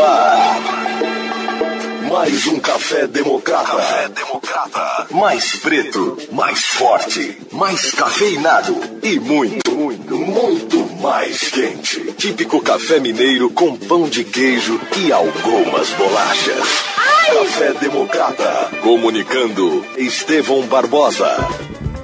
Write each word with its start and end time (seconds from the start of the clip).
no 0.00 0.04
ar. 0.04 0.60
Mais 2.10 2.46
um 2.46 2.58
café 2.58 3.06
democrata. 3.06 3.76
Café 3.76 4.08
democrata. 4.08 5.06
Mais 5.10 5.56
preto, 5.56 6.16
mais 6.32 6.60
forte, 6.60 7.38
mais 7.52 7.92
cafeinado 7.92 8.76
e 9.02 9.20
muito, 9.20 9.70
muito, 9.70 10.16
muito 10.16 11.00
mais 11.00 11.48
quente. 11.50 12.12
Típico 12.14 12.60
café 12.60 12.98
mineiro 12.98 13.50
com 13.50 13.76
pão 13.76 14.08
de 14.08 14.24
queijo 14.24 14.80
e 14.96 15.12
algumas 15.12 15.90
bolachas. 15.90 16.68
Café 17.26 17.72
democrata. 17.74 18.70
Comunicando 18.82 19.84
Estevão 19.96 20.62
Barbosa. 20.62 21.36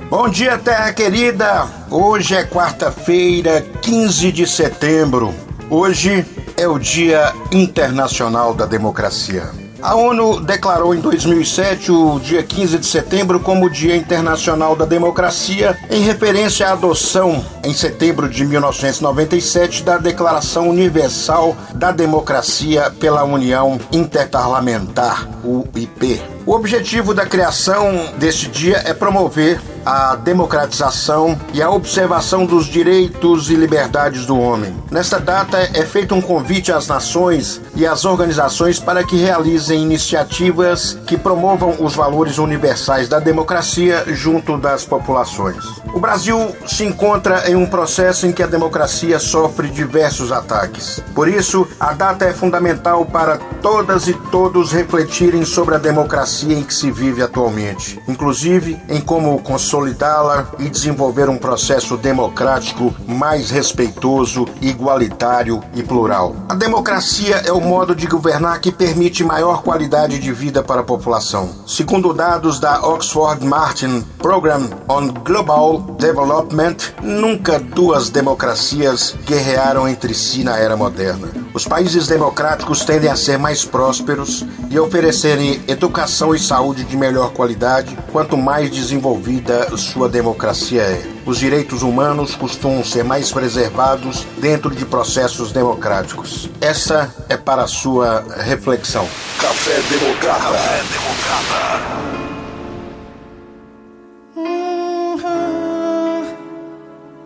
Bom 0.09 0.29
dia, 0.29 0.57
terra 0.57 0.93
querida. 0.93 1.67
Hoje 1.91 2.37
é 2.37 2.45
quarta-feira, 2.45 3.67
15 3.83 4.31
de 4.31 4.47
setembro. 4.47 5.35
Hoje 5.69 6.25
é 6.57 6.67
o 6.67 6.79
Dia 6.79 7.35
Internacional 7.53 8.55
da 8.55 8.65
Democracia. 8.65 9.51
A 9.83 9.95
ONU 9.95 10.41
declarou 10.41 10.95
em 10.95 11.01
2007 11.01 11.93
o 11.93 12.19
dia 12.19 12.43
15 12.43 12.79
de 12.79 12.87
setembro 12.87 13.39
como 13.39 13.69
Dia 13.69 13.95
Internacional 13.95 14.75
da 14.75 14.87
Democracia, 14.87 15.79
em 15.91 16.01
referência 16.01 16.67
à 16.67 16.73
adoção, 16.73 17.45
em 17.63 17.75
setembro 17.75 18.27
de 18.29 18.45
1997, 18.47 19.83
da 19.83 19.99
Declaração 19.99 20.71
Universal 20.71 21.55
da 21.75 21.93
Democracia 21.93 22.91
pela 22.99 23.23
União 23.23 23.79
Interparlamentar, 23.93 25.29
UIP. 25.45 26.23
O 26.47 26.53
objetivo 26.53 27.13
da 27.13 27.27
criação 27.27 28.13
deste 28.19 28.49
dia 28.49 28.83
é 28.87 28.95
promover 28.95 29.61
a 29.87 30.17
democratização 30.17 31.39
e 31.55 31.63
a 31.63 31.71
observação 31.71 32.45
dos 32.45 32.67
direitos 32.67 33.49
e 33.51 33.55
liberdades 33.55 34.27
do 34.27 34.37
homem. 34.37 34.75
Nesta 34.91 35.21
data 35.21 35.59
é 35.73 35.87
feito 35.87 36.13
um 36.13 36.21
convite 36.21 36.73
às 36.73 36.89
nações 36.89 37.61
e 37.77 37.87
às 37.87 38.05
organizações 38.05 38.81
para 38.81 39.05
que 39.05 39.17
realizem 39.17 39.81
iniciativas 39.81 40.99
que 41.07 41.17
promovam 41.17 41.77
os 41.79 41.95
valores 41.95 42.39
universais 42.39 43.09
da 43.09 43.21
democracia 43.21 44.05
junto 44.09 44.59
das 44.59 44.85
populações. 44.85 45.65
O 45.95 46.01
Brasil 46.01 46.55
se 46.67 46.85
encontra 46.85 47.49
em 47.49 47.55
um 47.55 47.67
processo 47.67 48.27
em 48.27 48.33
que 48.33 48.43
a 48.43 48.47
democracia 48.47 49.21
sofre 49.21 49.69
diversos 49.69 50.33
ataques. 50.33 51.01
Por 51.15 51.29
isso, 51.29 51.67
a 51.79 51.93
data 51.93 52.25
é 52.25 52.33
fundamental 52.33 53.05
para 53.05 53.39
todas 53.63 54.09
e 54.09 54.15
todos 54.15 54.73
refletirem 54.73 55.45
sobre 55.45 55.77
a 55.77 55.79
democracia 55.79 56.55
em 56.55 56.63
que 56.63 56.75
se 56.75 56.91
vive 56.91 57.23
atualmente, 57.23 58.01
inclusive 58.09 58.81
em 58.89 59.01
como 59.01 59.41
consolidá-la 59.77 60.49
e 60.59 60.71
desenvolver 60.71 61.29
um 61.29 61.37
processo 61.37 61.97
democrático 61.97 62.95
mais 63.07 63.51
respeitoso, 63.51 64.47
igualitário 64.63 65.63
e 65.75 65.83
plural. 65.83 66.35
A 66.49 66.55
democracia 66.55 67.43
é 67.45 67.53
o 67.53 67.61
modo 67.61 67.95
de 67.95 68.07
governar 68.07 68.61
que 68.61 68.73
permite 68.73 69.23
maior 69.23 69.63
qualidade 69.63 70.19
de 70.19 70.33
vida 70.33 70.63
para 70.63 70.81
a 70.81 70.85
população. 70.85 71.51
Segundo 71.67 72.15
dados 72.15 72.59
da 72.59 72.87
Oxford 72.87 73.45
Martin 73.45 74.03
Program 74.19 74.71
on 74.89 75.09
Global 75.09 75.79
Development, 75.99 76.77
nunca 77.03 77.59
duas 77.59 78.09
democracias 78.09 79.15
guerrearam 79.27 79.87
entre 79.87 80.15
si 80.15 80.43
na 80.43 80.57
era 80.57 80.77
moderna. 80.77 81.46
Os 81.57 81.65
países 81.65 82.07
democráticos 82.07 82.85
tendem 82.85 83.09
a 83.09 83.17
ser 83.17 83.39
mais 83.39 83.65
prósperos 83.65 84.45
e 84.69 84.79
oferecerem 84.79 85.63
educação 85.67 86.35
e 86.35 86.39
saúde 86.39 86.85
de 86.85 86.95
melhor 86.99 87.33
qualidade 87.33 87.97
quanto 88.13 88.37
mais 88.37 88.71
desenvolvida 88.71 89.75
sua 89.75 90.07
democracia 90.07 90.83
é. 90.83 91.03
Os 91.25 91.39
direitos 91.39 91.81
humanos 91.81 92.35
costumam 92.35 92.85
ser 92.85 93.05
mais 93.05 93.33
preservados 93.33 94.27
dentro 94.37 94.69
de 94.71 94.85
processos 94.85 95.51
democráticos. 95.51 96.51
Essa 96.61 97.11
é 97.27 97.39
para 97.39 97.63
a 97.63 97.67
sua 97.67 98.23
reflexão. 98.37 99.09
Café 99.41 99.81
Democrata. 99.89 100.43
Café 100.43 100.83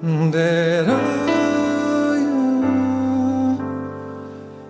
Democrata. 0.07 1.40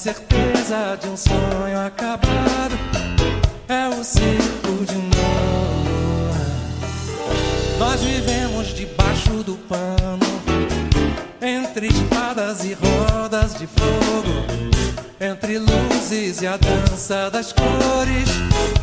certeza 0.00 0.96
de 0.98 1.08
um 1.10 1.16
sonho 1.16 1.78
acabado. 1.86 2.74
É 3.68 3.86
o 3.86 4.02
circo 4.02 4.86
de 4.86 4.94
novo. 4.94 6.34
Nós 7.78 8.00
vivemos 8.00 8.68
debaixo 8.68 9.42
do 9.44 9.56
pano, 9.68 10.26
entre 11.42 11.88
espadas 11.88 12.64
e 12.64 12.72
rodas 12.72 13.54
de 13.58 13.66
fogo, 13.66 14.80
entre 15.20 15.58
luzes 15.58 16.40
e 16.40 16.46
a 16.46 16.56
dança 16.56 17.30
das 17.30 17.52
cores. 17.52 18.79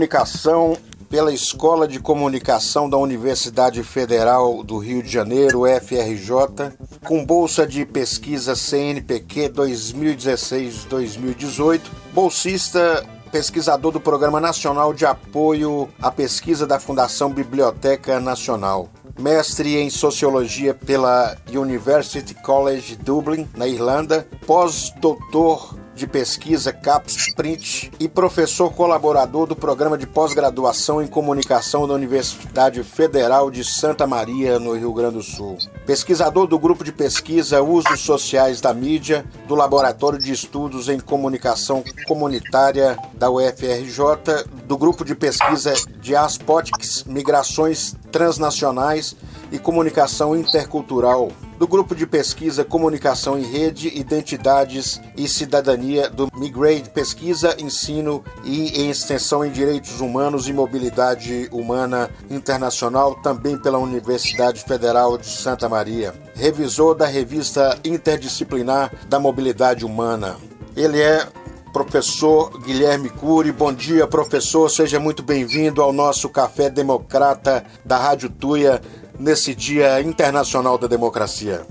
Comunicação 0.00 0.74
pela 1.10 1.30
Escola 1.30 1.86
de 1.86 2.00
Comunicação 2.00 2.88
da 2.88 2.96
Universidade 2.96 3.82
Federal 3.82 4.64
do 4.64 4.78
Rio 4.78 5.02
de 5.02 5.10
Janeiro, 5.10 5.64
UFRJ, 5.64 6.72
com 7.04 7.22
bolsa 7.22 7.66
de 7.66 7.84
pesquisa 7.84 8.56
CNPq 8.56 9.50
2016-2018, 9.50 11.82
bolsista 12.14 13.04
pesquisador 13.30 13.92
do 13.92 14.00
Programa 14.00 14.40
Nacional 14.40 14.94
de 14.94 15.04
Apoio 15.04 15.86
à 16.00 16.10
Pesquisa 16.10 16.66
da 16.66 16.80
Fundação 16.80 17.30
Biblioteca 17.30 18.18
Nacional. 18.18 18.88
Mestre 19.18 19.76
em 19.76 19.90
Sociologia 19.90 20.72
pela 20.72 21.36
University 21.52 22.32
College 22.34 22.96
Dublin, 22.96 23.46
na 23.54 23.68
Irlanda, 23.68 24.26
pós-doutor 24.46 25.78
de 26.00 26.06
pesquisa 26.06 26.72
CAPS 26.72 27.34
Print 27.34 27.92
e 28.00 28.08
professor 28.08 28.72
colaborador 28.72 29.46
do 29.46 29.54
programa 29.54 29.98
de 29.98 30.06
pós-graduação 30.06 31.02
em 31.02 31.06
comunicação 31.06 31.86
da 31.86 31.92
Universidade 31.92 32.82
Federal 32.82 33.50
de 33.50 33.62
Santa 33.62 34.06
Maria, 34.06 34.58
no 34.58 34.72
Rio 34.72 34.94
Grande 34.94 35.16
do 35.16 35.22
Sul. 35.22 35.58
Pesquisador 35.84 36.46
do 36.46 36.58
grupo 36.58 36.82
de 36.82 36.90
pesquisa 36.90 37.60
Usos 37.60 38.00
Sociais 38.00 38.62
da 38.62 38.72
Mídia, 38.72 39.26
do 39.46 39.54
Laboratório 39.54 40.18
de 40.18 40.32
Estudos 40.32 40.88
em 40.88 40.98
Comunicação 40.98 41.84
Comunitária 42.08 42.96
da 43.12 43.30
UFRJ, 43.30 44.46
do 44.64 44.78
grupo 44.78 45.04
de 45.04 45.14
pesquisa 45.14 45.74
Diaspótics, 46.00 47.04
Migrações 47.04 47.94
Transnacionais 48.10 49.14
e 49.52 49.58
Comunicação 49.58 50.34
Intercultural, 50.34 51.30
do 51.60 51.68
grupo 51.68 51.94
de 51.94 52.06
pesquisa 52.06 52.64
Comunicação 52.64 53.38
em 53.38 53.42
Rede, 53.42 53.92
Identidades 53.94 54.98
e 55.14 55.28
Cidadania 55.28 56.08
do 56.08 56.26
Migrate 56.34 56.88
Pesquisa, 56.88 57.54
Ensino 57.60 58.24
e 58.42 58.88
Extensão 58.88 59.44
em 59.44 59.50
Direitos 59.50 60.00
Humanos 60.00 60.48
e 60.48 60.54
Mobilidade 60.54 61.50
Humana 61.52 62.08
Internacional, 62.30 63.16
também 63.16 63.58
pela 63.58 63.76
Universidade 63.76 64.62
Federal 64.62 65.18
de 65.18 65.26
Santa 65.26 65.68
Maria. 65.68 66.14
Revisor 66.34 66.94
da 66.94 67.04
revista 67.04 67.78
interdisciplinar 67.84 68.90
da 69.06 69.20
Mobilidade 69.20 69.84
Humana. 69.84 70.36
Ele 70.74 70.98
é 70.98 71.28
professor 71.74 72.58
Guilherme 72.62 73.08
Cury. 73.10 73.52
Bom 73.52 73.72
dia, 73.72 74.06
professor. 74.06 74.70
Seja 74.70 74.98
muito 74.98 75.22
bem-vindo 75.22 75.82
ao 75.82 75.92
nosso 75.92 76.28
Café 76.28 76.68
Democrata 76.68 77.64
da 77.84 77.96
Rádio 77.96 78.28
Tuia 78.28 78.80
nesse 79.20 79.54
Dia 79.54 80.00
Internacional 80.00 80.78
da 80.78 80.86
Democracia. 80.86 81.66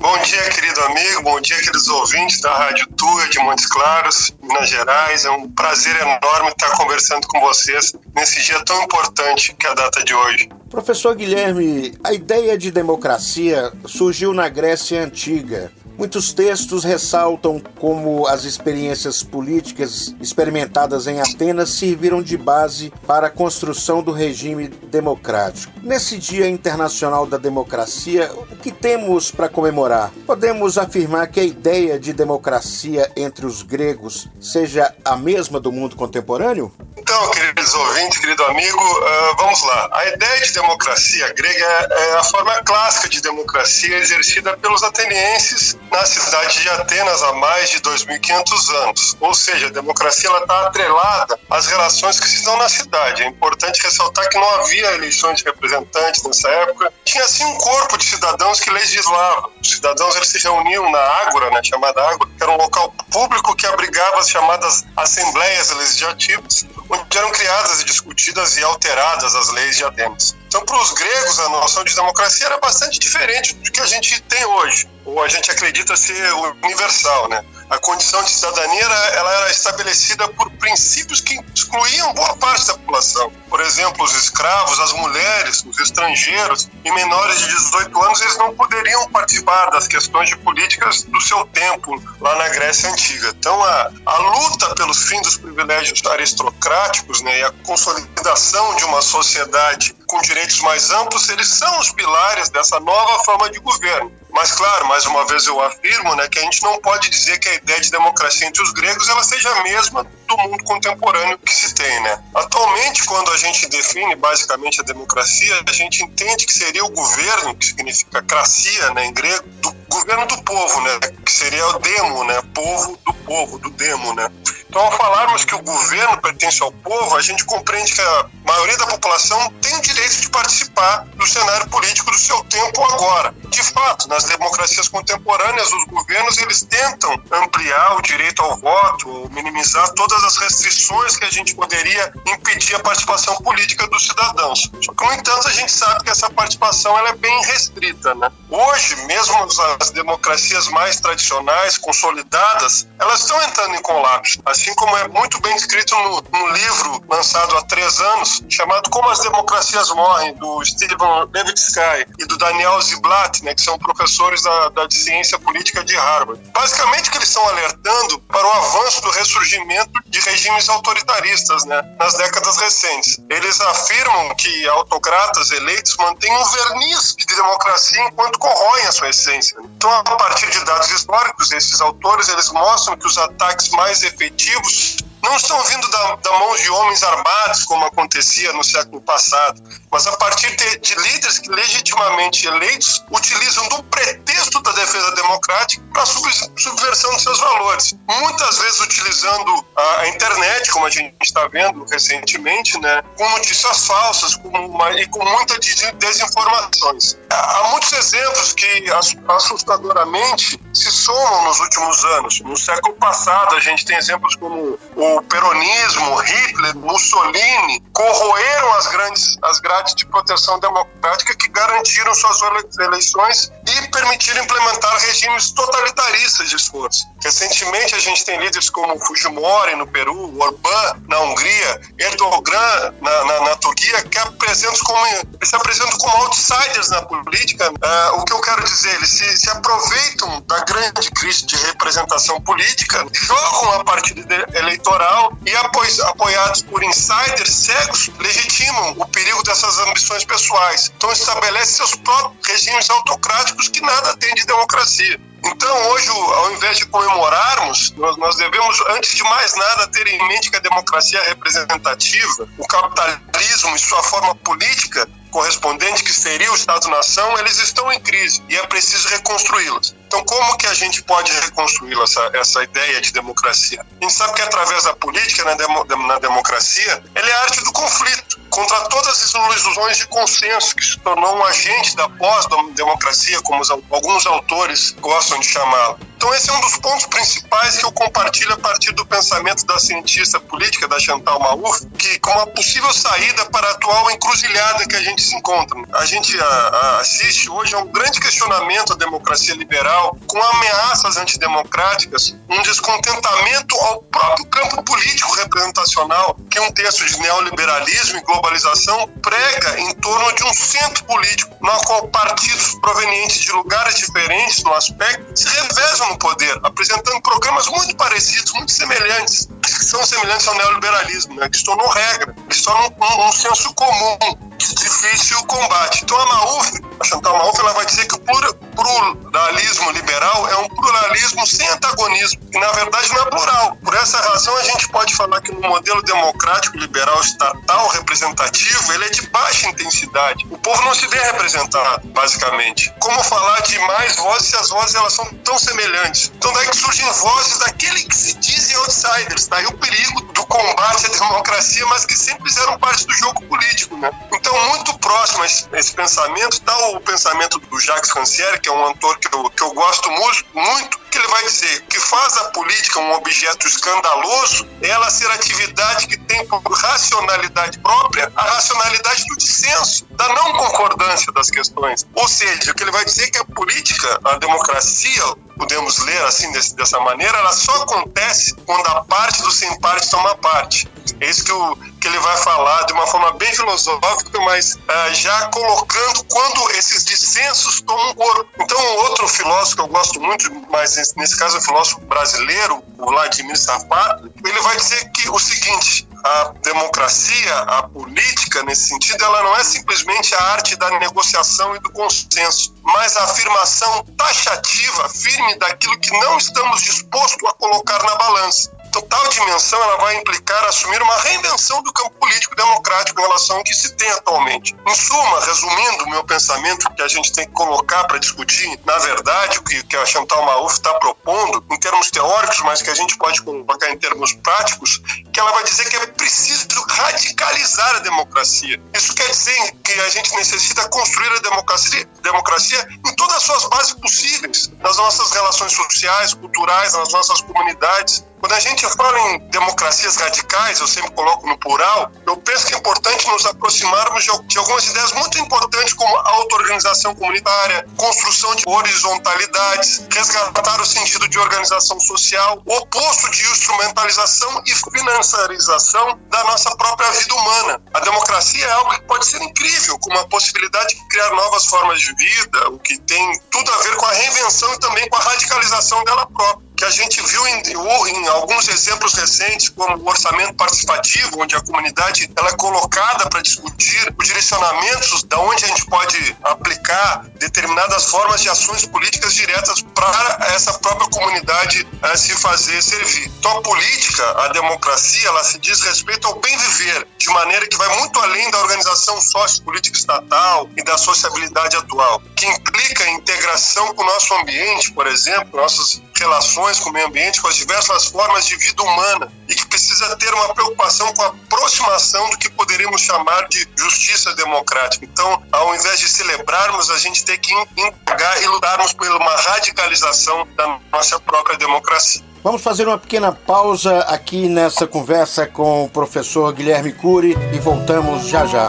Bom 0.00 0.18
dia, 0.18 0.42
querido 0.50 0.80
amigo. 0.82 1.22
Bom 1.22 1.40
dia, 1.40 1.56
queridos 1.58 1.88
ouvintes 1.88 2.40
da 2.40 2.54
Rádio 2.54 2.86
Tuia 2.96 3.28
de 3.28 3.38
Montes 3.38 3.66
Claros, 3.66 4.30
Minas 4.42 4.68
Gerais. 4.68 5.24
É 5.24 5.30
um 5.30 5.48
prazer 5.50 5.96
enorme 5.96 6.48
estar 6.48 6.76
conversando 6.76 7.26
com 7.28 7.40
vocês 7.40 7.94
nesse 8.14 8.42
dia 8.42 8.62
tão 8.64 8.82
importante 8.82 9.54
que 9.54 9.66
é 9.66 9.70
a 9.70 9.74
data 9.74 10.04
de 10.04 10.14
hoje. 10.14 10.48
Professor 10.68 11.14
Guilherme, 11.14 11.94
a 12.02 12.12
ideia 12.12 12.58
de 12.58 12.70
democracia 12.70 13.72
surgiu 13.86 14.34
na 14.34 14.48
Grécia 14.48 15.02
Antiga. 15.02 15.72
Muitos 15.96 16.32
textos 16.32 16.82
ressaltam 16.82 17.62
como 17.78 18.26
as 18.26 18.44
experiências 18.44 19.22
políticas 19.22 20.14
experimentadas 20.20 21.06
em 21.06 21.20
Atenas 21.20 21.70
serviram 21.70 22.20
de 22.20 22.36
base 22.36 22.92
para 23.06 23.28
a 23.28 23.30
construção 23.30 24.02
do 24.02 24.10
regime 24.10 24.66
democrático. 24.66 25.72
Nesse 25.82 26.18
Dia 26.18 26.48
Internacional 26.48 27.26
da 27.26 27.36
Democracia, 27.36 28.28
o 28.50 28.56
que 28.56 28.72
temos 28.72 29.30
para 29.30 29.48
comemorar? 29.48 30.10
Podemos 30.26 30.78
afirmar 30.78 31.28
que 31.28 31.38
a 31.38 31.44
ideia 31.44 31.98
de 31.98 32.12
democracia 32.12 33.10
entre 33.16 33.46
os 33.46 33.62
gregos 33.62 34.28
seja 34.40 34.92
a 35.04 35.16
mesma 35.16 35.60
do 35.60 35.70
mundo 35.70 35.94
contemporâneo? 35.94 36.72
Então, 36.96 37.30
queridos 37.30 37.74
ouvintes, 37.74 38.18
querido 38.18 38.42
amigo, 38.44 38.80
uh, 38.80 39.36
vamos 39.36 39.62
lá. 39.62 39.90
A 39.92 40.08
ideia 40.08 40.40
de 40.40 40.52
democracia 40.54 41.32
grega 41.34 41.88
é 41.90 42.14
a 42.14 42.24
forma 42.24 42.62
clássica 42.62 43.08
de 43.08 43.20
democracia 43.20 43.98
exercida 43.98 44.56
pelos 44.56 44.82
atenienses 44.82 45.76
na 45.90 46.04
cidade 46.06 46.60
de 46.60 46.68
Atenas 46.70 47.22
há 47.22 47.32
mais 47.34 47.70
de 47.70 47.80
2.500 47.80 48.74
anos. 48.82 49.16
Ou 49.20 49.34
seja, 49.34 49.66
a 49.66 49.70
democracia 49.70 50.30
está 50.30 50.66
atrelada 50.66 51.38
às 51.50 51.66
relações 51.66 52.18
que 52.18 52.28
se 52.28 52.44
dão 52.44 52.56
na 52.56 52.68
cidade. 52.68 53.22
É 53.22 53.26
importante 53.26 53.82
ressaltar 53.82 54.28
que 54.28 54.38
não 54.38 54.54
havia 54.56 54.92
eleições 54.94 55.38
de 55.38 55.44
representantes 55.44 56.22
nessa 56.24 56.48
época. 56.48 56.92
Tinha 57.04 57.26
sim 57.28 57.44
um 57.44 57.56
corpo 57.58 57.96
de 57.96 58.04
cidadãos 58.04 58.60
que 58.60 58.70
legislavam. 58.70 59.50
Os 59.62 59.70
cidadãos 59.70 60.16
eles 60.16 60.28
se 60.28 60.38
reuniam 60.38 60.90
na 60.90 60.98
Ágora, 60.98 61.50
né, 61.50 61.60
chamada 61.62 62.00
Ágora, 62.08 62.30
que 62.36 62.42
era 62.42 62.52
um 62.52 62.56
local 62.56 62.92
público 63.10 63.54
que 63.54 63.66
abrigava 63.66 64.18
as 64.18 64.28
chamadas 64.28 64.84
assembleias 64.96 65.70
legislativas, 65.70 66.66
onde 66.90 67.18
eram 67.18 67.30
criadas 67.30 67.84
discutidas 67.84 68.56
e 68.56 68.64
alteradas 68.64 69.34
as 69.34 69.48
leis 69.50 69.76
de 69.76 69.84
Atenas. 69.84 70.36
Então, 70.54 70.64
para 70.64 70.80
os 70.80 70.92
gregos, 70.92 71.40
a 71.40 71.48
noção 71.48 71.82
de 71.82 71.96
democracia 71.96 72.46
era 72.46 72.58
bastante 72.58 73.00
diferente 73.00 73.56
do 73.56 73.72
que 73.72 73.80
a 73.80 73.86
gente 73.86 74.22
tem 74.22 74.44
hoje, 74.44 74.88
ou 75.04 75.20
a 75.20 75.26
gente 75.26 75.50
acredita 75.50 75.96
ser 75.96 76.32
universal, 76.62 77.28
né? 77.28 77.44
A 77.68 77.78
condição 77.78 78.22
de 78.22 78.30
cidadania 78.30 78.84
ela 78.84 79.32
era 79.32 79.50
estabelecida 79.50 80.28
por 80.28 80.48
princípios 80.52 81.20
que 81.20 81.36
excluíam 81.52 82.14
boa 82.14 82.36
parte 82.36 82.68
da 82.68 82.74
população. 82.74 83.32
Por 83.48 83.60
exemplo, 83.60 84.04
os 84.04 84.14
escravos, 84.14 84.78
as 84.78 84.92
mulheres, 84.92 85.64
os 85.66 85.80
estrangeiros 85.80 86.68
e 86.84 86.92
menores 86.92 87.40
de 87.40 87.48
18 87.48 88.02
anos, 88.04 88.20
eles 88.20 88.36
não 88.36 88.54
poderiam 88.54 89.10
participar 89.10 89.70
das 89.70 89.88
questões 89.88 90.28
de 90.28 90.36
políticas 90.36 91.02
do 91.02 91.20
seu 91.20 91.44
tempo, 91.46 92.00
lá 92.20 92.36
na 92.36 92.48
Grécia 92.50 92.90
Antiga. 92.90 93.34
Então, 93.36 93.60
a, 93.64 93.90
a 94.06 94.18
luta 94.18 94.72
pelos 94.76 95.02
fins 95.08 95.22
dos 95.22 95.36
privilégios 95.36 96.00
aristocráticos 96.06 97.22
né, 97.22 97.40
e 97.40 97.42
a 97.42 97.50
consolidação 97.64 98.76
de 98.76 98.84
uma 98.84 99.02
sociedade 99.02 99.96
com 100.06 100.20
direitos 100.20 100.43
mais 100.62 100.90
amplos, 100.90 101.28
eles 101.28 101.48
são 101.48 101.80
os 101.80 101.90
pilares 101.92 102.50
dessa 102.50 102.78
nova 102.80 103.24
forma 103.24 103.50
de 103.50 103.58
governo. 103.60 104.12
Mas, 104.34 104.50
claro, 104.50 104.88
mais 104.88 105.06
uma 105.06 105.24
vez 105.28 105.46
eu 105.46 105.60
afirmo 105.60 106.16
né, 106.16 106.26
que 106.28 106.40
a 106.40 106.42
gente 106.42 106.60
não 106.64 106.76
pode 106.80 107.08
dizer 107.08 107.38
que 107.38 107.48
a 107.48 107.54
ideia 107.54 107.80
de 107.80 107.88
democracia 107.88 108.48
entre 108.48 108.64
os 108.64 108.72
gregos 108.72 109.08
ela 109.08 109.22
seja 109.22 109.48
a 109.48 109.62
mesma 109.62 110.02
do 110.02 110.36
mundo 110.38 110.64
contemporâneo 110.64 111.38
que 111.38 111.54
se 111.54 111.72
tem. 111.72 112.00
Né? 112.02 112.20
Atualmente, 112.34 113.04
quando 113.04 113.30
a 113.30 113.36
gente 113.36 113.68
define 113.68 114.16
basicamente 114.16 114.80
a 114.80 114.84
democracia, 114.84 115.62
a 115.64 115.72
gente 115.72 116.02
entende 116.02 116.46
que 116.46 116.52
seria 116.52 116.84
o 116.84 116.90
governo, 116.90 117.54
que 117.54 117.66
significa 117.66 118.22
cracia 118.22 118.90
né, 118.90 119.06
em 119.06 119.12
grego, 119.12 119.44
do 119.46 119.72
governo 119.88 120.26
do 120.26 120.42
povo, 120.42 120.80
né, 120.80 120.98
que 121.24 121.32
seria 121.32 121.68
o 121.68 121.78
demo, 121.78 122.24
né, 122.24 122.42
povo 122.52 122.98
do 123.06 123.14
povo, 123.14 123.58
do 123.60 123.70
demo. 123.70 124.14
Né? 124.14 124.28
Então, 124.68 124.82
ao 124.82 124.90
falarmos 124.90 125.44
que 125.44 125.54
o 125.54 125.62
governo 125.62 126.20
pertence 126.20 126.60
ao 126.60 126.72
povo, 126.72 127.16
a 127.16 127.22
gente 127.22 127.44
compreende 127.44 127.94
que 127.94 128.00
a 128.00 128.26
maioria 128.44 128.76
da 128.76 128.88
população 128.88 129.48
tem 129.62 129.76
o 129.76 129.80
direito 129.80 130.16
de 130.16 130.28
participar 130.30 131.06
do 131.14 131.24
cenário 131.24 131.68
político 131.70 132.10
do 132.10 132.18
seu 132.18 132.42
tempo 132.44 132.82
agora. 132.92 133.32
De 133.50 133.62
fato, 133.62 134.08
nas 134.08 134.23
democracias 134.26 134.88
contemporâneas, 134.88 135.72
os 135.72 135.84
governos 135.84 136.38
eles 136.38 136.62
tentam 136.62 137.12
ampliar 137.32 137.96
o 137.96 138.02
direito 138.02 138.42
ao 138.42 138.56
voto, 138.58 139.30
minimizar 139.32 139.92
todas 139.94 140.22
as 140.24 140.36
restrições 140.36 141.16
que 141.16 141.24
a 141.24 141.30
gente 141.30 141.54
poderia 141.54 142.12
impedir 142.26 142.74
a 142.76 142.80
participação 142.80 143.36
política 143.36 143.86
dos 143.88 144.06
cidadãos. 144.06 144.70
Só 144.82 144.92
que, 144.92 145.04
no 145.04 145.12
entanto, 145.12 145.48
a 145.48 145.52
gente 145.52 145.70
sabe 145.70 146.04
que 146.04 146.10
essa 146.10 146.30
participação 146.30 146.96
ela 146.98 147.10
é 147.10 147.14
bem 147.16 147.42
restrita. 147.44 148.14
Né? 148.14 148.30
Hoje, 148.50 148.96
mesmo 149.06 149.34
as 149.80 149.90
democracias 149.90 150.68
mais 150.68 151.00
tradicionais, 151.00 151.78
consolidadas, 151.78 152.86
elas 152.98 153.20
estão 153.20 153.40
entrando 153.42 153.74
em 153.74 153.82
colapso. 153.82 154.40
Assim 154.46 154.74
como 154.74 154.96
é 154.96 155.08
muito 155.08 155.40
bem 155.40 155.54
descrito 155.54 155.94
no, 155.94 156.22
no 156.32 156.48
livro 156.48 157.04
lançado 157.08 157.56
há 157.56 157.62
três 157.66 158.00
anos, 158.00 158.42
chamado 158.48 158.90
Como 158.90 159.08
as 159.10 159.20
Democracias 159.20 159.90
Morrem, 159.90 160.34
do 160.34 160.64
Steven 160.64 161.28
Levitsky 161.32 162.06
e 162.18 162.26
do 162.26 162.36
Daniel 162.36 162.80
Ziblatt, 162.80 163.44
né, 163.44 163.54
que 163.54 163.62
são 163.62 163.78
professores 163.78 164.13
da, 164.42 164.68
da 164.70 164.90
ciência 164.90 165.38
política 165.38 165.84
de 165.84 165.96
Harvard. 165.96 166.40
Basicamente, 166.52 167.10
que 167.10 167.18
eles 167.18 167.28
estão 167.28 167.46
alertando 167.48 168.18
para 168.20 168.46
o 168.46 168.52
avanço 168.52 169.02
do 169.02 169.10
ressurgimento 169.10 169.90
de 170.06 170.20
regimes 170.20 170.68
autoritaristas 170.68 171.64
né, 171.64 171.82
nas 171.98 172.14
décadas 172.14 172.56
recentes. 172.58 173.18
Eles 173.28 173.60
afirmam 173.60 174.34
que 174.36 174.68
autocratas 174.68 175.50
eleitos 175.50 175.96
mantêm 175.98 176.32
um 176.32 176.44
verniz 176.44 177.14
de 177.16 177.26
democracia 177.26 178.02
enquanto 178.02 178.38
corroem 178.38 178.86
a 178.86 178.92
sua 178.92 179.08
essência. 179.08 179.56
Então, 179.76 179.90
a 179.90 180.02
partir 180.02 180.48
de 180.50 180.64
dados 180.64 180.90
históricos, 180.90 181.50
esses 181.52 181.80
autores 181.80 182.28
eles 182.28 182.50
mostram 182.50 182.96
que 182.96 183.06
os 183.06 183.18
ataques 183.18 183.68
mais 183.70 184.02
efetivos 184.02 184.96
não 185.24 185.36
estão 185.36 185.60
vindo 185.64 185.88
da, 185.88 186.16
da 186.16 186.38
mão 186.38 186.54
de 186.54 186.70
homens 186.70 187.02
armados, 187.02 187.64
como 187.64 187.84
acontecia 187.86 188.52
no 188.52 188.62
século 188.62 189.00
passado, 189.00 189.62
mas 189.90 190.06
a 190.06 190.16
partir 190.16 190.54
de, 190.54 190.78
de 190.78 190.94
líderes 190.94 191.38
que 191.38 191.48
legitimamente 191.50 192.46
eleitos 192.46 193.02
utilizam 193.10 193.66
do 193.68 193.82
pretexto 193.84 194.60
da 194.62 194.72
defesa 194.72 195.10
democrática 195.12 195.82
para 195.92 196.02
a 196.02 196.06
subversão 196.06 197.16
de 197.16 197.22
seus 197.22 197.40
valores. 197.40 197.94
Muitas 198.06 198.58
vezes 198.58 198.80
utilizando 198.80 199.64
a, 199.76 200.00
a 200.00 200.08
internet, 200.08 200.70
como 200.70 200.86
a 200.86 200.90
gente 200.90 201.14
está 201.22 201.48
vendo 201.48 201.84
recentemente, 201.90 202.78
né, 202.80 203.02
com 203.16 203.28
notícias 203.30 203.86
falsas 203.86 204.36
com 204.36 204.48
uma, 204.48 204.92
e 204.92 205.06
com 205.06 205.24
muitas 205.24 205.58
desinformações. 205.94 207.16
Há 207.30 207.68
muitos 207.70 207.92
exemplos 207.92 208.52
que 208.52 208.84
assustadoramente 209.28 210.60
se 210.72 210.90
somam 210.90 211.44
nos 211.44 211.60
últimos 211.60 212.04
anos. 212.04 212.40
No 212.40 212.56
século 212.56 212.94
passado, 212.96 213.56
a 213.56 213.60
gente 213.60 213.84
tem 213.84 213.96
exemplos 213.96 214.36
como 214.36 214.78
o 214.96 215.13
peronismo, 215.22 216.16
Hitler, 216.16 216.76
Mussolini, 216.76 217.82
corroeram 217.92 218.74
as 218.74 218.86
grandes 218.88 219.38
as 219.42 219.60
grades 219.60 219.94
de 219.94 220.06
proteção 220.06 220.58
democrática 220.58 221.34
que 221.36 221.48
garantiram 221.48 222.14
suas 222.14 222.40
eleições 222.78 223.52
e 223.66 223.88
permitiram 223.88 224.42
implementar 224.42 224.98
regimes 225.00 225.50
totalitaristas 225.52 226.48
de 226.48 226.56
esforço. 226.56 227.04
Recentemente, 227.22 227.94
a 227.94 227.98
gente 227.98 228.24
tem 228.24 228.38
líderes 228.38 228.70
como 228.70 228.98
Fujimori 229.00 229.76
no 229.76 229.86
Peru, 229.86 230.38
Orbán 230.38 231.02
na 231.08 231.20
Hungria, 231.20 231.80
Erdogan 231.98 232.94
na, 233.00 233.24
na, 233.24 233.40
na 233.40 233.56
Turquia, 233.56 234.02
que 234.02 234.18
apresentam 234.18 234.80
como, 234.84 235.06
se 235.42 235.56
apresentam 235.56 235.98
como 235.98 236.24
outsiders 236.24 236.88
na 236.90 237.02
política. 237.02 237.70
Uh, 237.70 238.20
o 238.20 238.24
que 238.24 238.32
eu 238.32 238.40
quero 238.40 238.64
dizer, 238.64 238.94
eles 238.94 239.10
se, 239.10 239.36
se 239.38 239.50
aproveitam 239.50 240.42
da 240.46 240.60
grande 240.64 241.10
crise 241.10 241.46
de 241.46 241.56
representação 241.56 242.40
política, 242.40 243.06
jogam 243.12 243.72
a 243.80 243.84
partida 243.84 244.46
eleitoral 244.54 245.03
e, 245.44 245.54
apoiados 245.56 246.62
por 246.62 246.82
insiders 246.82 247.50
cegos, 247.50 248.10
legitimam 248.18 248.94
o 248.98 249.06
perigo 249.08 249.42
dessas 249.42 249.78
ambições 249.80 250.24
pessoais. 250.24 250.92
Então, 250.96 251.10
estabelece 251.12 251.74
seus 251.74 251.94
próprios 251.94 252.46
regimes 252.46 252.88
autocráticos 252.90 253.68
que 253.68 253.80
nada 253.80 254.16
têm 254.16 254.34
de 254.34 254.46
democracia. 254.46 255.20
Então, 255.44 255.90
hoje, 255.90 256.08
ao 256.08 256.52
invés 256.52 256.78
de 256.78 256.86
comemorarmos, 256.86 257.92
nós, 257.96 258.36
devemos, 258.36 258.80
antes 258.88 259.14
de 259.14 259.22
mais 259.24 259.54
nada, 259.54 259.88
ter 259.88 260.06
em 260.06 260.28
mente 260.28 260.50
que 260.50 260.56
a 260.56 260.60
democracia 260.60 261.22
representativa, 261.24 262.48
o 262.56 262.66
capitalismo 262.66 263.76
e 263.76 263.78
sua 263.78 264.02
forma 264.04 264.34
política 264.36 265.06
correspondente, 265.34 266.04
que 266.04 266.12
seria 266.12 266.52
o 266.52 266.54
Estado-nação, 266.54 267.36
eles 267.40 267.58
estão 267.58 267.92
em 267.92 267.98
crise 267.98 268.40
e 268.48 268.56
é 268.56 268.64
preciso 268.68 269.08
reconstruí-las. 269.08 269.92
Então, 270.06 270.22
como 270.26 270.56
que 270.56 270.66
a 270.68 270.74
gente 270.74 271.02
pode 271.02 271.32
reconstruí 271.32 271.92
essa, 272.00 272.30
essa 272.34 272.62
ideia 272.62 273.00
de 273.00 273.12
democracia? 273.12 273.84
A 274.00 274.04
gente 274.04 274.14
sabe 274.14 274.34
que 274.34 274.42
através 274.42 274.84
da 274.84 274.94
política, 274.94 275.44
na, 275.44 275.54
demo, 275.54 275.84
na 276.06 276.20
democracia, 276.20 277.02
ela 277.16 277.28
é 277.28 277.32
a 277.32 277.40
arte 277.40 277.64
do 277.64 277.72
conflito 277.72 278.38
contra 278.48 278.78
todas 278.82 279.08
as 279.08 279.34
ilusões 279.34 279.98
de 279.98 280.06
consenso, 280.06 280.76
que 280.76 280.84
se 280.84 281.00
tornou 281.00 281.36
um 281.36 281.44
agente 281.44 281.96
da 281.96 282.08
pós-democracia, 282.08 283.42
como 283.42 283.60
os, 283.60 283.70
alguns 283.70 284.24
autores 284.26 284.94
gostam 285.00 285.40
de 285.40 285.46
chamá-lo. 285.48 285.98
Então, 286.16 286.32
esse 286.32 286.48
é 286.48 286.52
um 286.52 286.60
dos 286.60 286.76
pontos 286.76 287.06
principais 287.06 287.76
que 287.76 287.84
eu 287.84 287.90
compartilho 287.90 288.52
a 288.52 288.58
partir 288.58 288.92
do 288.92 289.04
pensamento 289.04 289.66
da 289.66 289.78
cientista 289.80 290.38
política, 290.38 290.86
da 290.86 291.00
Chantal 291.00 291.40
Maouf, 291.40 291.84
que 291.98 292.20
como 292.20 292.40
a 292.40 292.46
possível 292.46 292.92
saída 292.92 293.44
para 293.46 293.66
a 293.66 293.70
atual 293.72 294.10
encruzilhada 294.12 294.86
que 294.86 294.94
a 294.94 295.02
gente 295.02 295.20
se 295.24 295.36
encontra. 295.36 295.80
A 295.94 296.04
gente 296.04 296.38
a, 296.40 296.44
a 296.44 297.00
assiste 297.00 297.50
hoje 297.50 297.74
a 297.74 297.78
um 297.78 297.86
grande 297.86 298.20
questionamento 298.20 298.92
à 298.92 298.96
democracia 298.96 299.54
liberal, 299.54 300.16
com 300.26 300.42
ameaças 300.42 301.16
antidemocráticas, 301.16 302.34
um 302.48 302.62
descontentamento 302.62 303.76
ao 303.76 304.02
próprio 304.02 304.46
campo 304.46 304.82
político 304.82 305.32
representacional, 305.34 306.36
que 306.50 306.58
um 306.60 306.70
texto 306.72 307.04
de 307.04 307.18
neoliberalismo 307.20 308.18
e 308.18 308.22
globalização 308.22 309.08
prega 309.22 309.80
em 309.80 309.94
torno 309.94 310.32
de 310.34 310.44
um 310.44 310.52
centro 310.52 311.04
político, 311.04 311.54
no 311.60 311.84
qual 311.84 312.08
partidos 312.08 312.74
provenientes 312.80 313.40
de 313.40 313.52
lugares 313.52 313.96
diferentes 313.96 314.62
no 314.64 314.72
aspecto 314.74 315.36
se 315.38 315.48
revezam 315.48 316.10
no 316.10 316.18
poder, 316.18 316.58
apresentando 316.62 317.20
programas 317.22 317.66
muito 317.68 317.96
parecidos, 317.96 318.52
muito 318.54 318.72
semelhantes, 318.72 319.48
que 319.62 319.84
são 319.84 320.04
semelhantes 320.04 320.46
ao 320.48 320.54
neoliberalismo, 320.54 321.34
né, 321.34 321.48
que 321.48 321.58
se 321.58 321.64
tornou 321.64 321.88
regra, 321.88 322.34
que 322.48 322.56
se 322.56 322.62
tornou 322.62 322.92
um, 323.00 323.28
um 323.28 323.32
senso 323.32 323.72
comum 323.74 324.18
de 324.56 324.66
difícil 325.14 325.44
combate. 325.46 326.02
Então 326.02 326.20
a 326.20 326.26
Mauf, 326.26 326.72
a 327.00 327.04
Chantal 327.04 327.38
Mauf, 327.38 327.58
ela 327.60 327.72
vai 327.72 327.86
dizer 327.86 328.06
que 328.06 328.14
o 328.14 328.18
pluralismo 328.18 329.90
liberal 329.92 330.48
é 330.48 330.56
um 330.56 330.68
pluralismo 330.68 331.46
sem 331.46 331.68
antagonismo, 331.68 332.40
e 332.52 332.58
na 332.58 332.72
verdade 332.72 333.12
não 333.12 333.22
é 333.22 333.30
plural. 333.30 333.76
Por 333.82 333.94
essa 333.94 334.18
razão 334.20 334.56
a 334.56 334.62
gente 334.64 334.88
pode 334.88 335.14
falar 335.14 335.40
que 335.40 335.52
no 335.52 335.60
modelo 335.60 336.02
democrático 336.02 336.76
liberal 336.78 337.20
estatal 337.20 337.88
representativo, 337.88 338.92
ele 338.92 339.04
é 339.04 339.10
de 339.10 339.26
baixa 339.28 339.68
intensidade. 339.68 340.44
O 340.50 340.58
povo 340.58 340.82
não 340.82 340.94
se 340.94 341.06
vê 341.06 341.18
representado, 341.18 342.08
basicamente. 342.08 342.92
Como 342.98 343.22
falar 343.22 343.60
de 343.60 343.78
mais 343.78 344.16
vozes 344.16 344.48
se 344.48 344.56
as 344.56 344.70
vozes 344.70 344.94
elas 344.94 345.12
são 345.12 345.24
tão 345.44 345.58
semelhantes? 345.58 346.32
Então 346.36 346.52
daí 346.52 346.68
que 346.68 346.76
surgem 346.76 347.10
vozes 347.12 347.58
daquele 347.58 348.02
que 348.02 348.16
se 348.16 348.34
dizem 348.34 348.76
outsiders, 348.76 349.46
daí 349.46 349.66
o 349.66 349.78
perigo 349.78 350.20
do 350.32 350.46
combate 350.46 351.06
à 351.06 351.08
democracia, 351.08 351.86
mas 351.86 352.04
que 352.04 352.16
sempre 352.16 352.48
fizeram 352.48 352.78
parte 352.78 353.06
do 353.06 353.12
jogo 353.14 353.42
político, 353.46 353.96
né? 353.96 354.10
Então, 354.32 354.54
muito 354.68 354.93
próximo 354.98 355.42
a 355.42 355.46
esse, 355.46 355.66
esse 355.72 355.92
pensamento 355.92 356.54
está 356.54 356.76
o 356.88 357.00
pensamento 357.00 357.58
do 357.58 357.80
Jacques 357.80 358.10
Rancière, 358.10 358.60
que 358.60 358.68
é 358.68 358.72
um 358.72 358.84
autor 358.84 359.18
que 359.18 359.34
eu, 359.34 359.50
que 359.50 359.62
eu 359.62 359.72
gosto 359.72 360.10
muito, 360.10 360.98
que 361.10 361.18
ele 361.18 361.28
vai 361.28 361.44
dizer 361.44 361.82
que 361.82 362.00
faz 362.00 362.34
da 362.34 362.44
política 362.50 362.98
um 362.98 363.12
objeto 363.12 363.66
escandaloso 363.66 364.66
ela 364.82 365.10
ser 365.10 365.30
atividade 365.30 366.06
que 366.06 366.18
tem 366.18 366.44
por 366.46 366.60
racionalidade 366.72 367.78
própria 367.78 368.32
a 368.34 368.42
racionalidade 368.42 369.24
do 369.26 369.36
dissenso, 369.36 370.06
da 370.10 370.28
não 370.28 370.52
concordância 370.52 371.32
das 371.32 371.50
questões. 371.50 372.06
Ou 372.14 372.28
seja, 372.28 372.72
o 372.72 372.74
que 372.74 372.82
ele 372.82 372.90
vai 372.90 373.04
dizer 373.04 373.24
é 373.24 373.30
que 373.30 373.38
a 373.38 373.44
política, 373.44 374.20
a 374.24 374.38
democracia, 374.38 375.22
podemos 375.56 375.98
ler 375.98 376.24
assim 376.24 376.50
dessa 376.52 377.00
maneira, 377.00 377.38
ela 377.38 377.52
só 377.52 377.82
acontece 377.82 378.54
quando 378.66 378.86
a 378.88 379.04
parte 379.04 379.42
do 379.42 379.50
sem 379.50 379.78
parte 379.80 380.10
toma 380.10 380.34
parte. 380.36 380.88
É 381.20 381.30
isso 381.30 381.44
que, 381.44 381.52
o, 381.52 381.76
que 382.00 382.08
ele 382.08 382.18
vai 382.18 382.36
falar 382.38 382.82
de 382.82 382.92
uma 382.92 383.06
forma 383.06 383.32
bem 383.32 383.52
filosófica, 383.54 384.40
mas 384.40 384.74
uh, 384.74 385.14
já 385.14 385.46
colocando 385.48 386.24
quando 386.24 386.70
esses 386.72 387.04
dissensos 387.04 387.80
tomam 387.82 388.14
corpo. 388.14 388.50
Então, 388.60 388.96
outro 388.96 389.28
filósofo 389.28 389.76
que 389.76 389.82
eu 389.82 389.88
gosto 389.88 390.20
muito, 390.20 390.50
mas 390.70 391.14
nesse 391.16 391.36
caso 391.36 391.56
é 391.56 391.60
um 391.60 391.62
filósofo 391.62 392.00
brasileiro, 392.02 392.82
o 392.98 393.06
Vladimir 393.06 393.56
Sapato, 393.58 394.30
ele 394.44 394.60
vai 394.60 394.76
dizer 394.76 395.10
que 395.10 395.28
o 395.30 395.38
seguinte: 395.38 396.08
a 396.24 396.54
democracia, 396.62 397.58
a 397.58 397.82
política, 397.82 398.62
nesse 398.62 398.88
sentido, 398.88 399.22
ela 399.22 399.42
não 399.42 399.56
é 399.56 399.62
simplesmente 399.62 400.34
a 400.34 400.42
arte 400.52 400.74
da 400.74 400.98
negociação 400.98 401.76
e 401.76 401.78
do 401.80 401.90
consenso, 401.92 402.74
mas 402.82 403.14
a 403.18 403.24
afirmação 403.24 404.02
taxativa, 404.16 405.08
firme 405.10 405.58
daquilo 405.58 405.98
que 406.00 406.10
não 406.12 406.38
estamos 406.38 406.82
dispostos 406.82 407.46
a 407.46 407.52
colocar 407.52 408.02
na 408.04 408.14
balança. 408.14 408.72
Tal 409.02 409.28
dimensão 409.28 409.82
ela 409.82 409.96
vai 409.98 410.16
implicar 410.16 410.64
assumir 410.64 411.00
uma 411.02 411.16
reinvenção 411.20 411.82
do 411.82 411.92
campo 411.92 412.10
político 412.20 412.54
democrático 412.56 413.20
em 413.20 413.22
relação 413.22 413.56
ao 413.56 413.64
que 413.64 413.74
se 413.74 413.94
tem 413.96 414.08
atualmente. 414.10 414.74
Em 414.86 414.94
suma, 414.94 415.40
resumindo 415.40 416.04
o 416.04 416.10
meu 416.10 416.24
pensamento 416.24 416.88
que 416.94 417.02
a 417.02 417.08
gente 417.08 417.32
tem 417.32 417.46
que 417.46 417.52
colocar 417.52 418.04
para 418.04 418.18
discutir, 418.18 418.78
na 418.84 418.98
verdade, 418.98 419.58
o 419.58 419.62
que, 419.62 419.82
que 419.84 419.96
a 419.96 420.06
Chantal 420.06 420.44
Mauf 420.44 420.74
está 420.74 420.92
propondo, 420.94 421.64
em 421.70 421.78
termos 421.78 422.10
teóricos, 422.10 422.60
mas 422.60 422.82
que 422.82 422.90
a 422.90 422.94
gente 422.94 423.16
pode 423.16 423.42
colocar 423.42 423.90
em 423.90 423.98
termos 423.98 424.32
práticos, 424.34 425.00
que 425.32 425.40
ela 425.40 425.52
vai 425.52 425.64
dizer 425.64 425.88
que 425.88 425.96
é 425.96 426.06
preciso 426.06 426.66
radicalizar 426.88 427.96
a 427.96 427.98
democracia. 428.00 428.80
Isso 428.92 429.14
quer 429.14 429.28
dizer 429.30 429.72
que 429.82 429.92
a 429.92 430.08
gente 430.08 430.34
necessita 430.34 430.88
construir 430.88 431.30
a 431.32 431.38
democracia, 431.40 432.08
democracia 432.22 432.86
em 433.06 433.14
todas 433.14 433.36
as 433.36 433.42
suas 433.42 433.64
bases 433.68 433.94
possíveis, 433.94 434.70
nas 434.80 434.96
nossas 434.96 435.32
relações 435.32 435.72
sociais, 435.72 436.34
culturais, 436.34 436.94
nas 436.94 437.12
nossas 437.12 437.40
comunidades, 437.40 438.24
quando 438.40 438.52
a 438.52 438.60
gente 438.60 438.83
fala 438.90 439.18
em 439.30 439.38
democracias 439.50 440.16
radicais, 440.16 440.80
eu 440.80 440.86
sempre 440.86 441.10
coloco 441.12 441.46
no 441.46 441.56
plural, 441.58 442.10
eu 442.26 442.36
penso 442.38 442.66
que 442.66 442.74
é 442.74 442.78
importante 442.78 443.26
nos 443.28 443.46
aproximarmos 443.46 444.24
de, 444.24 444.58
algumas 444.58 444.86
ideias 444.86 445.12
muito 445.12 445.38
importantes, 445.38 445.94
como 445.94 446.16
auto-organização 446.16 447.14
comunitária, 447.14 447.86
construção 447.96 448.54
de 448.54 448.64
horizontalidades, 448.66 450.06
resgatar 450.10 450.80
o 450.80 450.86
sentido 450.86 451.28
de 451.28 451.38
organização 451.38 451.98
social, 452.00 452.62
oposto 452.66 453.30
de 453.30 453.42
instrumentalização 453.46 454.62
e 454.66 454.74
financiarização 454.74 456.18
da 456.30 456.44
nossa 456.44 456.74
própria 456.76 457.10
vida 457.12 457.34
humana. 457.34 457.80
A 457.94 458.00
democracia 458.00 458.66
é 458.66 458.72
algo 458.72 458.90
que 458.90 459.02
pode 459.02 459.26
ser 459.26 459.40
incrível, 459.42 459.98
com 459.98 460.10
uma 460.10 460.26
possibilidade 460.28 460.94
de 460.94 461.08
criar 461.08 461.30
novas 461.30 461.66
formas 461.66 462.00
de 462.00 462.14
vida, 462.14 462.68
o 462.70 462.78
que 462.78 462.98
tem 463.00 463.38
tudo 463.50 463.72
a 463.72 463.78
ver 463.78 463.96
com 463.96 464.06
a 464.06 464.12
reinvenção 464.12 464.72
e 464.74 464.78
também 464.78 465.08
com 465.08 465.16
a 465.16 465.20
radicalização 465.20 466.02
dela 466.04 466.26
própria 466.26 466.73
que 466.76 466.84
a 466.84 466.90
gente 466.90 467.22
viu 467.22 467.46
em, 467.46 467.62
em, 468.08 468.28
alguns 468.28 468.68
exemplos 468.68 469.14
recentes, 469.14 469.68
como 469.68 469.96
o 469.96 470.08
orçamento 470.08 470.54
participativo, 470.54 471.40
onde 471.40 471.54
a 471.54 471.60
comunidade 471.60 472.30
ela 472.36 472.48
é 472.48 472.56
colocada 472.56 473.28
para 473.28 473.40
discutir 473.42 474.14
os 474.18 474.26
direcionamentos 474.26 475.22
da 475.24 475.38
onde 475.38 475.64
a 475.64 475.68
gente 475.68 475.86
pode 475.86 476.36
aplicar 476.42 477.26
determinadas 477.38 478.06
formas 478.06 478.40
de 478.40 478.48
ações 478.48 478.84
políticas 478.86 479.34
diretas 479.34 479.82
para 479.94 480.38
essa 480.54 480.72
própria 480.74 481.08
comunidade 481.10 481.86
eh, 482.02 482.16
se 482.16 482.34
fazer 482.36 482.82
servir. 482.82 483.30
Então 483.38 483.58
a 483.58 483.62
política, 483.62 484.42
a 484.42 484.48
democracia, 484.48 485.28
ela 485.28 485.44
se 485.44 485.58
diz 485.58 485.80
respeito 485.82 486.26
ao 486.26 486.40
bem 486.40 486.56
viver, 486.56 487.06
de 487.18 487.28
maneira 487.28 487.66
que 487.68 487.76
vai 487.76 487.88
muito 487.98 488.18
além 488.20 488.50
da 488.50 488.58
organização 488.58 489.20
sociopolítica 489.20 489.96
estatal 489.96 490.68
e 490.76 490.82
da 490.82 490.98
sociabilidade 490.98 491.76
atual, 491.76 492.20
que 492.34 492.46
implica 492.46 493.08
integração 493.10 493.94
com 493.94 494.02
o 494.02 494.06
nosso 494.06 494.34
ambiente, 494.34 494.92
por 494.92 495.06
exemplo, 495.06 495.60
nossas 495.60 496.02
relações 496.18 496.63
com 496.72 496.90
o 496.90 496.92
meio 496.92 497.06
ambiente, 497.06 497.40
com 497.42 497.48
as 497.48 497.56
diversas 497.56 498.06
formas 498.06 498.46
de 498.46 498.56
vida 498.56 498.82
humana 498.82 499.30
e 499.48 499.54
que 499.54 499.66
precisa 499.66 500.16
ter 500.16 500.32
uma 500.32 500.54
preocupação 500.54 501.12
com 501.12 501.22
a 501.22 501.26
aproximação 501.26 502.30
do 502.30 502.38
que 502.38 502.50
poderíamos 502.50 503.02
chamar 503.02 503.46
de 503.48 503.68
justiça 503.76 504.34
democrática. 504.34 505.04
Então, 505.04 505.42
ao 505.52 505.74
invés 505.74 506.00
de 506.00 506.08
celebrarmos, 506.08 506.90
a 506.90 506.98
gente 506.98 507.24
tem 507.24 507.38
que 507.38 507.52
indagar 507.76 508.42
e 508.42 508.46
lutarmos 508.46 508.92
por 508.94 509.08
uma 509.08 509.36
radicalização 509.36 510.48
da 510.56 510.78
nossa 510.90 511.20
própria 511.20 511.58
democracia. 511.58 512.22
Vamos 512.42 512.62
fazer 512.62 512.86
uma 512.86 512.98
pequena 512.98 513.32
pausa 513.32 514.00
aqui 514.00 514.48
nessa 514.48 514.86
conversa 514.86 515.46
com 515.46 515.84
o 515.84 515.88
professor 515.88 516.52
Guilherme 516.52 516.92
Cury 516.92 517.36
e 517.54 517.58
voltamos 517.58 518.26
já 518.26 518.46
já. 518.46 518.68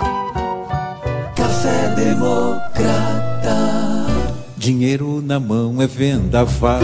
Café 1.36 1.90
Democrata. 1.96 2.86
Dinheiro 4.58 5.22
na 5.22 5.40
mão 5.40 5.82
é 5.82 5.88
vendaval 5.88 6.80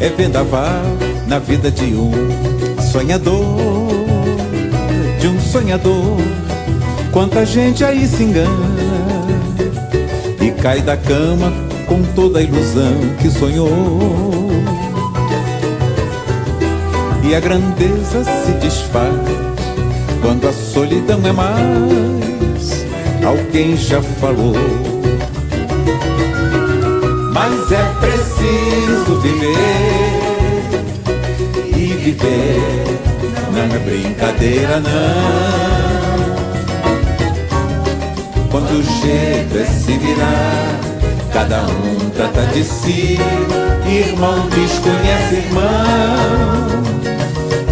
é 0.00 0.08
vendaval 0.08 0.82
na 1.26 1.38
vida 1.38 1.70
de 1.70 1.94
um 1.94 2.12
sonhador, 2.92 3.44
de 5.20 5.28
um 5.28 5.40
sonhador. 5.40 6.16
Quanta 7.12 7.46
gente 7.46 7.84
aí 7.84 8.06
se 8.06 8.22
engana 8.22 8.76
e 10.40 10.50
cai 10.50 10.82
da 10.82 10.96
cama 10.96 11.52
com 11.86 12.02
toda 12.14 12.38
a 12.38 12.42
ilusão 12.42 12.94
que 13.20 13.30
sonhou. 13.30 14.50
E 17.24 17.34
a 17.34 17.40
grandeza 17.40 18.22
se 18.24 18.52
desfaz 18.60 19.12
quando 20.20 20.46
a 20.48 20.52
solidão 20.52 21.20
é 21.26 21.32
mais. 21.32 22.86
Alguém 23.24 23.76
já 23.76 24.00
falou 24.00 24.54
mas 27.36 27.70
é 27.70 27.84
preciso 28.00 28.85
viver 29.14 29.56
e 31.68 31.86
viver 31.94 32.86
não 33.52 33.74
é 33.74 33.78
brincadeira 33.78 34.80
não. 34.80 36.36
Quando 38.50 38.70
o 38.70 38.82
jeito 38.82 39.58
é 39.58 39.64
se 39.64 39.92
virar, 39.98 40.80
cada 41.32 41.62
um 41.62 42.10
trata 42.10 42.46
de 42.46 42.64
si, 42.64 43.18
irmão 43.86 44.48
desconhece 44.48 45.36
irmão. 45.36 45.62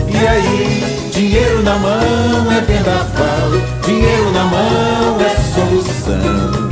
E 0.09 0.27
aí, 0.27 1.11
dinheiro 1.13 1.63
na 1.63 1.77
mão 1.77 2.53
é 2.53 2.61
vendaval, 2.61 3.51
dinheiro 3.85 4.31
na 4.33 4.45
mão 4.45 5.21
é 5.21 5.35
solução 5.55 6.71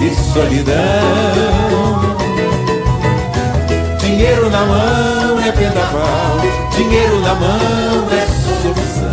e 0.00 0.14
solidão. 0.32 2.13
Dinheiro 4.24 4.48
na 4.48 4.64
mão 4.64 5.38
é 5.38 5.52
vendaval, 5.52 6.38
dinheiro 6.74 7.20
na 7.20 7.34
mão 7.34 8.08
é 8.10 8.26
solução 8.62 9.12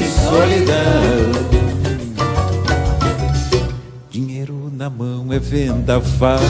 e 0.00 0.04
solidão. 0.08 1.44
Dinheiro 4.08 4.72
na 4.72 4.88
mão 4.88 5.30
é 5.30 5.38
vendaval, 5.38 6.40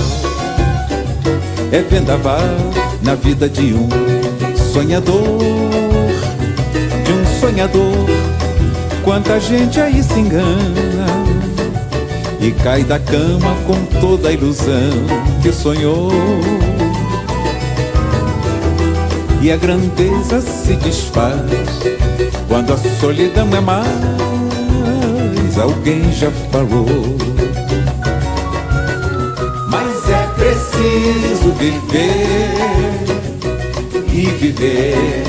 é 1.72 1.82
vendaval 1.82 2.38
na 3.02 3.16
vida 3.16 3.48
de 3.48 3.74
um 3.74 3.88
sonhador, 4.72 5.40
de 7.04 7.12
um 7.12 7.40
sonhador. 7.40 8.06
Quanta 9.02 9.40
gente 9.40 9.80
aí 9.80 10.00
se 10.00 10.20
engana 10.20 11.06
e 12.40 12.52
cai 12.52 12.84
da 12.84 13.00
cama 13.00 13.56
com 13.66 13.84
toda 14.00 14.28
a 14.28 14.32
ilusão 14.32 14.92
que 15.42 15.50
sonhou. 15.50 16.12
E 19.44 19.52
a 19.52 19.58
grandeza 19.58 20.40
se 20.40 20.72
desfaz 20.76 21.34
quando 22.48 22.72
a 22.72 22.78
solidão 22.98 23.46
é 23.54 23.60
mais. 23.60 23.84
Alguém 25.60 26.10
já 26.10 26.30
falou. 26.50 26.86
Mas 29.68 30.08
é 30.08 30.26
preciso 30.28 31.52
viver 31.58 32.54
e 34.14 34.24
viver 34.38 35.22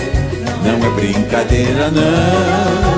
não 0.63 0.77
é 0.87 0.89
brincadeira 0.91 1.91
não 1.91 2.95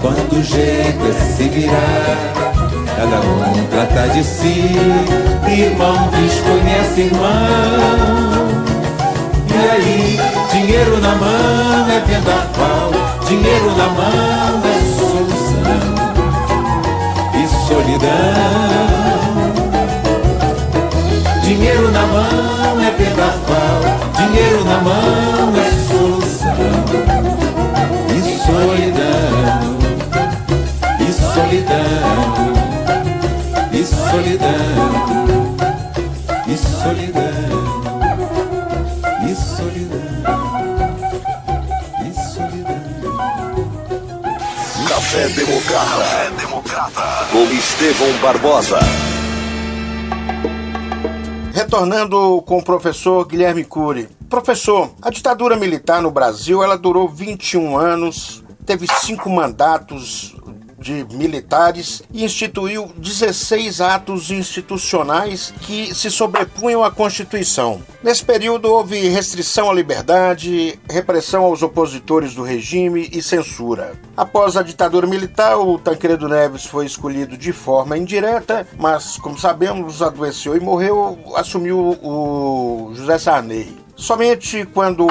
quando 0.00 0.38
o 0.38 0.44
jeito 0.44 1.04
é 1.04 1.12
se 1.34 1.48
virar, 1.48 2.45
Cada 2.96 3.20
um 3.20 3.66
trata 3.66 4.08
de 4.08 4.24
si, 4.24 4.72
irmão 5.46 6.08
desconhece 6.08 7.02
irmão. 7.02 7.28
E 9.52 9.68
aí, 9.70 10.18
dinheiro 10.50 10.98
na 10.98 11.14
mão 11.14 11.90
é 11.90 12.00
vendaval, 12.00 12.90
dinheiro 13.28 13.76
na 13.76 13.88
mão 13.88 14.62
é 14.64 14.80
solução 14.96 15.94
e 17.34 17.46
solidão. 17.68 18.86
Dinheiro 21.42 21.90
na 21.92 22.06
mão 22.06 22.80
é 22.80 22.90
vendaval, 22.92 23.80
dinheiro 24.16 24.64
na 24.64 24.80
mão 24.80 25.52
é 25.54 25.70
solução 25.86 26.56
e 28.08 28.20
solidão. 28.46 29.76
E 30.98 31.12
solidão 31.12 32.55
solidão, 34.10 35.56
e 36.46 36.56
solidão, 36.56 37.22
e 39.28 39.34
solidão, 39.34 40.96
e 42.04 42.14
solidão. 42.14 43.16
Café 44.88 45.28
Democrata, 45.28 45.86
Café 45.86 46.30
Democrata, 46.30 47.26
com 47.32 47.44
Estevão 47.52 48.12
Barbosa. 48.20 48.78
Retornando 51.52 52.42
com 52.42 52.58
o 52.58 52.62
professor 52.62 53.26
Guilherme 53.26 53.64
Cury. 53.64 54.08
Professor, 54.28 54.90
a 55.00 55.10
ditadura 55.10 55.56
militar 55.56 56.02
no 56.02 56.10
Brasil 56.10 56.62
ela 56.62 56.76
durou 56.76 57.08
21 57.08 57.76
anos, 57.76 58.44
teve 58.64 58.86
cinco 59.00 59.30
mandatos 59.30 60.35
de 60.86 61.16
militares 61.16 62.02
e 62.12 62.24
instituiu 62.24 62.92
16 62.96 63.80
atos 63.80 64.30
institucionais 64.30 65.52
que 65.62 65.92
se 65.92 66.10
sobrepunham 66.10 66.84
à 66.84 66.90
Constituição. 66.92 67.82
Nesse 68.02 68.24
período 68.24 68.70
houve 68.70 69.08
restrição 69.08 69.68
à 69.68 69.74
liberdade, 69.74 70.78
repressão 70.88 71.44
aos 71.44 71.60
opositores 71.62 72.34
do 72.34 72.44
regime 72.44 73.10
e 73.12 73.20
censura. 73.20 73.94
Após 74.16 74.56
a 74.56 74.62
ditadura 74.62 75.08
militar, 75.08 75.58
o 75.58 75.76
Tancredo 75.76 76.28
Neves 76.28 76.64
foi 76.64 76.86
escolhido 76.86 77.36
de 77.36 77.52
forma 77.52 77.98
indireta, 77.98 78.66
mas, 78.78 79.16
como 79.18 79.36
sabemos, 79.36 80.02
adoeceu 80.02 80.56
e 80.56 80.60
morreu, 80.60 81.18
assumiu 81.34 81.98
o 82.00 82.92
José 82.94 83.18
Sarney. 83.18 83.76
Somente 83.96 84.64
quando 84.66 85.06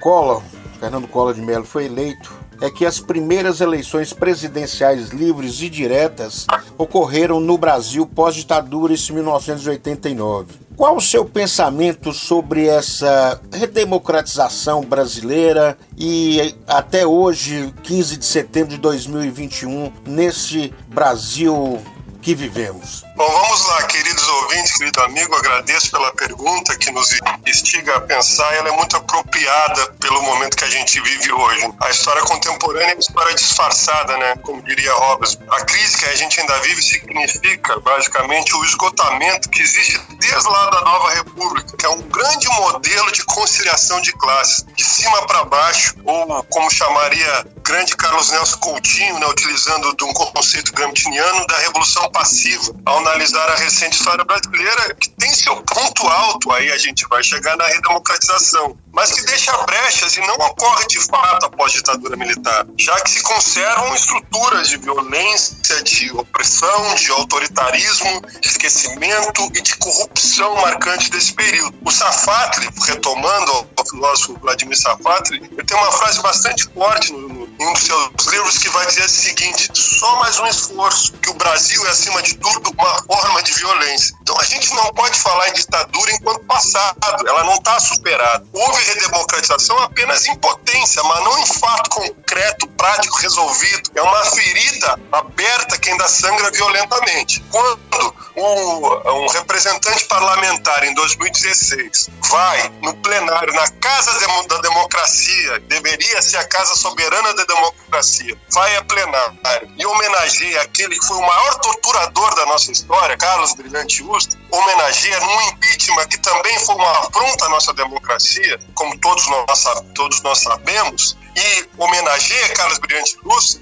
Collor, 0.00 0.42
Fernando 0.80 1.06
Collor 1.06 1.34
de 1.34 1.42
Mello, 1.42 1.64
foi 1.64 1.84
eleito, 1.84 2.32
é 2.60 2.70
que 2.70 2.84
as 2.84 3.00
primeiras 3.00 3.60
eleições 3.60 4.12
presidenciais 4.12 5.08
livres 5.08 5.60
e 5.62 5.68
diretas 5.68 6.46
ocorreram 6.76 7.40
no 7.40 7.56
Brasil 7.56 8.06
pós-ditadura 8.06 8.92
em 8.92 9.12
1989. 9.12 10.70
Qual 10.76 10.96
o 10.96 11.00
seu 11.00 11.24
pensamento 11.26 12.12
sobre 12.12 12.66
essa 12.66 13.40
redemocratização 13.52 14.82
brasileira 14.82 15.76
e 15.96 16.54
até 16.66 17.06
hoje, 17.06 17.74
15 17.82 18.16
de 18.16 18.24
setembro 18.24 18.70
de 18.70 18.78
2021, 18.78 19.92
nesse 20.06 20.72
Brasil 20.88 21.78
que 22.22 22.34
vivemos? 22.34 23.04
Bom, 23.20 23.30
vamos 23.32 23.66
lá, 23.66 23.82
queridos 23.82 24.26
ouvintes, 24.26 24.78
querido 24.78 24.98
amigo, 25.02 25.36
agradeço 25.36 25.90
pela 25.90 26.10
pergunta 26.12 26.74
que 26.78 26.90
nos 26.90 27.10
instiga 27.46 27.96
a 27.96 28.00
pensar. 28.00 28.50
Ela 28.54 28.70
é 28.70 28.72
muito 28.72 28.96
apropriada 28.96 29.92
pelo 30.00 30.22
momento 30.22 30.56
que 30.56 30.64
a 30.64 30.70
gente 30.70 30.98
vive 31.02 31.30
hoje. 31.30 31.70
A 31.82 31.90
história 31.90 32.22
contemporânea 32.22 32.92
é 32.92 32.94
uma 32.94 33.00
história 33.00 33.34
disfarçada, 33.34 34.16
né? 34.16 34.36
Como 34.36 34.62
diria 34.62 34.94
Hobbes. 34.94 35.38
A 35.50 35.64
crise 35.66 35.98
que 35.98 36.06
a 36.06 36.16
gente 36.16 36.40
ainda 36.40 36.58
vive 36.60 36.82
significa, 36.82 37.78
basicamente, 37.80 38.56
o 38.56 38.64
esgotamento 38.64 39.50
que 39.50 39.60
existe 39.60 40.00
desde 40.18 40.48
lá 40.48 40.70
da 40.70 40.80
Nova 40.80 41.10
República, 41.10 41.76
que 41.76 41.84
é 41.84 41.90
um 41.90 42.00
grande 42.00 42.48
modelo 42.48 43.12
de 43.12 43.22
conciliação 43.26 44.00
de 44.00 44.14
classes, 44.14 44.64
de 44.74 44.82
cima 44.82 45.26
para 45.26 45.44
baixo, 45.44 45.94
ou 46.06 46.42
como 46.44 46.70
chamaria 46.70 47.44
grande 47.70 47.96
Carlos 47.96 48.30
Nelson 48.30 48.56
Coutinho, 48.58 49.18
né, 49.20 49.26
utilizando 49.26 49.94
de 49.94 50.04
um 50.04 50.12
conceito 50.12 50.72
gramsciano 50.72 51.46
da 51.46 51.56
revolução 51.58 52.10
passiva, 52.10 52.74
ao 52.84 53.00
analisar 53.10 53.50
a 53.50 53.56
recente 53.56 53.96
história 53.96 54.24
brasileira, 54.24 54.94
que 54.94 55.10
tem 55.10 55.30
seu 55.34 55.56
ponto 55.62 56.06
alto, 56.06 56.52
aí 56.52 56.70
a 56.70 56.78
gente 56.78 57.06
vai 57.08 57.22
chegar 57.22 57.56
na 57.56 57.66
redemocratização, 57.66 58.76
mas 58.92 59.12
que 59.12 59.22
deixa 59.24 59.56
brechas 59.64 60.16
e 60.16 60.20
não 60.20 60.34
ocorre 60.34 60.86
de 60.86 61.00
fato 61.00 61.46
após 61.46 61.72
ditadura 61.72 62.16
militar, 62.16 62.66
já 62.78 62.98
que 63.00 63.10
se 63.10 63.22
conservam 63.22 63.94
estruturas 63.94 64.68
de 64.68 64.76
violência, 64.78 65.82
de 65.82 66.10
opressão, 66.12 66.94
de 66.94 67.10
autoritarismo, 67.10 68.22
de 68.40 68.48
esquecimento 68.48 69.50
e 69.54 69.60
de 69.60 69.76
corrupção 69.76 70.54
marcante 70.56 71.10
desse 71.10 71.32
período. 71.32 71.76
O 71.84 71.90
Safatli, 71.90 72.68
retomando 72.86 73.68
o 73.78 73.84
filósofo 73.88 74.38
Vladimir 74.40 74.78
Safatli, 74.78 75.38
ele 75.50 75.64
tem 75.64 75.76
uma 75.76 75.92
frase 75.92 76.20
bastante 76.20 76.68
forte 76.72 77.12
no, 77.12 77.28
no, 77.28 77.46
em 77.46 77.66
um 77.66 77.72
dos 77.72 77.82
seus 77.82 78.26
livros 78.26 78.58
que 78.58 78.68
vai 78.70 78.86
dizer 78.86 79.04
o 79.04 79.08
seguinte: 79.08 79.70
só 79.74 80.16
mais 80.16 80.38
um 80.38 80.46
esforço, 80.46 81.12
que 81.14 81.30
o 81.30 81.34
Brasil 81.34 81.84
é 81.86 81.90
acima 81.90 82.22
de 82.22 82.34
tudo 82.34 82.70
uma 82.78 83.02
forma 83.04 83.42
de 83.42 83.52
violência. 83.52 84.14
Então 84.22 84.38
a 84.38 84.44
gente 84.44 84.72
não 84.74 84.92
pode 84.94 85.18
falar 85.18 85.48
em 85.48 85.52
ditadura 85.52 86.12
enquanto 86.12 86.44
passado, 86.44 86.96
ela 87.26 87.44
não 87.44 87.54
está 87.54 87.78
superada. 87.78 88.46
Houve 88.52 88.79
redemocratização 88.82 89.78
apenas 89.78 90.26
em 90.26 90.36
potência, 90.36 91.02
mas 91.04 91.24
não 91.24 91.38
em 91.38 91.46
fato 91.46 91.90
concreto, 91.90 92.66
prático, 92.68 93.16
resolvido. 93.18 93.90
É 93.94 94.02
uma 94.02 94.24
ferida 94.26 94.98
aberta 95.12 95.78
que 95.78 95.90
ainda 95.90 96.08
sangra 96.08 96.50
violentamente. 96.50 97.44
Quando 97.50 98.14
um, 98.36 99.24
um 99.24 99.28
representante 99.28 100.04
parlamentar 100.04 100.84
em 100.84 100.94
2016 100.94 102.10
vai 102.30 102.68
no 102.82 102.94
plenário, 102.96 103.52
na 103.54 103.68
Casa 103.72 104.18
da 104.48 104.58
Democracia, 104.58 105.60
deveria 105.60 106.22
ser 106.22 106.38
a 106.38 106.46
Casa 106.46 106.74
Soberana 106.76 107.34
da 107.34 107.44
Democracia, 107.44 108.36
vai 108.50 108.76
a 108.76 108.84
plenário 108.84 109.38
e 109.76 109.86
homenageia 109.86 110.62
aquele 110.62 110.98
que 110.98 111.06
foi 111.06 111.16
o 111.16 111.26
maior 111.26 111.54
torturador 111.56 112.34
da 112.34 112.46
nossa 112.46 112.70
história, 112.70 113.16
Carlos 113.16 113.54
Brilhante 113.54 113.98
Justo, 113.98 114.36
homenageia 114.50 115.20
num 115.20 115.40
impeachment 115.48 116.08
que 116.08 116.18
também 116.18 116.58
foi 116.60 116.74
uma 116.74 116.90
afronta 117.00 117.46
à 117.46 117.48
nossa 117.48 117.72
democracia, 117.72 118.58
como 118.80 118.96
todos 118.98 119.28
nós, 119.28 119.64
todos 119.94 120.22
nós 120.22 120.38
sabemos, 120.38 121.14
e 121.36 121.68
homenageia 121.78 122.48
Carlos 122.50 122.78
Brilhante 122.78 123.16
Luz, 123.22 123.60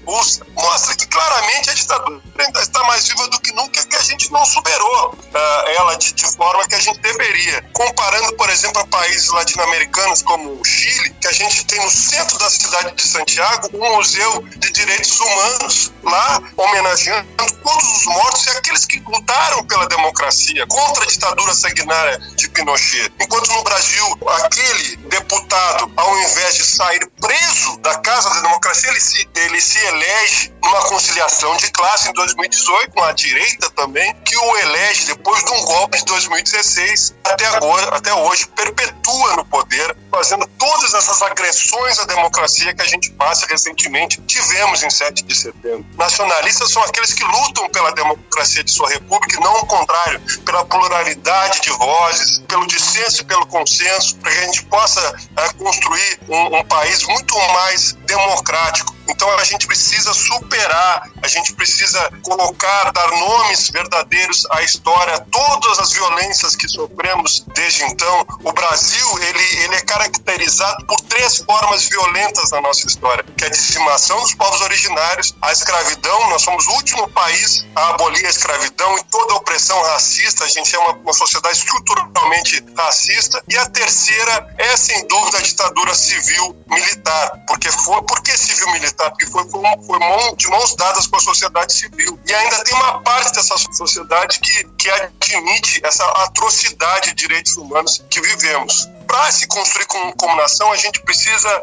mostra 0.55 0.95
que 0.95 1.05
claramente 1.07 1.69
a 1.69 1.73
ditadura 1.73 2.21
ainda 2.37 2.61
está 2.61 2.83
mais 2.83 3.07
viva 3.07 3.27
do 3.27 3.39
que 3.39 3.51
nunca, 3.53 3.85
que 3.85 3.95
a 3.95 4.01
gente 4.01 4.31
não 4.31 4.45
superou 4.45 5.13
uh, 5.13 5.69
ela 5.77 5.95
de, 5.95 6.13
de, 6.13 6.25
forma 6.35 6.67
que 6.67 6.75
a 6.75 6.79
gente 6.79 6.99
deveria. 6.99 7.63
Comparando, 7.73 8.35
por 8.35 8.49
exemplo, 8.49 8.81
a 8.81 8.87
países 8.87 9.27
latino-americanos 9.29 10.21
como 10.21 10.59
o 10.59 10.65
Chile, 10.65 11.15
que 11.21 11.27
a 11.27 11.31
gente 11.31 11.65
tem 11.65 11.79
no 11.83 11.89
centro 11.89 12.37
da 12.37 12.49
cidade 12.49 12.95
de 12.95 13.07
Santiago 13.07 13.69
um 13.73 13.95
museu 13.95 14.41
de 14.57 14.71
direitos 14.71 15.19
humanos, 15.19 15.91
lá 16.03 16.41
homenageando 16.57 17.27
todos 17.63 17.97
os 17.97 18.05
mortos 18.05 18.47
e 18.47 18.49
aqueles 18.51 18.85
que 18.85 18.99
lutaram 18.99 19.65
pela 19.65 19.87
democracia, 19.87 20.65
contra 20.67 21.03
a 21.03 21.07
ditadura 21.07 21.53
sanguinária 21.53 22.17
de 22.35 22.49
Pinochet. 22.49 23.11
Enquanto 23.19 23.51
no 23.51 23.63
Brasil, 23.63 24.19
aquele 24.43 24.95
deputado, 24.97 25.91
ao 25.95 26.19
invés 26.19 26.55
de 26.55 26.65
sair 26.65 27.09
preso 27.19 27.58
da 27.81 27.97
Casa 27.99 28.29
da 28.29 28.41
Democracia, 28.41 28.89
ele 28.89 28.99
se, 28.99 29.29
ele 29.35 29.61
se 29.61 29.77
elege 29.85 30.53
numa 30.61 30.81
conciliação 30.83 31.55
de 31.57 31.71
classe 31.71 32.09
em 32.09 32.13
2018, 32.13 32.91
com 32.91 33.03
a 33.03 33.11
direita 33.11 33.69
também, 33.71 34.13
que 34.25 34.37
o 34.37 34.57
elege 34.57 35.05
depois 35.07 35.43
de 35.43 35.51
um 35.51 35.65
golpe 35.65 35.97
de 35.97 36.05
2016, 36.05 37.15
até, 37.23 37.45
agora, 37.47 37.95
até 37.95 38.13
hoje, 38.13 38.47
perpetua 38.47 39.35
no 39.35 39.45
poder, 39.45 39.58
fazendo 40.19 40.45
todas 40.57 40.93
essas 40.93 41.21
agressões 41.21 41.97
à 41.97 42.03
democracia 42.03 42.75
que 42.75 42.81
a 42.81 42.85
gente 42.85 43.09
passa 43.11 43.47
recentemente, 43.47 44.21
tivemos 44.23 44.83
em 44.83 44.89
7 44.89 45.23
de 45.23 45.33
setembro. 45.33 45.85
Nacionalistas 45.97 46.71
são 46.73 46.83
aqueles 46.83 47.13
que 47.13 47.23
lutam 47.23 47.69
pela 47.69 47.93
democracia 47.93 48.61
de 48.61 48.69
sua 48.69 48.89
república 48.89 49.37
e 49.37 49.39
não 49.41 49.61
o 49.61 49.65
contrário, 49.65 50.19
pela 50.43 50.65
pluralidade 50.65 51.61
de 51.61 51.69
vozes, 51.69 52.39
pelo 52.49 52.67
dissenso 52.67 53.21
e 53.21 53.25
pelo 53.25 53.45
consenso, 53.47 54.17
para 54.17 54.29
que 54.29 54.37
a 54.39 54.41
gente 54.41 54.65
possa 54.65 55.15
é, 55.37 55.53
construir 55.53 56.19
um, 56.27 56.57
um 56.57 56.65
país 56.65 57.01
muito 57.07 57.33
mais 57.53 57.93
democrático. 58.05 58.98
Então 59.09 59.29
a 59.37 59.43
gente 59.43 59.65
precisa 59.67 60.13
superar, 60.13 61.09
a 61.21 61.27
gente 61.27 61.53
precisa 61.53 62.11
colocar, 62.23 62.91
dar 62.91 63.09
nomes 63.11 63.69
verdadeiros 63.69 64.45
à 64.51 64.61
história, 64.61 65.19
todas 65.31 65.79
as 65.79 65.91
violências 65.91 66.55
que 66.55 66.67
sofremos 66.67 67.43
desde 67.53 67.83
então. 67.83 68.25
O 68.43 68.51
Brasil, 68.53 69.19
ele, 69.23 69.63
ele 69.63 69.75
é 69.75 69.81
caracterizado 69.81 70.85
por 70.85 70.99
três 71.01 71.37
formas 71.37 71.85
violentas 71.85 72.51
na 72.51 72.61
nossa 72.61 72.85
história, 72.87 73.23
que 73.37 73.43
é 73.43 73.47
a 73.47 73.51
dizimação 73.51 74.19
dos 74.21 74.35
povos 74.35 74.61
originários, 74.61 75.33
a 75.41 75.51
escravidão, 75.51 76.29
nós 76.29 76.41
somos 76.41 76.67
o 76.67 76.71
último 76.73 77.07
país 77.09 77.65
a 77.75 77.89
abolir 77.89 78.25
a 78.25 78.29
escravidão 78.29 78.97
e 78.97 79.03
toda 79.05 79.33
a 79.33 79.37
opressão 79.37 79.81
racista, 79.83 80.43
a 80.43 80.47
gente 80.47 80.75
é 80.75 80.79
uma, 80.79 80.93
uma 80.93 81.13
sociedade 81.13 81.57
estruturalmente 81.57 82.63
racista, 82.77 83.41
e 83.47 83.57
a 83.57 83.65
terceira 83.65 84.55
é, 84.57 84.77
sem 84.77 85.07
dúvida, 85.07 85.37
a 85.37 85.41
ditadura 85.41 85.95
civil 85.95 86.55
militar, 86.67 87.31
porque 87.47 87.69
que 87.69 88.98
civil 88.99 89.09
militar? 89.09 89.09
Porque 89.11 89.25
foi, 89.27 89.49
foi, 89.49 89.61
foi 89.85 89.99
mão, 89.99 90.35
de 90.35 90.47
mãos 90.47 90.75
dadas 90.75 91.07
com 91.07 91.15
a 91.15 91.19
sociedade 91.19 91.73
civil. 91.73 92.19
E 92.27 92.33
ainda 92.33 92.63
tem 92.63 92.75
uma 92.75 93.01
parte 93.01 93.33
dessa 93.33 93.55
sociedade 93.71 94.39
que, 94.39 94.63
que 94.77 94.89
admite 94.89 95.81
essa 95.83 96.05
atrocidade 96.23 97.09
de 97.09 97.15
direitos 97.15 97.55
humanos 97.57 98.03
que 98.09 98.21
vivemos 98.21 98.89
para 99.07 99.31
se 99.31 99.47
construir 99.47 99.85
como, 99.87 100.15
como 100.15 100.35
nação, 100.35 100.71
a 100.71 100.77
gente 100.77 101.01
precisa 101.01 101.61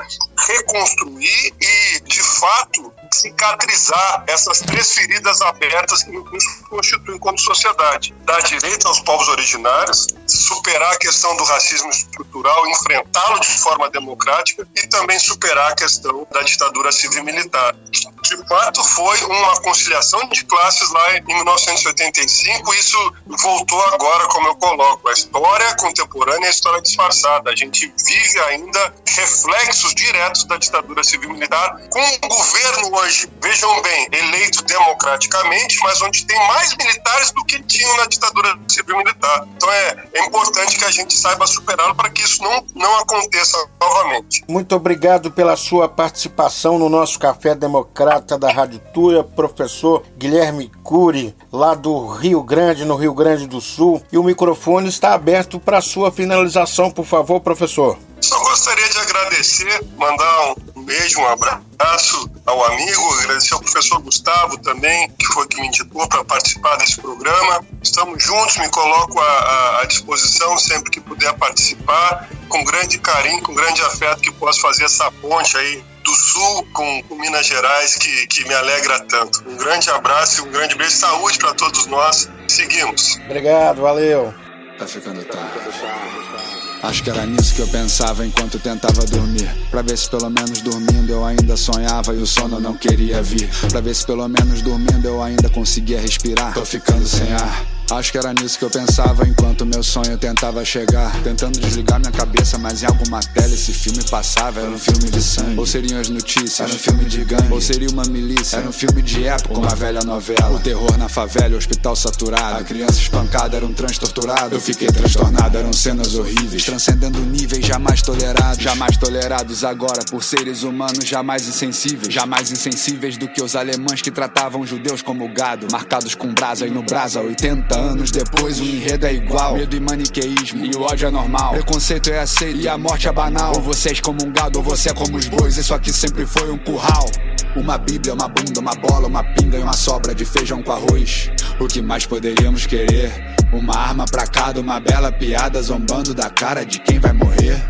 reconstruir 0.48 1.54
e, 1.60 2.00
de 2.00 2.20
fato, 2.20 2.92
cicatrizar 3.16 4.24
essas 4.26 4.60
três 4.60 4.92
feridas 4.92 5.40
abertas 5.40 6.02
que 6.02 6.10
nos 6.10 6.44
constituem 6.68 7.18
como 7.18 7.38
sociedade. 7.38 8.14
Dar 8.24 8.40
direito 8.42 8.86
aos 8.88 9.00
povos 9.00 9.28
originários, 9.28 10.06
superar 10.26 10.92
a 10.92 10.98
questão 10.98 11.36
do 11.36 11.44
racismo 11.44 11.90
estrutural, 11.90 12.66
enfrentá-lo 12.68 13.40
de 13.40 13.58
forma 13.58 13.90
democrática 13.90 14.66
e 14.74 14.86
também 14.88 15.18
superar 15.18 15.72
a 15.72 15.74
questão 15.74 16.26
da 16.32 16.42
ditadura 16.42 16.92
civil-militar. 16.92 17.74
De 18.22 18.48
fato, 18.48 18.82
foi 18.82 19.22
uma 19.24 19.60
conciliação 19.60 20.28
de 20.28 20.44
classes 20.44 20.90
lá 20.90 21.16
em 21.16 21.24
1985 21.24 22.74
e 22.74 22.78
isso 22.78 23.14
voltou 23.26 23.80
agora, 23.86 24.26
como 24.28 24.48
eu 24.48 24.56
coloco, 24.56 25.08
a 25.08 25.12
história 25.12 25.74
contemporânea 25.76 26.46
e 26.46 26.48
a 26.48 26.50
história 26.50 26.82
disfarçada. 26.82 27.50
A 27.50 27.56
gente 27.56 27.92
vive 28.04 28.40
ainda 28.40 28.94
reflexos 29.08 29.94
diretos 29.94 30.44
da 30.44 30.56
ditadura 30.56 31.04
civil-militar 31.04 31.80
com 31.90 32.28
governo 32.28 32.90
hoje, 33.06 33.28
vejam 33.40 33.82
bem, 33.82 34.08
eleito 34.12 34.64
democraticamente, 34.64 35.78
mas 35.82 36.02
onde 36.02 36.26
tem 36.26 36.36
mais 36.48 36.76
militares 36.76 37.30
do 37.30 37.44
que 37.44 37.62
tinham 37.62 37.96
na 37.96 38.06
ditadura 38.06 38.58
civil 38.68 38.96
militar. 38.98 39.46
Então 39.56 39.70
é, 39.70 40.04
é 40.14 40.26
importante 40.26 40.76
que 40.76 40.84
a 40.84 40.90
gente 40.90 41.14
saiba 41.14 41.46
superá-lo 41.46 41.94
para 41.94 42.10
que 42.10 42.22
isso 42.22 42.42
não, 42.42 42.64
não 42.74 42.98
aconteça 42.98 43.56
novamente. 43.80 44.44
Muito 44.48 44.74
obrigado 44.74 45.30
pela 45.30 45.56
sua 45.56 45.88
participação 45.88 46.78
no 46.78 46.88
nosso 46.88 47.18
Café 47.18 47.54
Democrata 47.54 48.36
da 48.36 48.50
Rádio 48.50 48.80
Tuia, 48.92 49.22
professor 49.22 50.02
Guilherme 50.16 50.70
Cury, 50.82 51.34
lá 51.52 51.74
do 51.74 52.08
Rio 52.08 52.42
Grande, 52.42 52.84
no 52.84 52.96
Rio 52.96 53.14
Grande 53.14 53.46
do 53.46 53.60
Sul. 53.60 54.02
E 54.10 54.18
o 54.18 54.24
microfone 54.24 54.88
está 54.88 55.14
aberto 55.14 55.60
para 55.60 55.80
sua 55.80 56.10
finalização, 56.10 56.90
por 56.90 57.04
favor, 57.04 57.40
professor. 57.40 57.96
Só 58.26 58.40
gostaria 58.40 58.88
de 58.88 58.98
agradecer, 58.98 59.84
mandar 59.96 60.54
um 60.74 60.82
beijo, 60.82 61.20
um 61.20 61.28
abraço 61.28 62.28
ao 62.44 62.64
amigo, 62.64 63.14
agradecer 63.20 63.54
ao 63.54 63.60
professor 63.60 64.00
Gustavo 64.00 64.58
também, 64.58 65.08
que 65.10 65.26
foi 65.26 65.46
que 65.46 65.60
me 65.60 65.68
indicou 65.68 66.08
para 66.08 66.24
participar 66.24 66.74
desse 66.74 67.00
programa. 67.00 67.64
Estamos 67.80 68.20
juntos, 68.20 68.56
me 68.56 68.68
coloco 68.70 69.20
à, 69.20 69.80
à, 69.80 69.84
disposição 69.84 70.58
sempre 70.58 70.90
que 70.90 71.00
puder 71.00 71.32
participar, 71.34 72.28
com 72.48 72.64
grande 72.64 72.98
carinho, 72.98 73.40
com 73.44 73.54
grande 73.54 73.80
afeto 73.82 74.20
que 74.20 74.32
posso 74.32 74.60
fazer 74.60 74.86
essa 74.86 75.08
ponte 75.12 75.56
aí 75.56 75.84
do 76.02 76.12
Sul 76.12 76.66
com, 76.72 77.02
com, 77.04 77.14
Minas 77.14 77.46
Gerais 77.46 77.94
que, 77.94 78.26
que 78.26 78.42
me 78.48 78.54
alegra 78.54 78.98
tanto. 79.04 79.48
Um 79.48 79.56
grande 79.56 79.88
abraço 79.88 80.40
e 80.40 80.48
um 80.48 80.50
grande 80.50 80.74
beijo. 80.74 80.96
Saúde 80.96 81.38
para 81.38 81.54
todos 81.54 81.86
nós. 81.86 82.28
Seguimos. 82.48 83.20
Obrigado, 83.24 83.82
valeu. 83.82 84.34
Tá 84.76 84.84
ficando 84.84 85.24
tarde. 85.26 86.55
Acho 86.82 87.02
que 87.02 87.10
era 87.10 87.26
nisso 87.26 87.54
que 87.54 87.62
eu 87.62 87.68
pensava 87.68 88.26
enquanto 88.26 88.58
tentava 88.58 89.04
dormir. 89.06 89.48
Pra 89.70 89.82
ver 89.82 89.96
se 89.96 90.08
pelo 90.08 90.30
menos 90.30 90.60
dormindo 90.60 91.10
eu 91.10 91.24
ainda 91.24 91.56
sonhava 91.56 92.14
e 92.14 92.18
o 92.18 92.26
sono 92.26 92.60
não 92.60 92.74
queria 92.74 93.22
vir. 93.22 93.48
Pra 93.68 93.80
ver 93.80 93.94
se 93.94 94.06
pelo 94.06 94.26
menos 94.28 94.62
dormindo 94.62 95.06
eu 95.06 95.22
ainda 95.22 95.48
conseguia 95.48 96.00
respirar. 96.00 96.54
Tô 96.54 96.64
ficando 96.64 97.06
sem 97.06 97.32
ar. 97.32 97.75
Acho 97.90 98.10
que 98.10 98.18
era 98.18 98.34
nisso 98.34 98.58
que 98.58 98.64
eu 98.64 98.70
pensava 98.70 99.26
enquanto 99.28 99.64
meu 99.64 99.82
sonho 99.82 100.18
tentava 100.18 100.64
chegar. 100.64 101.12
Tentando 101.22 101.60
desligar 101.60 102.00
minha 102.00 102.10
cabeça, 102.10 102.58
mas 102.58 102.82
em 102.82 102.86
alguma 102.86 103.20
tela 103.20 103.54
esse 103.54 103.72
filme 103.72 104.02
passava. 104.10 104.60
Era 104.60 104.70
um 104.70 104.78
filme 104.78 105.08
de 105.08 105.22
sangue. 105.22 105.56
Ou 105.56 105.64
seriam 105.64 106.00
as 106.00 106.08
notícias? 106.08 106.60
Era 106.60 106.74
um 106.74 106.78
filme 106.78 107.04
de 107.04 107.24
gangue. 107.24 107.52
Ou 107.52 107.60
seria 107.60 107.88
uma 107.88 108.02
milícia? 108.04 108.56
Era 108.56 108.68
um 108.68 108.72
filme 108.72 109.00
de 109.02 109.24
época, 109.24 109.56
uma 109.56 109.74
velha 109.74 110.00
novela. 110.00 110.56
O 110.56 110.60
terror 110.60 110.98
na 110.98 111.08
favela, 111.08 111.54
o 111.54 111.58
hospital 111.58 111.94
saturado. 111.94 112.60
A 112.60 112.64
criança 112.64 113.00
espancada 113.00 113.56
era 113.56 113.64
um 113.64 113.72
trans 113.72 113.98
torturado. 113.98 114.56
Eu 114.56 114.60
fiquei 114.60 114.88
transtornado, 114.88 115.56
eram 115.56 115.72
cenas 115.72 116.16
horríveis. 116.16 116.64
Transcendendo 116.64 117.20
níveis 117.20 117.64
jamais 117.64 118.02
tolerados. 118.02 118.58
Jamais 118.58 118.96
tolerados 118.96 119.62
agora 119.62 120.04
por 120.10 120.24
seres 120.24 120.64
humanos 120.64 121.04
jamais 121.04 121.46
insensíveis. 121.46 122.12
Jamais 122.12 122.50
insensíveis 122.50 123.16
do 123.16 123.28
que 123.28 123.40
os 123.40 123.54
alemães 123.54 124.02
que 124.02 124.10
tratavam 124.10 124.66
judeus 124.66 125.02
como 125.02 125.32
gado. 125.32 125.68
Marcados 125.70 126.16
com 126.16 126.34
brasa 126.34 126.66
e 126.66 126.70
no 126.70 126.82
brasa 126.82 127.20
80 127.20 127.75
anos 127.76 128.10
depois 128.10 128.58
o 128.60 128.64
enredo 128.64 129.06
é 129.06 129.14
igual. 129.14 129.54
Medo 129.54 129.76
e 129.76 129.80
maniqueísmo, 129.80 130.64
e 130.64 130.74
o 130.74 130.82
ódio 130.82 131.08
é 131.08 131.10
normal. 131.10 131.52
Preconceito 131.52 132.10
é 132.10 132.18
aceito 132.18 132.58
e 132.58 132.68
a 132.68 132.76
morte 132.76 133.08
é 133.08 133.12
banal. 133.12 133.52
Ou 133.54 133.62
você 133.62 133.90
é 133.90 133.94
como 134.00 134.24
um 134.24 134.32
gado, 134.32 134.58
ou 134.58 134.64
você 134.64 134.90
é 134.90 134.94
como 134.94 135.16
os 135.16 135.28
bois. 135.28 135.56
Isso 135.56 135.74
aqui 135.74 135.92
sempre 135.92 136.26
foi 136.26 136.50
um 136.50 136.58
curral. 136.58 137.10
Uma 137.54 137.78
bíblia, 137.78 138.14
uma 138.14 138.28
bunda, 138.28 138.60
uma 138.60 138.74
bola, 138.74 139.06
uma 139.06 139.22
pinga 139.22 139.58
e 139.58 139.62
uma 139.62 139.72
sobra 139.72 140.14
de 140.14 140.24
feijão 140.24 140.62
com 140.62 140.72
arroz. 140.72 141.30
O 141.60 141.66
que 141.66 141.80
mais 141.80 142.04
poderíamos 142.04 142.66
querer? 142.66 143.12
Uma 143.52 143.76
arma 143.76 144.04
pra 144.04 144.26
cada, 144.26 144.60
uma 144.60 144.80
bela 144.80 145.12
piada 145.12 145.62
zombando 145.62 146.12
da 146.12 146.28
cara 146.28 146.64
de 146.64 146.80
quem 146.80 146.98
vai 146.98 147.12
morrer. 147.12 147.62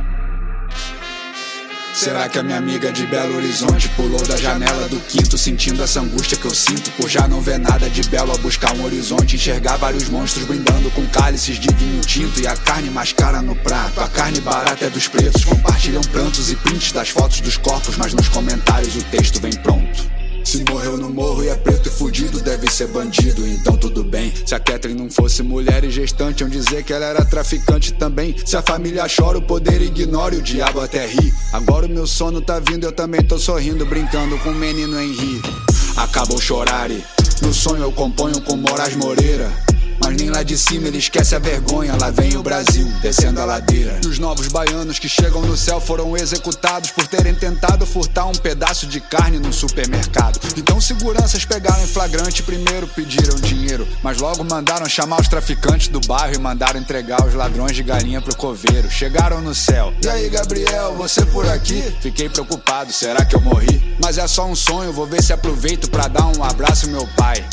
Será 1.97 2.29
que 2.29 2.39
a 2.39 2.43
minha 2.43 2.59
amiga 2.59 2.93
de 2.93 3.07
Belo 3.07 3.39
Horizonte 3.39 3.89
pulou 3.97 4.21
da 4.27 4.37
janela 4.37 4.87
do 4.87 5.01
quinto, 5.01 5.39
sentindo 5.39 5.83
essa 5.83 5.99
angústia 5.99 6.37
que 6.37 6.45
eu 6.45 6.55
sinto 6.55 6.91
por 6.93 7.09
já 7.09 7.27
não 7.27 7.41
ver 7.41 7.59
nada 7.59 7.89
de 7.89 8.03
belo 8.11 8.35
a 8.35 8.37
buscar 8.37 8.75
um 8.75 8.85
horizonte, 8.85 9.37
enxergar 9.37 9.79
vários 9.79 10.07
monstros 10.11 10.45
brindando 10.45 10.91
com 10.91 11.07
cálices 11.07 11.59
de 11.59 11.73
vinho 11.73 12.03
tinto 12.03 12.39
e 12.39 12.47
a 12.47 12.55
carne 12.55 12.91
mais 12.91 13.15
cara 13.15 13.41
no 13.41 13.57
prato. 13.57 13.99
A 13.99 14.09
carne 14.09 14.43
barata 14.43 14.85
é 14.85 14.91
dos 14.91 15.09
pretos, 15.09 15.43
compartilham 15.47 16.03
prantos 16.03 16.53
e 16.53 16.57
prints 16.57 16.93
das 16.93 17.09
fotos 17.09 17.41
dos 17.41 17.57
corpos, 17.57 17.97
mas 17.97 18.13
nos 18.13 18.29
comentários 18.29 18.95
o 18.95 19.03
texto 19.05 19.41
vem 19.41 19.55
pronto. 19.55 20.26
Se 20.47 20.63
morreu 20.71 20.97
no 20.97 21.11
morro 21.11 21.43
e 21.43 21.49
é 21.49 21.57
preto 21.57 21.89
e 21.89 21.91
fudido, 21.91 22.41
deve 22.41 22.71
ser 22.71 22.87
bandido, 22.87 23.45
então 23.45 23.77
tudo 23.77 24.05
bem. 24.05 24.33
Se 24.47 24.55
a 24.55 24.61
Catherine 24.61 25.03
não 25.03 25.11
fosse 25.11 25.43
mulher 25.43 25.83
e 25.83 25.91
gestante, 25.91 26.45
iam 26.45 26.49
dizer 26.49 26.85
que 26.85 26.93
ela 26.93 27.05
era 27.05 27.25
traficante 27.25 27.93
também. 27.93 28.37
Se 28.47 28.57
a 28.57 28.63
família 28.63 29.07
chora, 29.09 29.39
o 29.39 29.43
poder 29.43 29.83
ignora 29.83 30.37
e 30.37 30.39
o 30.39 30.43
diabo 30.43 30.81
até 30.81 31.05
ri. 31.05 31.35
Agora 31.53 31.87
o 31.87 31.89
meu 31.89 32.07
sono 32.07 32.41
tá 32.41 32.61
vindo, 32.61 32.85
eu 32.85 32.93
também 32.93 33.25
tô 33.25 33.41
sorrindo, 33.41 33.85
brincando 33.85 34.39
com 34.39 34.51
o 34.51 34.55
menino 34.55 35.01
Henri. 35.01 35.43
Acabou 35.97 36.41
chorar 36.41 36.91
no 37.43 37.53
sonho 37.53 37.83
eu 37.83 37.91
componho 37.91 38.41
com 38.41 38.57
Moraes 38.57 38.95
Moreira. 38.95 39.51
Mas 40.01 40.17
nem 40.17 40.31
lá 40.31 40.43
de 40.43 40.57
cima 40.57 40.89
ele 40.89 40.99
esquece 40.99 41.35
a 41.35 41.39
vergonha. 41.39 41.97
Lá 42.01 42.11
vem 42.11 42.37
o 42.37 42.43
Brasil, 42.43 42.87
descendo 43.03 43.41
a 43.41 43.45
ladeira. 43.45 44.01
Os 44.07 44.19
novos 44.19 44.49
baianos 44.49 44.99
que 44.99 45.09
chegam 45.09 45.43
no 45.43 45.57
céu 45.57 45.81
foram 45.81 46.17
executados 46.17 46.91
por 46.91 47.07
terem 47.07 47.35
tentado 47.35 47.87
furtar 47.87 48.27
um 48.27 48.33
pedaço 48.33 48.87
de 48.87 49.01
carne 49.01 49.39
no 49.39 49.53
supermercado. 49.53 50.41
Então 50.57 50.81
seguranças 50.81 51.45
pegaram 51.45 51.83
em 51.83 51.87
flagrante 51.87 52.43
primeiro 52.43 52.87
pediram 52.89 53.37
dinheiro, 53.37 53.87
mas 54.03 54.19
logo 54.21 54.43
mandaram 54.45 54.89
chamar 54.89 55.21
os 55.21 55.29
traficantes 55.29 55.89
do 55.89 56.01
bairro 56.01 56.35
e 56.35 56.39
mandaram 56.39 56.81
entregar 56.81 57.27
os 57.27 57.35
ladrões 57.35 57.77
de 57.77 57.83
galinha 57.83 58.21
pro 58.21 58.37
coveiro. 58.37 58.91
Chegaram 58.91 59.41
no 59.41 59.55
céu. 59.55 59.93
E 60.03 60.09
aí, 60.09 60.29
Gabriel, 60.29 60.95
você 60.95 61.25
por 61.27 61.47
aqui? 61.49 61.83
Fiquei 62.01 62.29
preocupado, 62.29 62.93
será 62.93 63.25
que 63.25 63.35
eu 63.35 63.41
morri? 63.41 63.97
Mas 64.01 64.19
é 64.19 64.27
só 64.27 64.47
um 64.47 64.55
sonho, 64.55 64.93
vou 64.93 65.07
ver 65.07 65.23
se 65.23 65.33
aproveito 65.33 65.91
para 65.91 66.09
dar 66.09 66.27
um 66.27 66.43
abraço 66.43 66.89
meu 66.89 67.07
pai. 67.17 67.45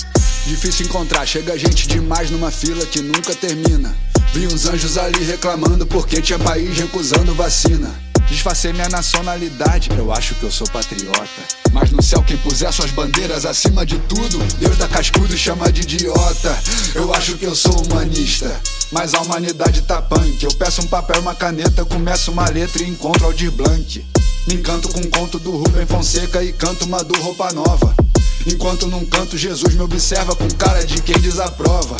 Difícil 0.46 0.86
encontrar, 0.86 1.26
chega 1.26 1.58
gente 1.58 1.88
demais 1.88 2.30
numa 2.30 2.52
fila 2.52 2.86
que 2.86 3.02
nunca 3.02 3.34
termina. 3.34 3.96
Vi 4.34 4.46
uns 4.48 4.66
anjos 4.66 4.98
ali 4.98 5.24
reclamando 5.24 5.86
porque 5.88 6.22
tinha 6.22 6.38
país 6.38 6.78
recusando 6.78 7.34
vacina. 7.34 7.90
Disfarcei 8.28 8.74
minha 8.74 8.90
nacionalidade, 8.90 9.90
eu 9.98 10.12
acho 10.12 10.36
que 10.36 10.44
eu 10.44 10.52
sou 10.52 10.68
patriota. 10.68 11.30
Mas 11.72 11.92
no 11.92 12.02
céu 12.02 12.22
quem 12.24 12.36
puser 12.38 12.72
suas 12.74 12.92
bandeiras 12.92 13.46
acima 13.46 13.86
de 13.86 13.98
tudo, 14.00 14.38
Deus 14.60 14.78
dá 14.78 14.88
cascudo 14.88 15.34
e 15.34 15.38
chama 15.38 15.72
de 15.72 15.82
idiota. 15.82 16.58
Eu 16.94 17.14
acho 17.14 17.38
que 17.38 17.46
eu 17.46 17.56
sou 17.56 17.82
humanista, 17.86 18.60
mas 18.92 19.14
a 19.14 19.22
humanidade 19.22 19.82
tá 19.84 20.02
punk. 20.02 20.44
Eu 20.44 20.54
peço 20.56 20.82
um 20.82 20.88
papel, 20.88 21.22
uma 21.22 21.36
caneta, 21.36 21.86
começo 21.86 22.32
uma 22.32 22.50
letra 22.50 22.84
e 22.84 22.90
encontro 22.90 23.26
Aldir 23.26 23.52
Blanc. 23.52 24.06
Me 24.48 24.56
encanto 24.56 24.90
com 24.90 25.00
um 25.00 25.10
conto 25.10 25.40
do 25.40 25.52
Rubem 25.52 25.86
Fonseca 25.86 26.44
e 26.44 26.52
canto 26.52 26.86
uma 26.86 27.02
do 27.02 27.18
Roupa 27.22 27.54
Nova. 27.54 27.96
Enquanto 28.46 28.88
num 28.88 29.06
canto 29.06 29.38
Jesus 29.38 29.74
me 29.74 29.82
observa 29.82 30.36
com 30.36 30.48
cara 30.50 30.86
de 30.86 31.02
quem 31.02 31.18
desaprova. 31.20 31.96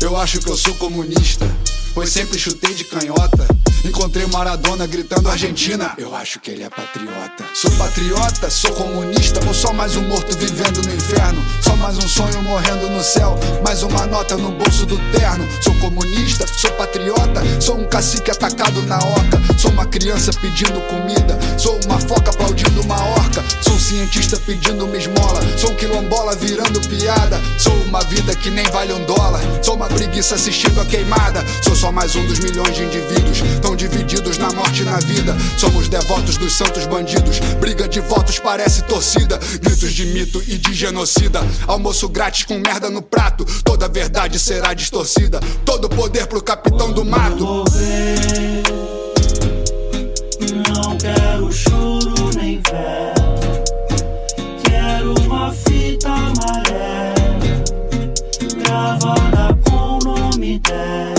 Eu 0.00 0.16
acho 0.16 0.40
que 0.40 0.50
eu 0.50 0.56
sou 0.56 0.74
comunista, 0.74 1.46
pois 1.94 2.10
sempre 2.10 2.38
chutei 2.38 2.74
de 2.74 2.84
canhota. 2.84 3.46
Encontrei 3.84 4.26
Maradona 4.26 4.86
gritando 4.86 5.28
Argentina. 5.28 5.92
Eu 5.98 6.14
acho 6.16 6.40
que 6.40 6.50
ele 6.50 6.62
é 6.62 6.70
patriota. 6.70 7.44
Sou 7.54 7.70
patriota, 7.72 8.50
sou 8.50 8.72
comunista, 8.72 9.46
ou 9.46 9.52
só 9.52 9.72
mais 9.74 9.94
um 9.94 10.02
morto 10.08 10.36
vivendo 10.38 10.82
no 10.82 10.94
inferno? 10.94 11.44
Só 11.60 11.76
mais 11.76 11.98
um 11.98 12.08
sonho 12.08 12.42
morrendo 12.42 12.88
no 12.88 13.02
céu, 13.02 13.38
mais 13.62 13.82
uma 13.82 14.06
nota 14.06 14.38
no 14.38 14.52
bolso 14.52 14.86
do 14.86 14.96
terno. 15.12 15.46
Sou 15.62 15.74
comunista, 15.74 16.46
sou 16.46 16.70
patriota, 16.72 17.42
sou 17.60 17.78
um 17.78 17.86
cacique 17.86 18.30
atacado 18.30 18.82
na 18.82 18.96
oca. 18.96 19.44
Sou 19.58 19.70
uma 19.70 19.84
criança 19.86 20.32
pedindo 20.40 20.80
comida, 20.88 21.38
sou 21.58 21.78
uma 21.84 21.98
foca 22.00 22.30
aplaudindo 22.30 22.80
uma 22.80 23.00
orca. 23.18 23.44
Sou 23.60 23.74
um 23.74 23.78
cientista 23.78 24.40
pedindo 24.46 24.86
uma 24.86 24.96
esmola, 24.96 25.40
sou 25.58 25.72
um 25.72 25.74
quilombola 25.74 26.34
virando 26.36 26.80
piada. 26.88 27.38
Sou 27.58 27.74
uma 27.82 28.02
vida 28.04 28.34
que 28.34 28.48
nem 28.48 28.64
vale 28.70 28.94
um 28.94 29.04
dólar, 29.04 29.42
sou 29.62 29.74
uma 29.76 29.88
preguiça 29.88 30.36
assistindo 30.36 30.80
a 30.80 30.86
queimada. 30.86 31.44
Sou 31.62 31.76
só 31.84 31.92
mais 31.92 32.16
um 32.16 32.26
dos 32.26 32.38
milhões 32.38 32.74
de 32.74 32.82
indivíduos 32.82 33.42
tão 33.60 33.76
divididos 33.76 34.38
na 34.38 34.50
morte 34.52 34.80
e 34.80 34.84
na 34.86 34.96
vida. 35.00 35.36
Somos 35.58 35.86
devotos 35.86 36.38
dos 36.38 36.54
santos 36.54 36.86
bandidos. 36.86 37.40
Briga 37.60 37.86
de 37.86 38.00
votos 38.00 38.38
parece 38.38 38.82
torcida. 38.84 39.38
Gritos 39.60 39.92
de 39.92 40.06
mito 40.06 40.42
e 40.48 40.56
de 40.56 40.72
genocida. 40.72 41.40
Almoço 41.66 42.08
grátis 42.08 42.44
com 42.44 42.58
merda 42.58 42.88
no 42.88 43.02
prato. 43.02 43.44
Toda 43.62 43.86
verdade 43.86 44.38
será 44.38 44.72
distorcida. 44.72 45.40
Todo 45.62 45.86
poder 45.90 46.26
pro 46.26 46.42
capitão 46.42 46.90
do 46.90 47.04
mato. 47.04 47.64
Não 50.66 50.96
quero 50.96 51.52
choro 51.52 52.30
nem 52.34 52.62
fé. 52.66 53.12
Quero 54.64 55.14
uma 55.20 55.52
fita 55.52 56.08
amarela 56.08 57.14
gravada 58.56 59.58
com 59.68 59.98
o 59.98 59.98
nome 59.98 60.58
dela. 60.60 61.13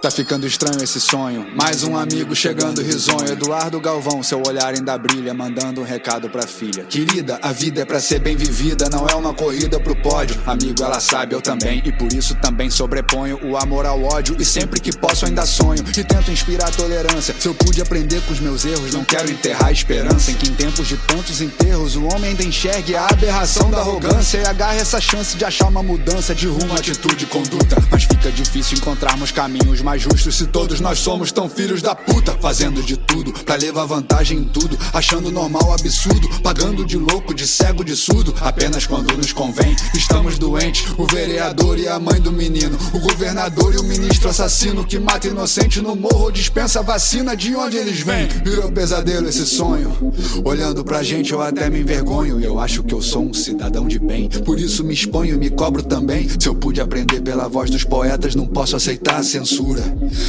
Tá 0.00 0.12
ficando 0.12 0.46
estranho 0.46 0.80
esse 0.80 1.00
sonho. 1.00 1.44
Mais 1.56 1.82
um 1.82 1.96
amigo 1.96 2.32
chegando 2.32 2.80
risonho. 2.80 3.32
Eduardo 3.32 3.80
Galvão, 3.80 4.22
seu 4.22 4.40
olhar 4.46 4.72
ainda 4.72 4.96
brilha, 4.96 5.34
mandando 5.34 5.80
um 5.80 5.84
recado 5.84 6.30
pra 6.30 6.46
filha. 6.46 6.84
Querida, 6.84 7.40
a 7.42 7.50
vida 7.50 7.82
é 7.82 7.84
pra 7.84 7.98
ser 7.98 8.20
bem 8.20 8.36
vivida, 8.36 8.88
não 8.88 9.08
é 9.08 9.14
uma 9.16 9.34
corrida 9.34 9.80
pro 9.80 9.96
pódio. 9.96 10.40
Amigo, 10.46 10.84
ela 10.84 11.00
sabe, 11.00 11.34
eu 11.34 11.42
também. 11.42 11.82
E 11.84 11.90
por 11.90 12.12
isso 12.12 12.36
também 12.36 12.70
sobreponho 12.70 13.40
o 13.44 13.56
amor 13.56 13.86
ao 13.86 14.00
ódio. 14.04 14.36
E 14.38 14.44
sempre 14.44 14.78
que 14.78 14.96
posso 14.96 15.26
ainda 15.26 15.44
sonho. 15.44 15.82
E 15.88 16.04
tento 16.04 16.30
inspirar 16.30 16.70
tolerância. 16.70 17.34
Se 17.36 17.48
eu 17.48 17.54
pude 17.54 17.82
aprender 17.82 18.20
com 18.22 18.32
os 18.32 18.38
meus 18.38 18.64
erros, 18.64 18.94
não 18.94 19.04
quero 19.04 19.28
enterrar 19.28 19.66
a 19.66 19.72
esperança. 19.72 20.30
Em 20.30 20.34
que 20.34 20.48
em 20.48 20.54
tempos 20.54 20.86
de 20.86 20.96
tantos 20.96 21.40
enterros, 21.40 21.96
o 21.96 22.04
homem 22.04 22.30
ainda 22.30 22.44
enxergue 22.44 22.94
a 22.94 23.06
aberração 23.06 23.68
da 23.68 23.78
arrogância. 23.78 24.38
E 24.38 24.46
agarre 24.46 24.78
essa 24.78 25.00
chance 25.00 25.36
de 25.36 25.44
achar 25.44 25.66
uma 25.66 25.82
mudança 25.82 26.36
de 26.36 26.46
rumo, 26.46 26.72
atitude 26.74 27.24
e 27.24 27.26
conduta. 27.26 27.82
Mas 27.90 28.04
fica 28.04 28.30
difícil 28.30 28.78
encontrarmos 28.78 29.32
caminhos 29.32 29.87
mais 29.88 30.02
justos 30.02 30.36
se 30.36 30.46
todos 30.46 30.80
nós 30.80 30.98
somos 30.98 31.32
tão 31.32 31.48
filhos 31.48 31.80
da 31.80 31.94
puta. 31.94 32.36
Fazendo 32.42 32.82
de 32.82 32.94
tudo 32.94 33.32
pra 33.32 33.54
levar 33.54 33.86
vantagem 33.86 34.40
em 34.40 34.44
tudo. 34.44 34.78
Achando 34.92 35.32
normal 35.32 35.72
absurdo. 35.72 36.28
Pagando 36.42 36.84
de 36.84 36.98
louco, 36.98 37.32
de 37.32 37.46
cego, 37.46 37.82
de 37.82 37.96
surdo. 37.96 38.34
Apenas 38.38 38.86
quando 38.86 39.16
nos 39.16 39.32
convém. 39.32 39.74
Estamos 39.94 40.36
doentes. 40.36 40.92
O 40.98 41.06
vereador 41.06 41.78
e 41.78 41.88
a 41.88 41.98
mãe 41.98 42.20
do 42.20 42.30
menino. 42.30 42.76
O 42.92 42.98
governador 42.98 43.74
e 43.74 43.78
o 43.78 43.82
ministro 43.82 44.28
assassino 44.28 44.84
que 44.84 44.98
mata 44.98 45.26
inocente 45.26 45.80
no 45.80 45.96
morro. 45.96 46.30
Dispensa 46.30 46.82
vacina 46.82 47.34
de 47.34 47.56
onde 47.56 47.78
eles 47.78 48.00
vêm. 48.00 48.28
Virou 48.44 48.70
pesadelo 48.70 49.26
esse 49.26 49.46
sonho. 49.46 50.12
Olhando 50.44 50.84
pra 50.84 51.02
gente 51.02 51.32
eu 51.32 51.40
até 51.40 51.70
me 51.70 51.80
envergonho. 51.80 52.38
Eu 52.42 52.60
acho 52.60 52.82
que 52.82 52.92
eu 52.92 53.00
sou 53.00 53.22
um 53.22 53.32
cidadão 53.32 53.88
de 53.88 53.98
bem. 53.98 54.28
Por 54.28 54.60
isso 54.60 54.84
me 54.84 54.92
exponho 54.92 55.36
e 55.36 55.38
me 55.38 55.48
cobro 55.48 55.82
também. 55.82 56.28
Se 56.38 56.46
eu 56.46 56.54
pude 56.54 56.78
aprender 56.78 57.22
pela 57.22 57.48
voz 57.48 57.70
dos 57.70 57.84
poetas, 57.84 58.34
não 58.34 58.46
posso 58.46 58.76
aceitar 58.76 59.16
a 59.16 59.22
censura. 59.22 59.77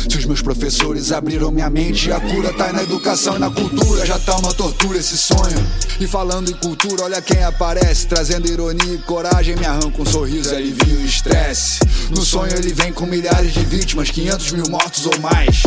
Se 0.09 0.17
os 0.17 0.25
meus 0.25 0.41
professores 0.41 1.11
abriram 1.11 1.51
minha 1.51 1.69
mente, 1.69 2.11
a 2.11 2.19
cura 2.19 2.53
tá 2.53 2.71
na 2.73 2.83
educação 2.83 3.35
e 3.35 3.39
na 3.39 3.49
cultura. 3.49 4.05
Já 4.05 4.19
tá 4.19 4.35
uma 4.37 4.53
tortura 4.53 4.97
esse 4.97 5.17
sonho. 5.17 5.57
E 5.99 6.07
falando 6.07 6.49
em 6.49 6.53
cultura, 6.55 7.03
olha 7.03 7.21
quem 7.21 7.43
aparece. 7.43 8.07
Trazendo 8.07 8.47
ironia 8.47 8.95
e 8.95 8.97
coragem, 8.99 9.55
me 9.55 9.65
arranca 9.65 10.01
um 10.01 10.05
sorriso, 10.05 10.53
alivia 10.55 10.97
o 10.97 11.05
estresse. 11.05 11.79
No 12.09 12.23
sonho 12.23 12.53
ele 12.55 12.73
vem 12.73 12.91
com 12.91 13.05
milhares 13.05 13.53
de 13.53 13.63
vítimas, 13.65 14.09
500 14.09 14.51
mil 14.51 14.69
mortos 14.69 15.05
ou 15.05 15.19
mais. 15.19 15.63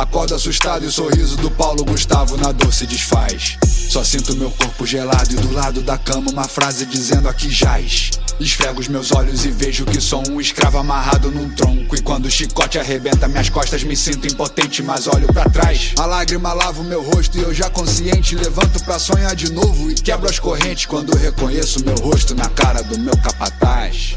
Acordo 0.00 0.34
assustado 0.34 0.82
e 0.82 0.88
o 0.88 0.90
sorriso 0.90 1.36
do 1.36 1.50
Paulo 1.50 1.84
Gustavo 1.84 2.34
na 2.38 2.52
dor 2.52 2.72
se 2.72 2.86
desfaz. 2.86 3.58
Só 3.66 4.02
sinto 4.02 4.34
meu 4.34 4.50
corpo 4.50 4.86
gelado 4.86 5.30
e 5.30 5.36
do 5.36 5.52
lado 5.52 5.82
da 5.82 5.98
cama 5.98 6.30
uma 6.30 6.44
frase 6.44 6.86
dizendo 6.86 7.28
aqui 7.28 7.50
jaz. 7.50 8.12
Esfrego 8.40 8.80
os 8.80 8.88
meus 8.88 9.12
olhos 9.12 9.44
e 9.44 9.50
vejo 9.50 9.84
que 9.84 10.00
sou 10.00 10.22
um 10.30 10.40
escravo 10.40 10.78
amarrado 10.78 11.30
num 11.30 11.50
tronco. 11.50 11.94
E 11.94 12.00
quando 12.00 12.24
o 12.24 12.30
chicote 12.30 12.78
arrebenta 12.78 13.28
minhas 13.28 13.50
costas, 13.50 13.84
me 13.84 13.94
sinto 13.94 14.26
impotente, 14.26 14.82
mas 14.82 15.06
olho 15.06 15.30
para 15.34 15.50
trás. 15.50 15.92
A 15.98 16.06
lágrima 16.06 16.54
lava 16.54 16.80
o 16.80 16.84
meu 16.84 17.02
rosto 17.02 17.36
e 17.36 17.42
eu 17.42 17.52
já 17.52 17.68
consciente 17.68 18.34
levanto 18.34 18.82
pra 18.82 18.98
sonhar 18.98 19.36
de 19.36 19.52
novo. 19.52 19.90
E 19.90 19.94
quebro 19.94 20.30
as 20.30 20.38
correntes 20.38 20.86
quando 20.86 21.14
reconheço 21.14 21.84
meu 21.84 21.96
rosto 21.96 22.34
na 22.34 22.48
cara 22.48 22.82
do 22.82 22.98
meu 22.98 23.16
capataz. 23.18 24.16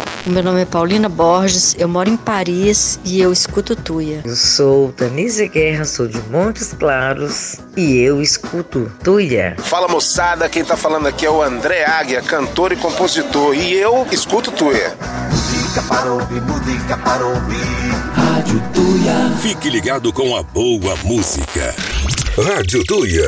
Meu 0.25 0.43
nome 0.43 0.61
é 0.61 0.65
Paulina 0.65 1.09
Borges, 1.09 1.75
eu 1.79 1.87
moro 1.87 2.07
em 2.07 2.15
Paris 2.15 2.99
e 3.03 3.19
eu 3.19 3.33
escuto 3.33 3.75
Tuia. 3.75 4.21
Eu 4.23 4.35
sou 4.35 4.93
Danise 4.95 5.47
Guerra, 5.47 5.83
sou 5.83 6.07
de 6.07 6.21
Montes 6.29 6.73
Claros 6.73 7.57
e 7.75 7.97
eu 7.97 8.21
escuto 8.21 8.91
Tuia. 9.03 9.55
Fala 9.57 9.87
moçada, 9.87 10.47
quem 10.47 10.63
tá 10.63 10.77
falando 10.77 11.07
aqui 11.07 11.25
é 11.25 11.29
o 11.29 11.41
André 11.41 11.85
Águia, 11.85 12.21
cantor 12.21 12.71
e 12.71 12.75
compositor, 12.75 13.55
e 13.55 13.73
eu 13.73 14.07
escuto 14.11 14.51
Tuê. 14.51 14.91
Música 15.31 15.81
para 15.89 16.13
ouvir, 16.13 16.41
música 16.41 16.97
para 16.97 17.25
ouvir. 17.25 17.91
Rádio 18.13 18.63
Tuia. 18.73 19.37
Fique 19.41 19.69
ligado 19.71 20.13
com 20.13 20.35
a 20.37 20.43
boa 20.43 20.95
música. 21.03 21.73
Rádio 22.37 22.83
Tuia. 22.85 23.27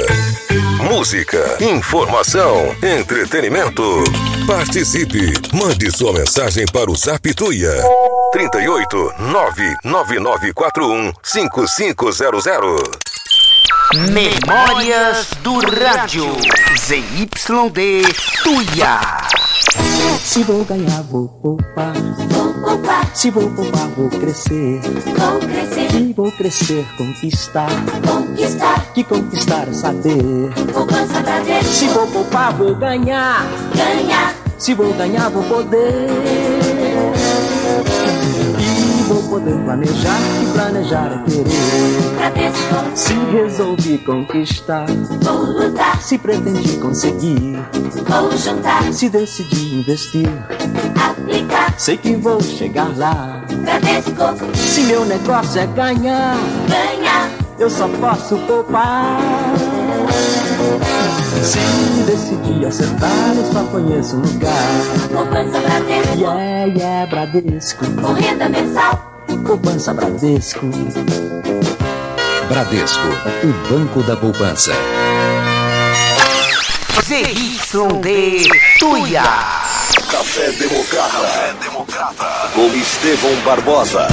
Música, 0.90 1.58
informação, 1.62 2.76
entretenimento. 2.82 4.04
Participe. 4.48 5.34
Mande 5.54 5.92
sua 5.92 6.14
mensagem 6.14 6.66
para 6.72 6.90
o 6.90 6.96
Zap 6.96 7.34
Tuia. 7.34 7.74
38 8.32 9.14
99941 9.20 11.12
5500. 11.22 12.84
Memórias 14.12 15.28
do 15.44 15.60
Rádio 15.60 16.26
ZYD 16.80 18.04
Tuia. 18.44 19.00
Se 20.24 20.44
vou 20.44 20.64
ganhar, 20.66 21.04
vou 21.04 21.28
poupar. 21.28 21.94
Vou 22.30 22.54
poupar, 22.54 23.16
Se 23.16 23.30
vou 23.30 23.50
poupar, 23.52 23.88
vou 23.90 24.10
crescer. 24.10 24.80
vou 24.82 25.40
crescer, 25.40 25.92
Se 25.92 26.14
vou 26.14 26.32
crescer, 26.32 26.86
conquistar. 26.98 27.70
Conquistar, 28.38 28.86
Que 28.94 29.04
conquistar 29.04 29.68
é 29.70 29.74
saber. 29.74 30.50
poupança 30.74 31.22
pra 31.22 31.40
ver, 31.42 31.64
Se 31.64 31.88
vou 31.90 32.08
poupar, 32.08 32.54
vou 32.54 32.76
ganhar. 32.76 33.46
ganhar, 33.76 34.34
Se 34.58 34.74
vou 34.74 34.94
ganhar, 34.94 35.30
vou 35.30 35.44
poder. 35.44 36.08
E 38.60 39.04
vou 39.08 39.24
poder 39.24 39.56
planejar. 39.64 40.20
E 40.42 40.54
planejar 40.54 41.12
é 41.12 41.30
querer. 41.30 42.14
pra 42.18 42.30
ver 42.30 42.52
se 42.96 43.08
Se 43.08 43.14
resolvi 43.32 43.98
conquistar. 44.00 44.86
vou 45.22 45.38
lutar, 45.44 46.02
Se 46.02 46.18
pretendi 46.18 46.78
conseguir. 46.78 47.58
vou 48.08 48.32
juntar, 48.38 48.92
Se 48.94 49.10
decidi 49.10 49.76
investir. 49.80 50.30
aplicar, 50.96 51.74
Sei 51.78 51.98
que 51.98 52.16
vou 52.16 52.42
chegar 52.42 52.96
lá. 52.98 53.42
Se 54.56 54.82
meu 54.82 55.06
negócio 55.06 55.60
é 55.62 55.66
ganhar. 55.68 56.36
ganhar, 56.68 57.30
eu 57.60 57.70
só 57.70 57.88
posso 57.88 58.38
poupar. 58.40 59.20
Se 61.42 61.60
decidir 62.06 62.66
acertar, 62.66 63.34
eu 63.36 63.46
só 63.52 63.64
conheço 63.66 64.16
um 64.16 64.22
lugar. 64.22 64.54
poupança 65.12 65.60
ver 65.60 66.18
Yeah, 66.18 66.66
yeah, 66.66 67.06
Bradesco. 67.08 67.86
com 68.02 68.14
renda 68.14 68.50
mensal, 68.50 69.24
Poupança 69.46 69.94
Bradesco. 69.94 70.66
Bradesco, 72.48 73.08
o 73.44 73.74
Banco 73.74 74.04
da 74.04 74.16
Poupança. 74.16 74.72
ZYD 77.04 78.48
Tuia. 78.80 79.24
Café 80.10 80.52
Democrata. 80.52 81.18
Café 81.18 81.54
Democrata. 81.62 82.50
Com 82.54 82.68
Estevão 82.68 83.36
Barbosa. 83.44 84.08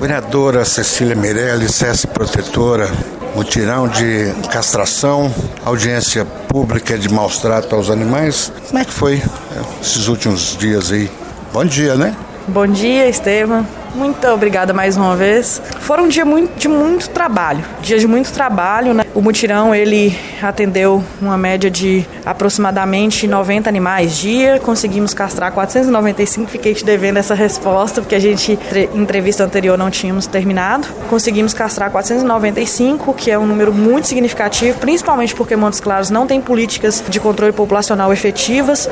Vereadora 0.00 0.64
Cecília 0.64 1.16
Meirelles, 1.16 1.74
CS 1.74 2.06
Protetora, 2.06 2.88
mutirão 3.34 3.88
de 3.88 4.32
castração, 4.48 5.32
audiência 5.64 6.24
pública 6.24 6.96
de 6.96 7.08
maus 7.08 7.38
tratos 7.38 7.72
aos 7.72 7.90
animais. 7.90 8.52
Como 8.68 8.78
é 8.78 8.84
que 8.84 8.92
foi 8.92 9.16
eh, 9.16 9.62
esses 9.82 10.06
últimos 10.06 10.56
dias 10.56 10.92
aí? 10.92 11.10
Bom 11.52 11.64
dia, 11.64 11.96
né? 11.96 12.14
Bom 12.46 12.66
dia, 12.68 13.08
Estevam. 13.08 13.66
Muito 13.94 14.26
obrigada 14.28 14.72
mais 14.72 14.96
uma 14.96 15.16
vez. 15.16 15.60
Foram 15.80 16.04
um 16.04 16.08
dia 16.08 16.24
muito, 16.24 16.56
de 16.58 16.68
muito 16.68 17.08
trabalho, 17.10 17.64
dia 17.80 17.98
de 17.98 18.06
muito 18.06 18.32
trabalho, 18.32 18.92
né? 18.92 19.04
O 19.14 19.20
mutirão 19.20 19.74
ele 19.74 20.16
atendeu 20.42 21.02
uma 21.20 21.36
média 21.36 21.70
de 21.70 22.06
aproximadamente 22.24 23.26
90 23.26 23.68
animais 23.68 24.16
dia. 24.16 24.60
Conseguimos 24.60 25.14
castrar 25.14 25.52
495. 25.52 26.50
Fiquei 26.50 26.74
te 26.74 26.84
devendo 26.84 27.16
essa 27.16 27.34
resposta 27.34 28.00
porque 28.00 28.14
a 28.14 28.18
gente 28.18 28.58
em 28.94 29.00
entrevista 29.00 29.44
anterior 29.44 29.78
não 29.78 29.90
tínhamos 29.90 30.26
terminado. 30.26 30.86
Conseguimos 31.08 31.54
castrar 31.54 31.90
495, 31.90 33.14
que 33.14 33.30
é 33.30 33.38
um 33.38 33.46
número 33.46 33.72
muito 33.72 34.06
significativo, 34.06 34.78
principalmente 34.78 35.34
porque 35.34 35.56
Montes 35.56 35.80
Claros 35.80 36.10
não 36.10 36.26
tem 36.26 36.40
políticas 36.40 37.02
de 37.08 37.18
controle 37.18 37.52
populacional 37.52 38.12
efetivas. 38.12 38.88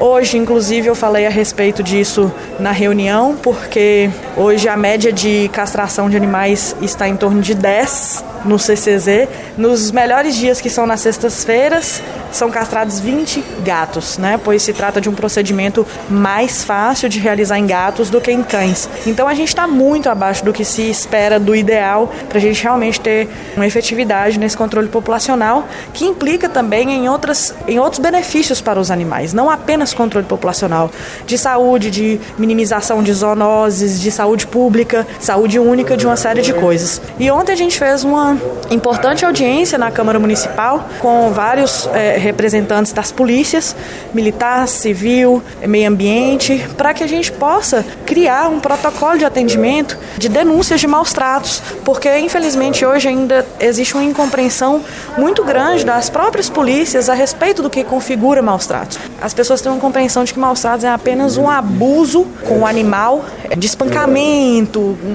Hoje, 0.00 0.36
inclusive, 0.36 0.88
eu 0.88 0.94
falei 0.94 1.26
a 1.26 1.30
respeito 1.30 1.82
disso 1.82 2.32
na 2.58 2.72
reunião 2.72 3.36
porque 3.40 4.10
hoje 4.40 4.68
a 4.70 4.76
média 4.76 5.12
de 5.12 5.50
castração 5.52 6.08
de 6.08 6.16
animais 6.16 6.74
está 6.80 7.06
em 7.06 7.14
torno 7.14 7.42
de 7.42 7.54
10 7.54 8.24
no 8.44 8.58
CCZ. 8.58 9.28
Nos 9.58 9.90
melhores 9.90 10.34
dias, 10.34 10.60
que 10.60 10.70
são 10.70 10.86
nas 10.86 11.00
sextas-feiras, 11.00 12.02
são 12.32 12.50
castrados 12.50 13.00
20 13.00 13.44
gatos, 13.62 14.16
né? 14.16 14.40
Pois 14.42 14.62
se 14.62 14.72
trata 14.72 15.00
de 15.00 15.08
um 15.08 15.14
procedimento 15.14 15.86
mais 16.08 16.64
fácil 16.64 17.08
de 17.08 17.18
realizar 17.18 17.58
em 17.58 17.66
gatos 17.66 18.08
do 18.08 18.20
que 18.20 18.30
em 18.30 18.42
cães. 18.42 18.88
Então 19.06 19.28
a 19.28 19.34
gente 19.34 19.48
está 19.48 19.66
muito 19.66 20.08
abaixo 20.08 20.44
do 20.44 20.52
que 20.52 20.64
se 20.64 20.88
espera 20.88 21.38
do 21.38 21.54
ideal 21.54 22.10
para 22.28 22.38
a 22.38 22.40
gente 22.40 22.62
realmente 22.62 23.00
ter 23.00 23.28
uma 23.56 23.66
efetividade 23.66 24.38
nesse 24.38 24.56
controle 24.56 24.88
populacional, 24.88 25.66
que 25.92 26.06
implica 26.06 26.48
também 26.48 26.90
em, 26.92 27.08
outras, 27.08 27.54
em 27.68 27.78
outros 27.78 28.00
benefícios 28.00 28.60
para 28.60 28.80
os 28.80 28.90
animais, 28.90 29.34
não 29.34 29.50
apenas 29.50 29.92
controle 29.92 30.26
populacional, 30.26 30.90
de 31.26 31.36
saúde, 31.36 31.90
de 31.90 32.20
minimização 32.38 33.02
de 33.02 33.12
zoonoses, 33.12 34.00
de 34.00 34.10
saúde 34.10 34.29
pública, 34.46 35.06
saúde 35.18 35.58
única, 35.58 35.96
de 35.96 36.06
uma 36.06 36.16
série 36.16 36.42
de 36.42 36.52
coisas. 36.52 37.00
E 37.18 37.30
ontem 37.30 37.52
a 37.52 37.56
gente 37.56 37.78
fez 37.78 38.04
uma 38.04 38.36
importante 38.70 39.24
audiência 39.24 39.78
na 39.78 39.90
Câmara 39.90 40.18
Municipal 40.18 40.88
com 41.00 41.30
vários 41.30 41.88
eh, 41.92 42.16
representantes 42.18 42.92
das 42.92 43.10
polícias, 43.10 43.74
militar, 44.14 44.66
civil, 44.68 45.42
meio 45.66 45.88
ambiente, 45.88 46.66
para 46.76 46.94
que 46.94 47.02
a 47.02 47.06
gente 47.06 47.32
possa 47.32 47.84
criar 48.06 48.48
um 48.48 48.60
protocolo 48.60 49.18
de 49.18 49.24
atendimento 49.24 49.98
de 50.18 50.28
denúncias 50.28 50.80
de 50.80 50.86
maus 50.86 51.12
tratos, 51.12 51.62
porque 51.84 52.18
infelizmente 52.18 52.84
hoje 52.84 53.08
ainda 53.08 53.46
existe 53.58 53.94
uma 53.94 54.04
incompreensão 54.04 54.82
muito 55.16 55.44
grande 55.44 55.84
das 55.84 56.08
próprias 56.08 56.48
polícias 56.48 57.08
a 57.08 57.14
respeito 57.14 57.62
do 57.62 57.70
que 57.70 57.82
configura 57.84 58.42
maus 58.42 58.66
tratos. 58.66 58.98
As 59.20 59.34
pessoas 59.34 59.60
têm 59.60 59.70
uma 59.70 59.80
compreensão 59.80 60.24
de 60.24 60.32
que 60.32 60.38
maus 60.38 60.60
tratos 60.60 60.84
é 60.84 60.88
apenas 60.88 61.36
um 61.36 61.48
abuso 61.48 62.26
com 62.46 62.60
o 62.60 62.66
animal, 62.66 63.24
de 63.56 63.66
espancamento, 63.66 64.19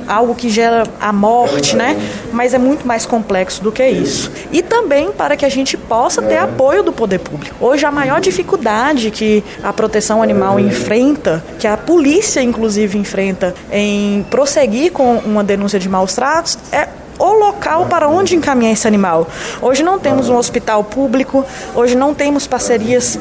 algo 0.07 0.35
que 0.35 0.49
gera 0.49 0.83
a 0.99 1.11
morte, 1.11 1.75
né? 1.75 1.97
Mas 2.31 2.53
é 2.53 2.57
muito 2.57 2.87
mais 2.87 3.05
complexo 3.05 3.63
do 3.63 3.71
que 3.71 3.85
isso. 3.87 4.31
E 4.51 4.61
também 4.61 5.11
para 5.11 5.35
que 5.35 5.45
a 5.45 5.49
gente 5.49 5.77
possa 5.77 6.21
ter 6.21 6.37
apoio 6.37 6.83
do 6.83 6.91
poder 6.91 7.19
público. 7.19 7.55
Hoje 7.59 7.85
a 7.85 7.91
maior 7.91 8.19
dificuldade 8.19 9.11
que 9.11 9.43
a 9.63 9.71
proteção 9.73 10.21
animal 10.21 10.59
enfrenta, 10.59 11.43
que 11.59 11.67
a 11.67 11.77
polícia 11.77 12.41
inclusive 12.41 12.97
enfrenta 12.97 13.53
em 13.71 14.25
prosseguir 14.29 14.91
com 14.91 15.17
uma 15.17 15.43
denúncia 15.43 15.79
de 15.79 15.89
maus 15.89 16.13
tratos 16.13 16.57
é 16.71 16.87
o 17.17 17.31
local 17.33 17.85
para 17.85 18.07
onde 18.07 18.35
encaminhar 18.35 18.73
esse 18.73 18.87
animal. 18.87 19.27
Hoje 19.61 19.83
não 19.83 19.97
temos 19.99 20.29
um 20.29 20.35
hospital 20.35 20.83
público, 20.83 21.45
hoje 21.73 21.95
não 21.95 22.13
temos 22.13 22.45
parcerias 22.45 23.17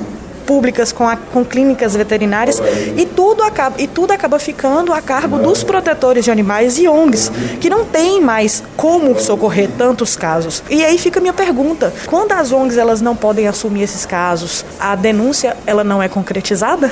públicas 0.47 0.93
com, 0.93 1.09
a, 1.09 1.17
com 1.17 1.45
clínicas 1.45 1.97
veterinárias 1.97 2.61
e 2.97 3.07
tudo 3.07 3.43
acaba 3.43 3.81
e 3.81 3.87
tudo 3.87 4.13
acaba 4.13 4.39
ficando 4.39 4.93
a 4.93 5.01
cargo 5.01 5.39
dos 5.39 5.65
protetores 5.65 6.25
de 6.25 6.31
animais 6.31 6.79
e 6.79 6.89
ONGs 6.89 7.31
que 7.61 7.71
não 7.71 7.85
tem 7.85 8.21
mais 8.21 8.63
como 8.77 9.19
socorrer 9.19 9.69
tantos 9.77 10.17
casos. 10.17 10.63
E 10.71 10.85
aí 10.85 10.99
fica 10.99 11.19
a 11.19 11.23
minha 11.23 11.33
pergunta: 11.33 11.93
quando 12.07 12.33
as 12.33 12.53
ONGs 12.53 12.79
elas 12.79 13.01
não 13.01 13.17
podem 13.17 13.47
assumir 13.47 13.83
esses 13.83 14.07
casos, 14.07 14.65
a 14.79 14.95
denúncia 14.95 15.57
ela 15.67 15.85
não 15.85 16.03
é 16.03 16.09
concretizada? 16.09 16.91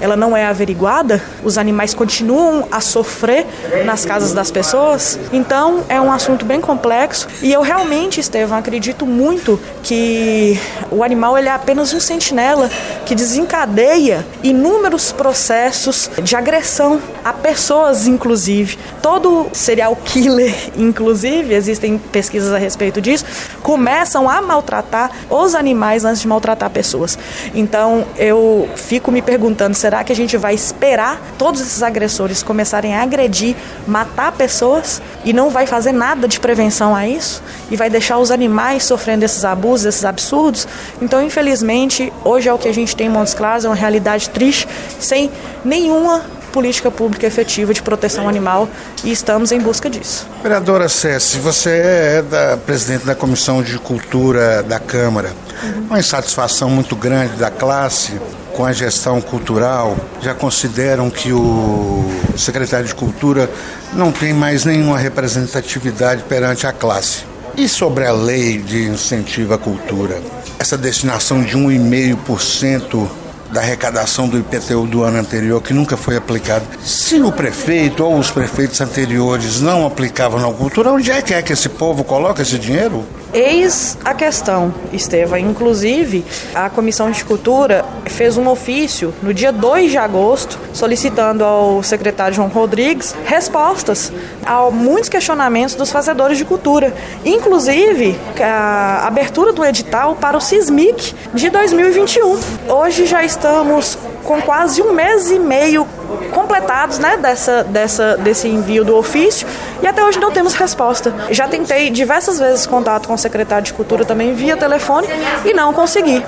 Ela 0.00 0.16
não 0.16 0.36
é 0.36 0.46
averiguada, 0.46 1.22
os 1.44 1.58
animais 1.58 1.94
continuam 1.94 2.66
a 2.70 2.80
sofrer 2.80 3.46
nas 3.84 4.04
casas 4.04 4.32
das 4.32 4.50
pessoas. 4.50 5.18
Então 5.32 5.84
é 5.88 6.00
um 6.00 6.12
assunto 6.12 6.44
bem 6.44 6.60
complexo 6.60 7.28
e 7.42 7.52
eu 7.52 7.62
realmente, 7.62 8.20
Estevam, 8.20 8.58
acredito 8.58 9.06
muito 9.06 9.60
que 9.82 10.58
o 10.90 11.02
animal 11.02 11.36
ele 11.36 11.48
é 11.48 11.52
apenas 11.52 11.92
um 11.92 12.00
sentinela 12.00 12.70
que 13.04 13.14
desencadeia 13.14 14.24
inúmeros 14.42 15.12
processos 15.12 16.10
de 16.22 16.36
agressão 16.36 17.00
a 17.24 17.32
pessoas, 17.32 18.06
inclusive. 18.06 18.78
Todo 19.02 19.48
serial 19.52 19.96
killer, 20.04 20.54
inclusive, 20.76 21.54
existem 21.54 21.98
pesquisas 21.98 22.52
a 22.52 22.58
respeito 22.58 23.00
disso, 23.00 23.24
começam 23.62 24.28
a 24.28 24.40
maltratar 24.40 25.10
os 25.28 25.54
animais 25.54 26.04
antes 26.04 26.20
de 26.20 26.28
maltratar 26.28 26.70
pessoas. 26.70 27.18
Então 27.54 28.04
eu 28.16 28.68
fico 28.76 29.10
me 29.10 29.22
perguntando, 29.22 29.74
será 29.90 30.04
que 30.04 30.12
a 30.12 30.16
gente 30.16 30.36
vai 30.36 30.54
esperar 30.54 31.20
todos 31.36 31.60
esses 31.60 31.82
agressores 31.82 32.44
começarem 32.44 32.94
a 32.94 33.02
agredir, 33.02 33.56
matar 33.88 34.30
pessoas 34.30 35.02
e 35.24 35.32
não 35.32 35.50
vai 35.50 35.66
fazer 35.66 35.90
nada 35.90 36.28
de 36.28 36.38
prevenção 36.38 36.94
a 36.94 37.08
isso? 37.08 37.42
E 37.72 37.76
vai 37.76 37.90
deixar 37.90 38.18
os 38.18 38.30
animais 38.30 38.84
sofrendo 38.84 39.24
esses 39.24 39.44
abusos, 39.44 39.86
esses 39.86 40.04
absurdos? 40.04 40.68
Então, 41.02 41.20
infelizmente, 41.20 42.12
hoje 42.24 42.48
é 42.48 42.52
o 42.52 42.58
que 42.58 42.68
a 42.68 42.72
gente 42.72 42.94
tem 42.94 43.08
em 43.08 43.10
Montes 43.10 43.34
Claros, 43.34 43.64
é 43.64 43.68
uma 43.68 43.74
realidade 43.74 44.30
triste, 44.30 44.68
sem 45.00 45.28
nenhuma 45.64 46.22
política 46.52 46.88
pública 46.88 47.26
efetiva 47.26 47.74
de 47.74 47.82
proteção 47.82 48.28
animal 48.28 48.68
e 49.02 49.10
estamos 49.10 49.50
em 49.50 49.58
busca 49.58 49.90
disso. 49.90 50.24
Vereadora 50.40 50.88
Cessi, 50.88 51.38
você 51.38 51.70
é 51.70 52.22
da 52.22 52.56
presidente 52.56 53.04
da 53.04 53.16
Comissão 53.16 53.60
de 53.60 53.76
Cultura 53.76 54.62
da 54.62 54.78
Câmara. 54.78 55.32
Uhum. 55.64 55.86
Uma 55.86 55.98
insatisfação 55.98 56.70
muito 56.70 56.94
grande 56.94 57.34
da 57.34 57.50
classe 57.50 58.12
com 58.60 58.66
a 58.66 58.74
gestão 58.74 59.22
cultural. 59.22 59.96
Já 60.20 60.34
consideram 60.34 61.08
que 61.08 61.32
o 61.32 62.04
secretário 62.36 62.86
de 62.86 62.94
Cultura 62.94 63.50
não 63.94 64.12
tem 64.12 64.34
mais 64.34 64.66
nenhuma 64.66 64.98
representatividade 64.98 66.24
perante 66.24 66.66
a 66.66 66.72
classe. 66.72 67.24
E 67.56 67.66
sobre 67.66 68.04
a 68.04 68.12
lei 68.12 68.58
de 68.58 68.82
incentivo 68.82 69.54
à 69.54 69.58
cultura? 69.58 70.20
Essa 70.58 70.76
destinação 70.76 71.42
de 71.42 71.56
1,5% 71.56 73.08
da 73.50 73.60
arrecadação 73.62 74.28
do 74.28 74.38
IPTU 74.38 74.86
do 74.86 75.02
ano 75.04 75.18
anterior, 75.18 75.62
que 75.62 75.72
nunca 75.72 75.96
foi 75.96 76.16
aplicado. 76.16 76.66
Se 76.84 77.18
o 77.18 77.32
prefeito 77.32 78.04
ou 78.04 78.18
os 78.18 78.30
prefeitos 78.30 78.78
anteriores 78.82 79.62
não 79.62 79.86
aplicavam 79.86 80.38
na 80.38 80.52
cultura, 80.52 80.92
onde 80.92 81.10
é 81.10 81.22
que 81.22 81.32
é 81.32 81.40
que 81.40 81.54
esse 81.54 81.70
povo 81.70 82.04
coloca 82.04 82.42
esse 82.42 82.58
dinheiro? 82.58 83.06
Eis 83.32 83.96
a 84.04 84.12
questão, 84.12 84.74
Estevam. 84.92 85.38
Inclusive, 85.38 86.24
a 86.52 86.68
Comissão 86.68 87.12
de 87.12 87.24
Cultura 87.24 87.84
fez 88.06 88.36
um 88.36 88.48
ofício 88.48 89.14
no 89.22 89.32
dia 89.32 89.52
2 89.52 89.92
de 89.92 89.98
agosto 89.98 90.58
solicitando 90.72 91.44
ao 91.44 91.80
secretário 91.82 92.34
João 92.34 92.48
Rodrigues 92.48 93.14
respostas 93.24 94.12
a 94.44 94.68
muitos 94.70 95.08
questionamentos 95.08 95.76
dos 95.76 95.92
fazedores 95.92 96.38
de 96.38 96.44
cultura. 96.44 96.92
Inclusive, 97.24 98.18
a 98.40 99.06
abertura 99.06 99.52
do 99.52 99.64
edital 99.64 100.16
para 100.16 100.36
o 100.36 100.40
SISMIC 100.40 101.14
de 101.32 101.50
2021. 101.50 102.38
Hoje 102.68 103.06
já 103.06 103.24
estamos 103.24 103.96
com 104.24 104.42
quase 104.42 104.82
um 104.82 104.92
mês 104.92 105.30
e 105.30 105.38
meio 105.38 105.86
completados 106.32 106.98
né, 106.98 107.16
dessa, 107.16 107.64
dessa, 107.64 108.16
desse 108.16 108.48
envio 108.48 108.84
do 108.84 108.96
ofício 108.96 109.46
e 109.82 109.86
até 109.86 110.04
hoje 110.04 110.18
não 110.18 110.30
temos 110.30 110.54
resposta. 110.54 111.12
Já 111.30 111.48
tentei 111.48 111.90
diversas 111.90 112.38
vezes 112.38 112.66
contato 112.66 113.06
com 113.06 113.14
o 113.14 113.18
secretário 113.18 113.64
de 113.64 113.72
Cultura 113.72 114.04
também 114.04 114.34
via 114.34 114.56
telefone 114.56 115.06
e 115.44 115.52
não 115.52 115.72
consegui. 115.72 116.24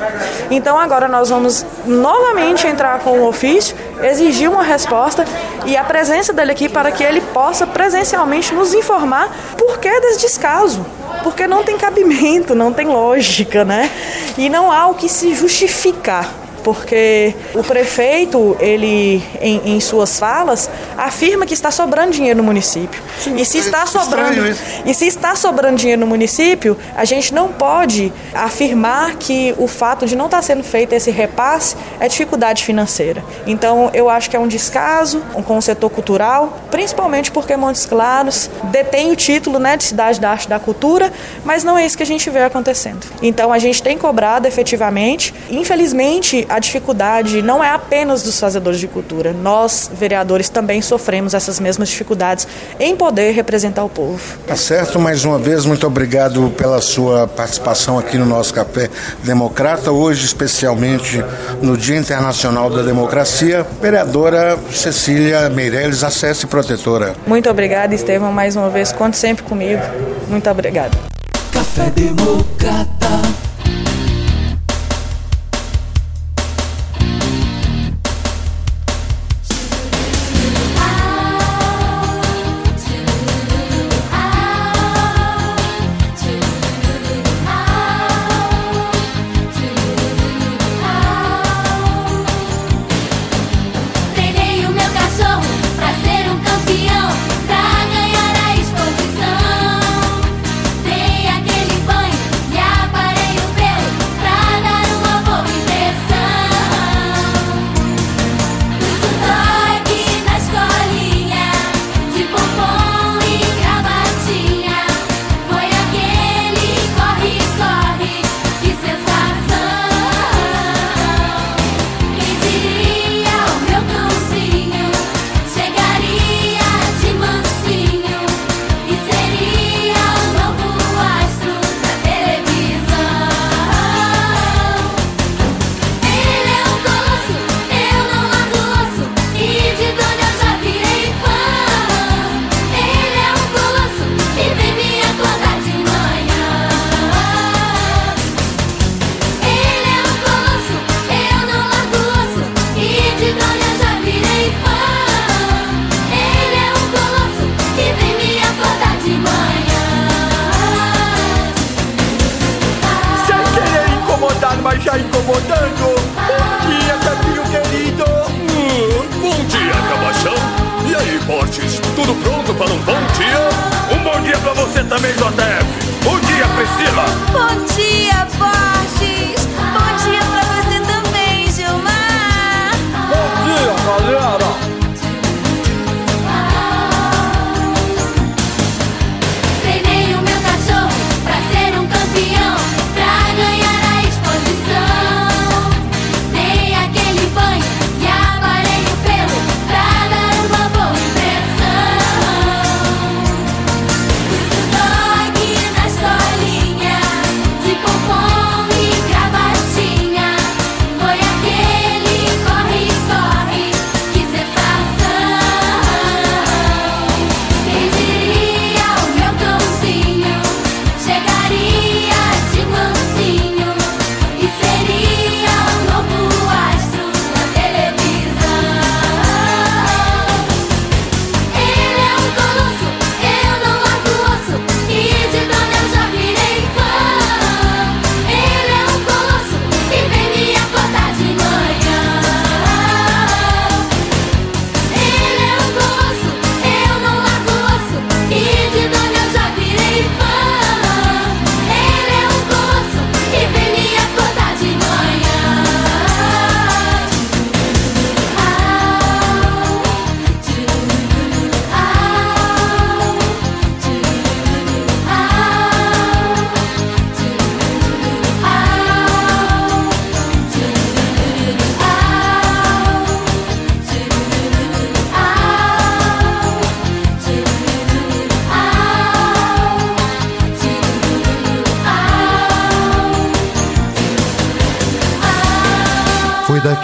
Então 0.50 0.78
agora 0.78 1.08
nós 1.08 1.28
vamos 1.28 1.64
novamente 1.84 2.66
entrar 2.66 3.00
com 3.00 3.18
o 3.18 3.28
ofício, 3.28 3.76
exigir 4.02 4.50
uma 4.50 4.62
resposta 4.62 5.24
e 5.64 5.76
a 5.76 5.84
presença 5.84 6.32
dele 6.32 6.52
aqui 6.52 6.68
para 6.68 6.90
que 6.90 7.02
ele 7.02 7.20
possa 7.20 7.66
presencialmente 7.66 8.54
nos 8.54 8.74
informar 8.74 9.30
por 9.56 9.78
que 9.78 10.00
desse 10.00 10.20
descaso 10.20 10.84
porque 11.22 11.46
não 11.46 11.62
tem 11.62 11.76
cabimento, 11.76 12.54
não 12.54 12.72
tem 12.72 12.86
lógica, 12.86 13.64
né? 13.64 13.90
E 14.36 14.48
não 14.48 14.72
há 14.72 14.88
o 14.88 14.94
que 14.94 15.08
se 15.08 15.34
justificar 15.34 16.41
porque 16.62 17.34
o 17.54 17.62
prefeito, 17.62 18.56
ele, 18.60 19.22
em, 19.40 19.76
em, 19.76 19.80
suas 19.80 20.18
falas, 20.18 20.70
afirma 20.96 21.44
que 21.46 21.54
está 21.54 21.70
sobrando 21.70 22.12
dinheiro 22.12 22.38
no 22.38 22.44
município. 22.44 23.02
Sim, 23.18 23.36
e 23.36 23.44
se 23.44 23.58
está 23.58 23.86
sobrando, 23.86 24.42
e 24.84 24.94
se 24.94 25.06
está 25.06 25.34
sobrando 25.34 25.76
dinheiro 25.76 26.00
no 26.00 26.06
município, 26.06 26.76
a 26.96 27.04
gente 27.04 27.34
não 27.34 27.48
pode 27.48 28.12
afirmar 28.34 29.16
que 29.16 29.54
o 29.58 29.66
fato 29.66 30.06
de 30.06 30.16
não 30.16 30.26
estar 30.26 30.42
sendo 30.42 30.62
feito 30.62 30.92
esse 30.92 31.10
repasse 31.10 31.76
é 31.98 32.08
dificuldade 32.08 32.64
financeira. 32.64 33.24
Então, 33.46 33.90
eu 33.92 34.08
acho 34.08 34.30
que 34.30 34.36
é 34.36 34.40
um 34.40 34.48
descaso 34.48 35.20
com 35.46 35.56
o 35.56 35.62
setor 35.62 35.90
cultural, 35.90 36.58
principalmente 36.70 37.30
porque 37.30 37.56
Montes 37.56 37.86
Claros 37.86 38.50
detém 38.64 39.10
o 39.10 39.16
título 39.16 39.58
né, 39.58 39.76
de 39.76 39.84
cidade 39.84 40.20
da 40.20 40.30
arte 40.30 40.44
e 40.44 40.48
da 40.48 40.58
cultura, 40.58 41.12
mas 41.44 41.64
não 41.64 41.76
é 41.76 41.84
isso 41.84 41.96
que 41.96 42.02
a 42.02 42.06
gente 42.06 42.28
vê 42.30 42.42
acontecendo. 42.42 43.06
Então, 43.20 43.52
a 43.52 43.58
gente 43.58 43.82
tem 43.82 43.98
cobrado 43.98 44.46
efetivamente. 44.46 45.34
Infelizmente, 45.50 46.46
a 46.52 46.58
dificuldade 46.58 47.40
não 47.40 47.64
é 47.64 47.70
apenas 47.70 48.22
dos 48.22 48.38
fazedores 48.38 48.78
de 48.78 48.86
cultura. 48.86 49.32
Nós, 49.32 49.90
vereadores, 49.92 50.50
também 50.50 50.82
sofremos 50.82 51.32
essas 51.32 51.58
mesmas 51.58 51.88
dificuldades 51.88 52.46
em 52.78 52.94
poder 52.94 53.32
representar 53.32 53.82
o 53.84 53.88
povo. 53.88 54.20
Tá 54.46 54.54
certo, 54.54 55.00
mais 55.00 55.24
uma 55.24 55.38
vez, 55.38 55.64
muito 55.64 55.86
obrigado 55.86 56.52
pela 56.54 56.82
sua 56.82 57.26
participação 57.26 57.98
aqui 57.98 58.18
no 58.18 58.26
nosso 58.26 58.52
Café 58.52 58.90
Democrata, 59.24 59.90
hoje 59.90 60.26
especialmente 60.26 61.24
no 61.62 61.74
Dia 61.74 61.96
Internacional 61.96 62.68
da 62.68 62.82
Democracia. 62.82 63.66
Vereadora 63.80 64.58
Cecília 64.70 65.48
Meirelles, 65.48 66.04
acesse 66.04 66.46
protetora. 66.46 67.14
Muito 67.26 67.48
obrigada, 67.48 67.94
Estevam, 67.94 68.30
mais 68.30 68.56
uma 68.56 68.68
vez, 68.68 68.92
conte 68.92 69.16
sempre 69.16 69.42
comigo. 69.42 69.80
Muito 70.28 70.50
obrigada. 70.50 70.98
Café 71.50 71.88
Democrata. 71.90 73.51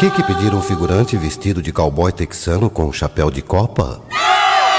Daqui 0.01 0.11
que 0.13 0.23
pediram 0.23 0.63
figurante 0.63 1.17
vestido 1.17 1.61
de 1.61 1.73
cowboy 1.73 2.13
texano 2.13 2.71
com 2.71 2.93
chapéu 2.93 3.33
de 3.33 3.43
copa? 3.43 4.01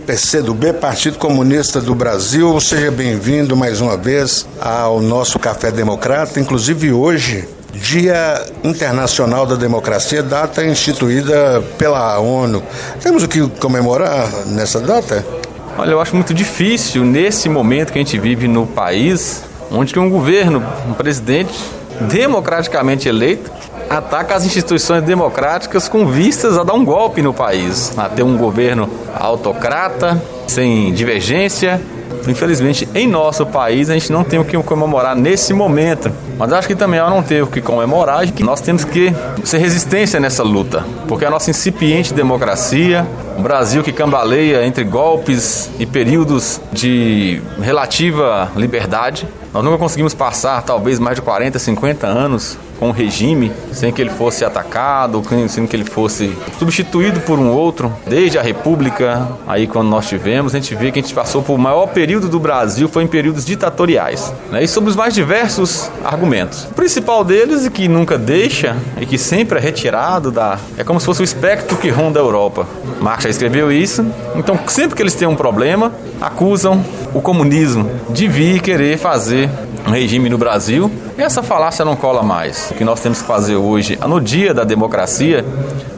PCdoB, 0.06 0.74
Partido 0.74 1.18
Comunista 1.18 1.82
do 1.82 1.96
Brasil, 1.96 2.62
seja 2.62 2.92
bem-vindo 2.92 3.56
mais 3.56 3.82
uma 3.82 3.98
vez 3.98 4.46
ao 4.62 5.02
nosso 5.02 5.40
Café 5.40 5.72
Democrata. 5.72 6.40
Inclusive 6.40 6.92
hoje, 6.92 7.50
Dia 7.74 8.46
Internacional 8.64 9.48
da 9.48 9.56
Democracia, 9.56 10.22
data 10.22 10.64
instituída 10.64 11.64
pela 11.80 12.20
ONU. 12.20 12.62
Temos 13.02 13.24
o 13.24 13.28
que 13.28 13.42
comemorar 13.58 14.30
nessa 14.46 14.80
data? 14.80 15.39
Olha, 15.80 15.92
eu 15.92 16.02
acho 16.02 16.14
muito 16.14 16.34
difícil 16.34 17.06
nesse 17.06 17.48
momento 17.48 17.94
que 17.94 17.98
a 17.98 18.02
gente 18.02 18.20
vive 18.20 18.50
no 18.50 18.68
país, 18.68 19.46
onde 19.72 19.98
um 19.98 20.10
governo, 20.10 20.62
um 20.86 20.94
presidente 20.94 21.58
democraticamente 22.02 23.08
eleito, 23.08 23.50
ataca 23.90 24.36
as 24.36 24.46
instituições 24.46 25.02
democráticas 25.04 25.88
com 25.88 26.06
vistas 26.06 26.58
a 26.58 26.66
dar 26.66 26.74
um 26.74 26.84
golpe 26.84 27.22
no 27.22 27.34
país, 27.34 27.98
a 27.98 28.10
ter 28.10 28.24
um 28.24 28.36
governo 28.36 28.90
autocrata, 29.18 30.22
sem 30.48 30.92
divergência. 30.92 31.82
Infelizmente, 32.28 32.88
em 32.94 33.08
nosso 33.08 33.46
país, 33.46 33.90
a 33.90 33.94
gente 33.94 34.12
não 34.12 34.24
tem 34.24 34.40
o 34.40 34.46
que 34.46 34.58
comemorar 34.64 35.16
nesse 35.16 35.54
momento. 35.54 36.12
Mas 36.38 36.54
acho 36.54 36.68
que 36.68 36.76
também 36.76 37.00
eu 37.00 37.10
não 37.10 37.24
tenho 37.24 37.46
o 37.46 37.48
que 37.48 37.62
comemorar, 37.62 38.26
que 38.32 38.44
nós 38.44 38.62
temos 38.62 38.84
que 38.84 39.14
ser 39.44 39.58
resistência 39.58 40.20
nessa 40.20 40.44
luta, 40.44 40.86
porque 41.08 41.26
a 41.26 41.30
nossa 41.30 41.50
incipiente 41.50 42.14
democracia, 42.14 43.06
um 43.38 43.42
Brasil 43.42 43.84
que 43.84 43.92
cambaleia 43.92 44.66
entre 44.66 44.84
golpes 44.84 45.70
e 45.80 45.86
períodos 45.86 46.62
de 46.72 47.42
relativa 47.62 48.52
liberdade, 48.56 49.28
nós 49.54 49.64
nunca 49.64 49.78
conseguimos 49.78 50.14
passar 50.14 50.62
talvez 50.64 51.00
mais 51.00 51.16
de 51.16 51.22
40, 51.22 51.58
50 51.58 52.08
anos 52.08 52.58
com 52.80 52.90
um 52.90 52.92
regime 52.92 53.52
sem 53.72 53.92
que 53.92 54.02
ele 54.02 54.10
fosse 54.10 54.46
atacado, 54.46 55.22
sem 55.48 55.68
que 55.68 55.76
ele 55.76 55.86
fosse 55.86 56.36
substituído 56.58 57.20
por 57.22 57.38
um 57.38 57.52
outro. 57.52 57.94
Desde 58.08 58.40
a 58.40 58.42
República, 58.42 59.28
aí 59.48 59.68
quando 59.68 59.90
nós 59.90 60.08
tivemos, 60.08 60.56
a 60.56 60.60
gente 60.60 60.74
vê 60.76 60.92
que 60.92 61.00
a 61.00 61.02
gente 61.02 61.14
passou 61.14 61.44
por 61.44 61.54
o 61.54 61.58
maior 61.58 61.88
período 61.88 62.30
do 62.30 62.40
Brasil 62.40 62.88
foi 62.88 63.04
em 63.04 63.08
períodos 63.08 63.46
ditatoriais. 63.46 64.34
Né? 64.52 64.64
E 64.64 64.68
sobre 64.68 64.90
os 64.90 64.96
mais 64.96 65.14
diversos 65.14 65.92
argumentos. 66.04 66.66
O 66.66 66.74
principal 66.74 67.24
deles, 67.24 67.66
e 67.66 67.70
que 67.70 67.88
nunca 67.88 68.18
deixa, 68.18 68.76
e 69.00 69.06
que 69.06 69.18
sempre 69.18 69.60
é 69.60 69.62
retirado 69.62 70.32
da. 70.32 70.58
É 70.78 70.84
como 70.84 71.00
se 71.00 71.06
fosse 71.06 71.22
o 71.22 71.24
espectro 71.24 71.78
que 71.78 71.90
ronda 71.90 72.20
a 72.20 72.24
Europa. 72.24 72.66
Marx 73.02 73.24
já 73.24 73.30
escreveu 73.30 73.72
isso. 73.72 74.06
Então, 74.36 74.58
sempre 74.68 74.96
que 74.96 75.02
eles 75.02 75.16
têm 75.16 75.28
um 75.28 75.36
problema, 75.36 75.92
acusam 76.22 76.84
o 77.14 77.22
comunismo 77.22 77.90
de 78.10 78.28
vir 78.28 78.62
querer 78.62 78.98
fazer 78.98 79.50
regime 79.92 80.30
no 80.30 80.38
Brasil. 80.38 80.92
E 81.18 81.22
essa 81.22 81.44
falácia 81.44 81.84
não 81.84 81.96
cola 81.96 82.24
mais. 82.24 82.72
O 82.72 82.76
que 82.76 82.84
nós 82.84 83.00
temos 83.00 83.22
que 83.22 83.28
fazer 83.28 83.56
hoje, 83.56 83.98
no 84.08 84.20
dia 84.20 84.54
da 84.54 84.64
democracia, 84.64 85.46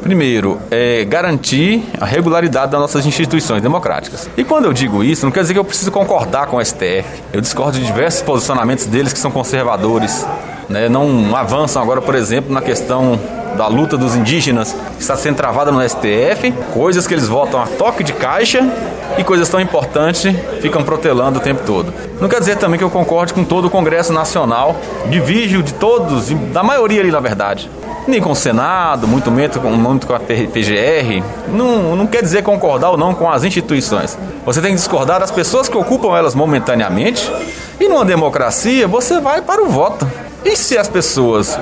primeiro, 0.02 0.60
é 0.70 1.04
garantir 1.06 1.84
a 2.00 2.06
regularidade 2.06 2.72
das 2.72 2.82
nossas 2.82 3.06
instituições 3.06 3.62
democráticas. 3.62 4.30
E 4.36 4.44
quando 4.44 4.66
eu 4.66 4.74
digo 4.74 5.04
isso, 5.04 5.26
não 5.26 5.32
quer 5.32 5.42
dizer 5.42 5.54
que 5.54 5.60
eu 5.60 5.66
preciso 5.66 5.92
concordar 5.92 6.48
com 6.48 6.58
o 6.58 6.66
STF. 6.66 7.06
Eu 7.34 7.42
discordo 7.42 7.80
de 7.80 7.86
diversos 7.86 8.22
posicionamentos 8.22 8.86
deles 8.86 9.14
que 9.14 9.20
são 9.20 9.32
conservadores. 9.32 10.26
Né? 10.70 10.90
Não 10.90 11.36
avançam 11.36 11.82
agora, 11.82 12.02
por 12.02 12.16
exemplo, 12.16 12.54
na 12.54 12.62
questão 12.62 13.20
da 13.58 13.68
luta 13.68 13.98
dos 13.98 14.16
indígenas, 14.16 14.74
que 14.96 15.02
está 15.02 15.16
sendo 15.16 15.36
travada 15.36 15.72
no 15.72 15.88
STF, 15.88 16.52
coisas 16.74 17.06
que 17.06 17.14
eles 17.14 17.28
votam 17.28 17.62
a 17.62 17.68
toque 17.68 18.04
de 18.04 18.14
caixa 18.14 18.66
e 19.18 19.24
coisas 19.24 19.50
tão 19.50 19.60
importantes 19.60 20.34
ficam 20.62 20.84
protelando 20.84 21.40
o 21.40 21.42
tempo 21.42 21.64
todo. 21.66 21.94
Não 22.20 22.30
quer 22.30 22.40
dizer 22.40 22.58
também 22.58 22.78
que 22.78 22.84
eu 22.84 22.90
concorde 22.90 23.34
com 23.34 23.44
todo 23.44 23.66
o 23.66 23.70
Congresso 23.70 24.14
Nacional, 24.14 24.76
divido 25.10 25.64
de 25.64 25.74
todos, 25.74 26.30
da 26.52 26.64
maioria 26.64 27.02
ali 27.02 27.12
na 27.12 27.20
verdade. 27.20 27.70
Nem 28.08 28.20
com 28.20 28.32
o 28.32 28.36
Senado, 28.36 29.08
muito 29.08 29.30
menos 29.30 29.58
com, 29.58 29.70
muito 29.70 30.08
com 30.08 30.14
a 30.14 30.20
PGR. 30.20 31.24
Não, 31.50 31.96
não 31.96 32.08
quer 32.08 32.24
dizer 32.24 32.42
concordar 32.42 32.90
ou 32.90 32.98
não 32.98 33.14
com 33.14 33.30
as 33.30 33.44
instituições. 33.44 34.18
Você 34.44 34.60
tem 34.60 34.72
que 34.72 34.78
discordar 34.78 35.20
das 35.20 35.30
pessoas 35.30 35.70
que 35.70 35.78
ocupam 35.78 36.18
elas 36.18 36.34
momentaneamente. 36.34 37.32
E 37.80 37.88
numa 37.88 38.04
democracia, 38.04 38.88
você 38.88 39.20
vai 39.20 39.42
para 39.42 39.62
o 39.62 39.70
voto. 39.70 40.08
E 40.44 40.56
se 40.56 40.78
as 40.78 40.88
pessoas 40.88 41.60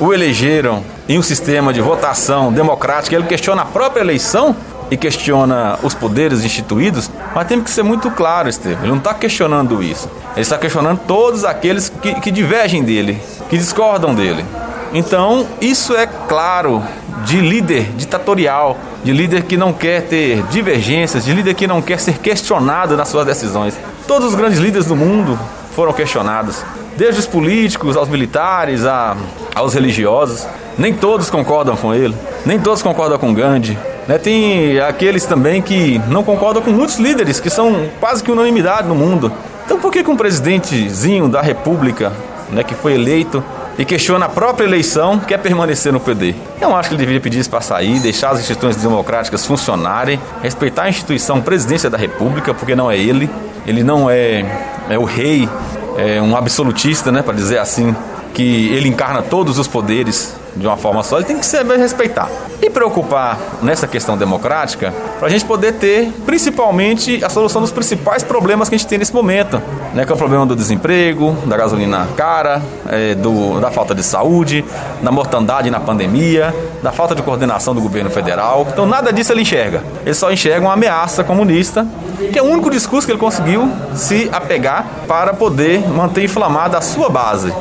o 0.00 0.14
elegeram 0.14 0.82
em 1.06 1.18
um 1.18 1.22
sistema 1.22 1.72
de 1.72 1.80
votação 1.80 2.50
democrática, 2.50 3.14
ele 3.14 3.26
questiona 3.26 3.62
a 3.62 3.66
própria 3.66 4.00
eleição 4.00 4.56
e 4.90 4.96
questiona 4.96 5.78
os 5.82 5.94
poderes 5.94 6.44
instituídos, 6.44 7.10
mas 7.34 7.46
tem 7.46 7.60
que 7.60 7.70
ser 7.70 7.82
muito 7.82 8.10
claro, 8.10 8.48
Estevam. 8.48 8.80
Ele 8.80 8.90
não 8.90 8.98
está 8.98 9.14
questionando 9.14 9.82
isso. 9.82 10.10
Ele 10.32 10.40
está 10.40 10.58
questionando 10.58 11.00
todos 11.06 11.44
aqueles 11.44 11.88
que, 11.88 12.14
que 12.20 12.30
divergem 12.30 12.82
dele, 12.82 13.20
que 13.48 13.56
discordam 13.56 14.14
dele. 14.14 14.44
Então, 14.92 15.46
isso 15.60 15.94
é 15.94 16.06
claro 16.06 16.82
de 17.24 17.40
líder 17.40 17.92
ditatorial, 17.96 18.76
de 19.04 19.12
líder 19.12 19.44
que 19.44 19.56
não 19.56 19.72
quer 19.72 20.02
ter 20.02 20.42
divergências, 20.44 21.24
de 21.24 21.32
líder 21.32 21.54
que 21.54 21.66
não 21.66 21.80
quer 21.80 22.00
ser 22.00 22.18
questionado 22.18 22.96
nas 22.96 23.08
suas 23.08 23.24
decisões. 23.24 23.78
Todos 24.06 24.28
os 24.28 24.34
grandes 24.34 24.58
líderes 24.58 24.86
do 24.86 24.96
mundo 24.96 25.38
foram 25.76 25.92
questionados, 25.92 26.64
desde 26.96 27.20
os 27.20 27.26
políticos 27.26 27.96
aos 27.96 28.08
militares, 28.08 28.84
a, 28.84 29.16
aos 29.54 29.74
religiosos. 29.74 30.46
Nem 30.76 30.92
todos 30.94 31.30
concordam 31.30 31.76
com 31.76 31.94
ele, 31.94 32.16
nem 32.44 32.58
todos 32.58 32.82
concordam 32.82 33.18
com 33.18 33.32
Gandhi. 33.32 33.78
Né? 34.10 34.18
Tem 34.18 34.80
aqueles 34.80 35.24
também 35.24 35.62
que 35.62 36.00
não 36.08 36.24
concordam 36.24 36.60
com 36.60 36.72
muitos 36.72 36.96
líderes, 36.96 37.38
que 37.38 37.48
são 37.48 37.88
quase 38.00 38.24
que 38.24 38.32
unanimidade 38.32 38.88
no 38.88 38.94
mundo. 38.96 39.32
Então 39.64 39.78
por 39.78 39.92
que, 39.92 40.02
que 40.02 40.10
um 40.10 40.16
presidentezinho 40.16 41.28
da 41.28 41.40
república, 41.40 42.12
né, 42.50 42.64
que 42.64 42.74
foi 42.74 42.94
eleito 42.94 43.40
e 43.78 43.84
questiona 43.84 44.26
a 44.26 44.28
própria 44.28 44.64
eleição, 44.64 45.20
quer 45.20 45.38
permanecer 45.38 45.92
no 45.92 46.00
poder. 46.00 46.34
Eu 46.60 46.74
acho 46.74 46.88
que 46.88 46.96
ele 46.96 46.98
deveria 46.98 47.20
pedir 47.20 47.38
isso 47.38 47.48
para 47.48 47.60
sair, 47.60 48.00
deixar 48.00 48.30
as 48.30 48.40
instituições 48.40 48.74
democráticas 48.82 49.46
funcionarem, 49.46 50.18
respeitar 50.42 50.82
a 50.82 50.88
instituição 50.88 51.40
presidência 51.40 51.88
da 51.88 51.96
República, 51.96 52.52
porque 52.52 52.74
não 52.74 52.90
é 52.90 52.98
ele, 52.98 53.30
ele 53.64 53.84
não 53.84 54.10
é, 54.10 54.44
é 54.88 54.98
o 54.98 55.04
rei, 55.04 55.48
é 55.96 56.20
um 56.20 56.36
absolutista, 56.36 57.12
né, 57.12 57.22
para 57.22 57.34
dizer 57.34 57.58
assim, 57.58 57.94
que 58.34 58.72
ele 58.72 58.88
encarna 58.88 59.22
todos 59.22 59.56
os 59.56 59.68
poderes 59.68 60.34
de 60.56 60.66
uma 60.66 60.76
forma 60.76 61.02
só, 61.02 61.16
ele 61.16 61.26
tem 61.26 61.38
que 61.38 61.46
saber 61.46 61.78
respeitar. 61.78 62.28
E 62.60 62.68
preocupar 62.68 63.38
nessa 63.62 63.86
questão 63.86 64.16
democrática 64.16 64.92
para 65.18 65.28
a 65.28 65.30
gente 65.30 65.44
poder 65.44 65.74
ter, 65.74 66.12
principalmente, 66.26 67.24
a 67.24 67.28
solução 67.28 67.60
dos 67.60 67.70
principais 67.70 68.22
problemas 68.22 68.68
que 68.68 68.74
a 68.74 68.78
gente 68.78 68.86
tem 68.86 68.98
nesse 68.98 69.14
momento, 69.14 69.60
né? 69.94 70.04
Que 70.04 70.12
é 70.12 70.14
o 70.14 70.18
problema 70.18 70.44
do 70.44 70.54
desemprego, 70.54 71.36
da 71.46 71.56
gasolina 71.56 72.06
cara, 72.16 72.60
é, 72.88 73.14
do, 73.14 73.60
da 73.60 73.70
falta 73.70 73.94
de 73.94 74.02
saúde, 74.02 74.64
da 75.02 75.10
mortandade 75.10 75.70
na 75.70 75.80
pandemia, 75.80 76.54
da 76.82 76.92
falta 76.92 77.14
de 77.14 77.22
coordenação 77.22 77.74
do 77.74 77.80
governo 77.80 78.10
federal. 78.10 78.66
Então 78.70 78.86
nada 78.86 79.12
disso 79.12 79.32
ele 79.32 79.42
enxerga. 79.42 79.82
Ele 80.04 80.14
só 80.14 80.30
enxerga 80.30 80.66
uma 80.66 80.74
ameaça 80.74 81.24
comunista, 81.24 81.86
que 82.32 82.38
é 82.38 82.42
o 82.42 82.46
único 82.46 82.70
discurso 82.70 83.06
que 83.06 83.12
ele 83.12 83.20
conseguiu 83.20 83.70
se 83.94 84.28
apegar 84.32 84.86
para 85.06 85.32
poder 85.32 85.80
manter 85.88 86.24
inflamada 86.24 86.76
a 86.76 86.80
sua 86.80 87.08
base. 87.08 87.52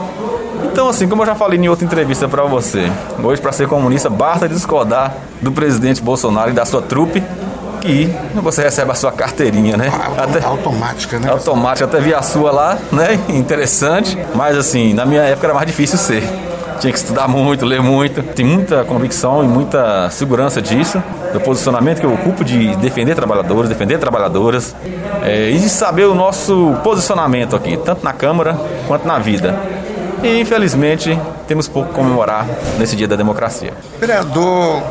Então, 0.72 0.88
assim, 0.88 1.08
como 1.08 1.24
eu 1.24 1.26
já 1.26 1.36
falei 1.36 1.60
em 1.60 1.68
outra 1.68 1.84
entrevista 1.84 2.28
para 2.28 2.44
você, 2.44 2.92
hoje 3.24 3.42
para 3.42 3.52
ser 3.52 3.68
comunista 3.68 4.10
basta 4.10 4.48
discordar 4.48 5.16
do 5.42 5.52
presidente 5.52 6.02
Bolsonaro 6.02 6.52
e 6.52 6.54
da 6.54 6.66
sua 6.66 6.82
trupe 6.82 7.24
que 7.82 8.14
você 8.36 8.62
recebe 8.62 8.92
a 8.92 8.96
sua 8.96 9.12
carteirinha, 9.12 9.78
né? 9.78 9.92
Até, 10.18 10.44
automática, 10.46 11.18
né? 11.18 11.30
Automática, 11.32 11.86
até 11.86 12.00
vi 12.00 12.14
a 12.14 12.22
sua 12.22 12.52
lá, 12.52 12.78
né? 12.92 13.20
Interessante. 13.30 14.18
Mas 14.36 14.58
assim, 14.58 14.94
na 14.94 15.06
minha 15.06 15.22
época 15.22 15.48
era 15.48 15.54
mais 15.54 15.68
difícil 15.68 15.98
ser. 15.98 16.24
Tinha 16.80 16.94
que 16.94 17.00
estudar 17.00 17.28
muito, 17.28 17.66
ler 17.66 17.82
muito. 17.82 18.22
Tem 18.22 18.46
muita 18.46 18.84
convicção 18.84 19.44
e 19.44 19.48
muita 19.48 20.10
segurança 20.12 20.62
disso, 20.62 21.02
do 21.34 21.40
posicionamento 21.40 22.00
que 22.00 22.06
eu 22.06 22.14
ocupo 22.14 22.44
de 22.44 22.76
defender 22.78 23.16
trabalhadores, 23.16 23.70
defender 23.70 23.98
trabalhadoras 23.98 24.76
é, 25.24 25.50
e 25.50 25.58
de 25.58 25.70
saber 25.70 26.06
o 26.06 26.16
nosso 26.16 26.76
posicionamento 26.84 27.56
aqui, 27.56 27.78
tanto 27.78 28.04
na 28.04 28.14
Câmara 28.14 28.58
quanto 28.88 29.06
na 29.08 29.20
vida. 29.20 29.79
E 30.24 30.40
infelizmente 30.42 31.18
temos 31.48 31.68
pouco 31.68 31.94
comemorar 31.94 32.46
nesse 32.78 32.96
dia 32.96 33.08
da 33.08 33.16
democracia. 33.16 33.74
Vereador, 34.00 34.82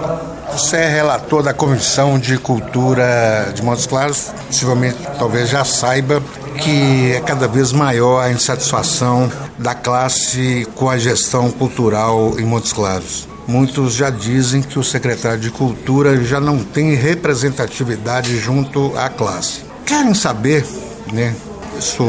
você 0.53 0.77
é 0.77 0.89
relator 0.89 1.43
da 1.43 1.53
Comissão 1.53 2.19
de 2.19 2.39
Cultura 2.39 3.53
de 3.55 3.63
Montes 3.63 3.87
Claros, 3.87 4.33
possivelmente 4.47 4.97
talvez 5.19 5.49
já 5.51 5.65
saiba 5.65 6.23
que 6.59 7.13
é 7.13 7.21
cada 7.21 7.47
vez 7.47 7.73
maior 7.73 8.21
a 8.21 8.31
insatisfação 8.31 9.31
da 9.59 9.75
classe 9.75 10.67
com 10.75 10.89
a 10.89 10.99
gestão 10.99 11.51
cultural 11.51 12.35
em 12.39 12.45
Montes 12.45 12.73
Claros. 12.73 13.29
Muitos 13.47 13.95
já 13.95 14.11
dizem 14.11 14.61
que 14.61 14.79
o 14.79 14.85
secretário 14.85 15.39
de 15.39 15.51
Cultura 15.51 16.23
já 16.23 16.41
não 16.41 16.59
tem 16.59 16.95
representatividade 16.95 18.37
junto 18.39 18.93
à 18.97 19.09
classe. 19.09 19.63
Querem 19.87 20.13
saber, 20.13 20.67
né? 21.13 21.35
Isso 21.79 22.05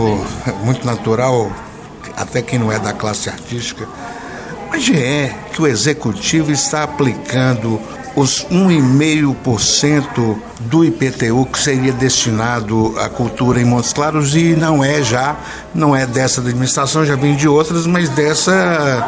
é 0.48 0.52
muito 0.66 0.86
natural, 0.86 1.50
até 2.20 2.42
quem 2.42 2.60
não 2.60 2.72
é 2.72 2.78
da 2.78 2.94
classe 2.94 3.30
artística, 3.30 3.88
mas 4.70 4.88
é 4.90 5.34
que 5.54 5.62
o 5.62 5.68
executivo 5.68 6.52
está 6.52 6.84
aplicando 6.84 7.82
os 8.16 8.46
1,5% 8.46 10.38
do 10.60 10.84
IPTU 10.84 11.46
que 11.46 11.60
seria 11.60 11.94
destinado 11.94 12.94
à 13.00 13.08
cultura 13.08 13.62
em 13.62 13.66
Montes 13.66 13.94
Claros 13.94 14.36
e 14.36 14.56
não 14.56 14.84
é 14.84 15.02
já, 15.02 15.38
não 15.74 15.96
é 15.96 16.06
dessa 16.06 16.42
administração, 16.42 17.06
já 17.06 17.16
vem 17.16 17.36
de 17.36 17.48
outras, 17.48 17.88
mas 17.88 18.10
dessa 18.10 19.08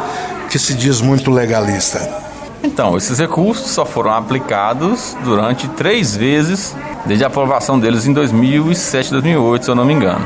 que 0.50 0.58
se 0.58 0.74
diz 0.74 1.00
muito 1.00 1.30
legalista. 1.30 2.22
Então, 2.62 2.96
esses 2.96 3.18
recursos 3.18 3.70
só 3.70 3.84
foram 3.84 4.12
aplicados 4.12 5.16
durante 5.24 5.68
três 5.68 6.16
vezes 6.16 6.74
desde 7.04 7.24
a 7.24 7.26
aprovação 7.26 7.78
deles 7.78 8.06
em 8.06 8.12
2007, 8.12 9.10
2008, 9.10 9.64
se 9.64 9.70
eu 9.70 9.74
não 9.74 9.84
me 9.84 9.92
engano. 9.92 10.24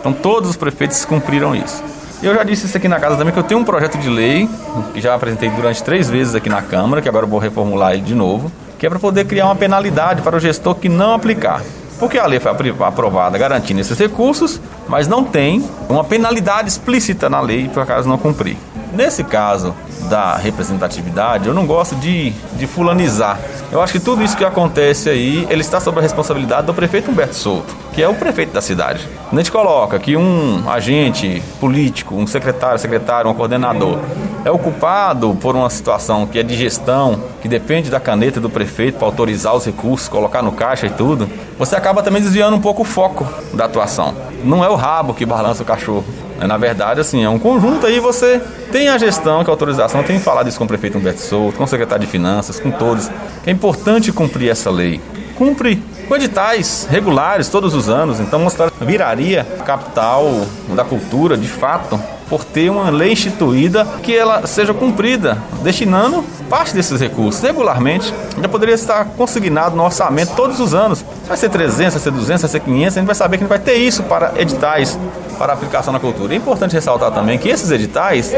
Então, 0.00 0.12
todos 0.12 0.50
os 0.50 0.56
prefeitos 0.56 1.04
cumpriram 1.04 1.54
isso. 1.54 1.82
Eu 2.24 2.34
já 2.34 2.42
disse 2.42 2.64
isso 2.64 2.74
aqui 2.74 2.88
na 2.88 2.98
casa 2.98 3.18
também, 3.18 3.34
que 3.34 3.38
eu 3.38 3.42
tenho 3.42 3.60
um 3.60 3.64
projeto 3.64 3.98
de 3.98 4.08
lei, 4.08 4.48
que 4.94 5.00
já 5.00 5.14
apresentei 5.14 5.50
durante 5.50 5.84
três 5.84 6.08
vezes 6.08 6.34
aqui 6.34 6.48
na 6.48 6.62
Câmara, 6.62 7.02
que 7.02 7.08
agora 7.08 7.26
eu 7.26 7.28
vou 7.28 7.38
reformular 7.38 7.92
ele 7.92 8.00
de 8.00 8.14
novo, 8.14 8.50
que 8.78 8.86
é 8.86 8.88
para 8.88 8.98
poder 8.98 9.26
criar 9.26 9.44
uma 9.44 9.54
penalidade 9.54 10.22
para 10.22 10.34
o 10.34 10.40
gestor 10.40 10.74
que 10.74 10.88
não 10.88 11.12
aplicar. 11.12 11.60
Porque 11.98 12.16
a 12.16 12.26
lei 12.26 12.40
foi 12.40 12.50
aprovada 12.80 13.36
garantindo 13.36 13.82
esses 13.82 13.98
recursos, 13.98 14.58
mas 14.88 15.06
não 15.06 15.22
tem 15.22 15.68
uma 15.86 16.02
penalidade 16.02 16.66
explícita 16.70 17.28
na 17.28 17.42
lei 17.42 17.68
por 17.68 17.82
acaso 17.82 18.08
não 18.08 18.16
cumprir. 18.16 18.56
Nesse 18.94 19.24
caso 19.24 19.74
da 20.08 20.36
representatividade, 20.36 21.48
eu 21.48 21.54
não 21.54 21.66
gosto 21.66 21.96
de, 21.96 22.30
de 22.30 22.66
fulanizar. 22.66 23.40
Eu 23.72 23.82
acho 23.82 23.92
que 23.92 23.98
tudo 23.98 24.22
isso 24.22 24.36
que 24.36 24.44
acontece 24.44 25.08
aí, 25.10 25.46
ele 25.50 25.62
está 25.62 25.80
sob 25.80 25.98
a 25.98 26.02
responsabilidade 26.02 26.66
do 26.66 26.74
prefeito 26.74 27.10
Humberto 27.10 27.34
Souto, 27.34 27.74
que 27.92 28.02
é 28.02 28.08
o 28.08 28.14
prefeito 28.14 28.52
da 28.52 28.60
cidade. 28.60 29.08
Quando 29.28 29.40
a 29.40 29.42
gente 29.42 29.50
coloca 29.50 29.98
que 29.98 30.16
um 30.16 30.62
agente 30.70 31.42
político, 31.58 32.14
um 32.14 32.26
secretário, 32.26 32.78
secretário, 32.78 33.28
um 33.28 33.34
coordenador, 33.34 33.98
é 34.44 34.50
ocupado 34.50 35.36
por 35.40 35.56
uma 35.56 35.70
situação 35.70 36.26
que 36.26 36.38
é 36.38 36.42
de 36.44 36.54
gestão, 36.54 37.20
que 37.42 37.48
depende 37.48 37.90
da 37.90 37.98
caneta 37.98 38.40
do 38.40 38.48
prefeito 38.48 38.98
para 38.98 39.08
autorizar 39.08 39.56
os 39.56 39.64
recursos, 39.64 40.06
colocar 40.06 40.42
no 40.42 40.52
caixa 40.52 40.86
e 40.86 40.90
tudo, 40.90 41.28
você 41.58 41.74
acaba 41.74 42.02
também 42.02 42.22
desviando 42.22 42.56
um 42.56 42.60
pouco 42.60 42.82
o 42.82 42.84
foco 42.84 43.26
da 43.54 43.64
atuação. 43.64 44.14
Não 44.44 44.62
é 44.64 44.68
o 44.68 44.76
rabo 44.76 45.14
que 45.14 45.26
balança 45.26 45.62
o 45.62 45.66
cachorro. 45.66 46.04
Na 46.46 46.58
verdade, 46.58 47.00
assim, 47.00 47.24
é 47.24 47.28
um 47.28 47.38
conjunto 47.38 47.86
aí, 47.86 47.98
você 47.98 48.40
tem 48.70 48.88
a 48.88 48.98
gestão, 48.98 49.42
que 49.42 49.50
é 49.50 49.52
a 49.52 49.54
autorização, 49.54 50.02
tem 50.02 50.18
falado 50.18 50.48
isso 50.48 50.58
com 50.58 50.64
o 50.64 50.68
prefeito 50.68 50.98
Humberto 50.98 51.20
Souto, 51.20 51.56
com 51.56 51.64
o 51.64 51.66
secretário 51.66 52.04
de 52.04 52.10
Finanças, 52.10 52.60
com 52.60 52.70
todos. 52.70 53.10
É 53.46 53.50
importante 53.50 54.12
cumprir 54.12 54.50
essa 54.50 54.70
lei. 54.70 55.00
Cumpre 55.36 55.82
com 56.06 56.14
editais 56.14 56.86
regulares 56.90 57.48
todos 57.48 57.74
os 57.74 57.88
anos, 57.88 58.20
então 58.20 58.38
mostrar 58.38 58.70
viraria 58.80 59.44
capital 59.64 60.46
da 60.74 60.84
cultura, 60.84 61.36
de 61.36 61.48
fato, 61.48 61.98
por 62.28 62.44
ter 62.44 62.70
uma 62.70 62.90
lei 62.90 63.12
instituída 63.12 63.86
que 64.02 64.16
ela 64.16 64.46
seja 64.46 64.72
cumprida, 64.72 65.38
destinando 65.62 66.24
parte 66.48 66.74
desses 66.74 67.00
recursos 67.00 67.42
regularmente. 67.42 68.12
Já 68.40 68.48
poderia 68.48 68.74
estar 68.74 69.04
consignado 69.16 69.76
no 69.76 69.84
orçamento 69.84 70.34
todos 70.34 70.60
os 70.60 70.74
anos. 70.74 71.04
Vai 71.26 71.36
ser 71.36 71.48
300, 71.50 71.94
vai 71.94 72.02
ser 72.02 72.10
200, 72.10 72.42
vai 72.42 72.50
ser 72.50 72.60
500, 72.60 72.96
a 72.96 73.00
gente 73.00 73.06
vai 73.06 73.14
saber 73.14 73.38
que 73.38 73.44
a 73.44 73.46
gente 73.46 73.50
vai 73.50 73.58
ter 73.58 73.74
isso 73.74 74.02
para 74.04 74.32
editais, 74.36 74.98
para 75.38 75.52
aplicação 75.52 75.92
na 75.92 76.00
cultura. 76.00 76.34
É 76.34 76.36
importante 76.36 76.72
ressaltar 76.74 77.10
também 77.12 77.38
que 77.38 77.48
esses 77.48 77.70
editais, 77.70 78.32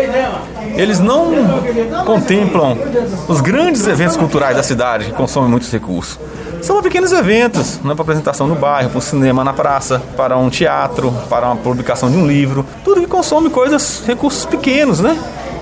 eles 0.77 1.01
não 1.01 1.33
contemplam 2.05 2.77
os 3.29 3.41
grandes 3.41 3.87
eventos 3.87 4.17
culturais 4.17 4.57
da 4.57 4.63
cidade 4.63 5.07
que 5.07 5.13
consomem 5.13 5.51
muitos 5.51 5.71
recursos. 5.71 6.19
São 6.63 6.83
pequenos 6.83 7.13
eventos, 7.13 7.79
né, 7.83 7.95
para 7.95 8.03
apresentação 8.03 8.47
no 8.47 8.55
bairro, 8.55 8.91
para 8.91 8.99
um 8.99 9.03
cinema 9.03 9.45
na 9.45 9.53
praça, 9.53 10.03
para 10.17 10.37
um 10.37 10.51
teatro, 10.51 11.13
para 11.29 11.47
uma 11.47 11.57
publicação 11.57 12.11
de 12.11 12.17
um 12.17 12.27
livro, 12.27 12.65
tudo 12.85 13.01
que 13.01 13.07
consome 13.07 13.51
coisas, 13.51 14.03
recursos 14.07 14.45
pequenos, 14.45 15.01
né? 15.01 15.17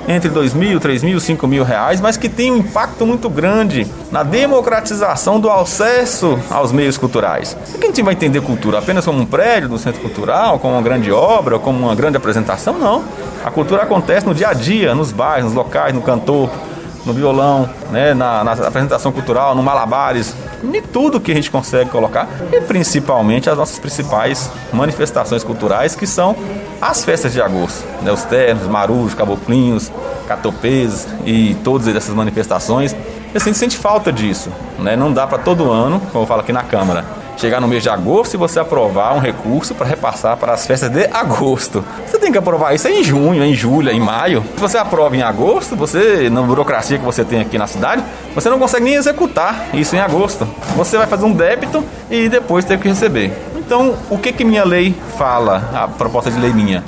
Entre 0.07 0.29
2 0.29 0.53
mil, 0.53 0.79
3 0.79 1.03
mil, 1.03 1.19
5 1.19 1.47
mil 1.47 1.65
reais, 1.65 1.99
mas 1.99 2.19
que 2.19 2.29
tem 2.29 2.53
um 2.53 2.59
impacto 2.59 3.07
muito 3.07 3.31
grande 3.31 3.87
na 4.13 4.23
democratização 4.23 5.41
do 5.41 5.51
acesso 5.51 6.39
aos 6.51 6.73
meios 6.73 6.99
culturais. 6.99 7.57
E 7.75 7.79
quem 7.79 8.05
vai 8.05 8.13
entender 8.13 8.43
cultura 8.43 8.79
apenas 8.79 9.05
como 9.07 9.21
um 9.21 9.25
prédio 9.25 9.71
do 9.71 9.79
centro 9.79 10.03
cultural, 10.03 10.59
como 10.59 10.75
uma 10.75 10.83
grande 10.83 11.11
obra, 11.11 11.59
como 11.59 11.79
uma 11.79 11.95
grande 11.95 12.19
apresentação? 12.19 12.79
Não. 12.79 13.03
A 13.43 13.51
cultura 13.51 13.83
acontece 13.83 14.27
no 14.27 14.35
dia 14.35 14.49
a 14.49 14.53
dia, 14.53 14.95
nos 14.95 15.11
bairros, 15.11 15.45
nos 15.47 15.55
locais, 15.55 15.95
no 15.95 16.03
cantor, 16.03 16.51
no 17.05 17.13
violão, 17.13 17.69
né, 17.91 18.15
na, 18.15 18.43
na 18.45 18.53
apresentação 18.53 19.13
cultural, 19.13 19.55
no 19.55 19.63
malabares, 19.63 20.35
em 20.63 20.83
tudo 20.83 21.21
que 21.21 21.31
a 21.31 21.35
gente 21.35 21.51
consegue 21.51 21.91
colocar 21.91 22.29
e 22.53 22.61
principalmente 22.63 23.51
as 23.51 23.57
nossas 23.57 23.79
principais 23.79 24.51
manifestações 24.73 25.45
culturais 25.45 25.95
que 25.95 26.07
são 26.07 26.37
as 26.81 27.05
festas 27.05 27.33
de 27.33 27.43
agosto, 27.43 27.85
né, 28.03 28.11
os 28.11 28.25
ternos, 28.25 28.67
marujos, 28.67 29.15
caboclinhos, 29.15 29.91
catopês 30.27 31.07
e 31.25 31.55
todas 31.63 31.87
essas 31.89 32.15
manifestações. 32.15 32.95
E 33.35 33.37
assim, 33.37 33.53
sente 33.53 33.77
falta 33.77 34.13
disso, 34.13 34.49
né? 34.79 34.95
Não 34.95 35.13
dá 35.13 35.27
para 35.27 35.39
todo 35.39 35.71
ano, 35.71 36.01
como 36.13 36.23
eu 36.23 36.29
falo 36.29 36.41
aqui 36.41 36.53
na 36.53 36.63
Câmara, 36.63 37.05
chegar 37.37 37.61
no 37.61 37.69
mês 37.69 37.83
de 37.83 37.89
agosto 37.89 38.35
e 38.35 38.37
você 38.37 38.61
aprovar 38.61 39.15
um 39.15 39.19
recurso 39.19 39.75
para 39.75 39.87
repassar 39.87 40.37
para 40.37 40.53
as 40.53 40.67
festas 40.67 40.91
de 40.91 41.07
agosto. 41.13 41.85
Você 42.07 42.19
tem 42.19 42.33
que 42.33 42.39
aprovar 42.39 42.75
isso 42.75 42.89
em 42.89 43.03
junho, 43.03 43.43
em 43.45 43.55
julho, 43.55 43.91
em 43.91 44.01
maio. 44.01 44.45
Se 44.55 44.61
você 44.61 44.79
aprova 44.79 45.17
em 45.17 45.23
agosto, 45.23 45.77
você, 45.77 46.29
na 46.31 46.43
burocracia 46.43 46.99
que 46.99 47.05
você 47.05 47.25
tem 47.25 47.41
aqui 47.41 47.59
na 47.59 47.67
cidade, 47.67 48.03
você 48.35 48.49
não 48.49 48.59
consegue 48.59 48.85
nem 48.85 48.95
executar 48.95 49.69
isso 49.75 49.95
em 49.97 50.01
agosto. 50.01 50.47
Você 50.77 50.97
vai 50.97 51.07
fazer 51.07 51.25
um 51.25 51.33
débito 51.33 51.85
e 52.11 52.29
depois 52.29 52.65
tem 52.65 52.79
que 52.79 52.89
receber. 52.89 53.33
Então, 53.57 53.97
o 54.11 54.19
que 54.19 54.33
que 54.33 54.45
minha 54.45 54.65
lei 54.65 54.95
fala, 55.17 55.71
a 55.75 55.89
proposta 55.89 56.31
de 56.31 56.39
lei 56.39 56.53
minha? 56.53 56.85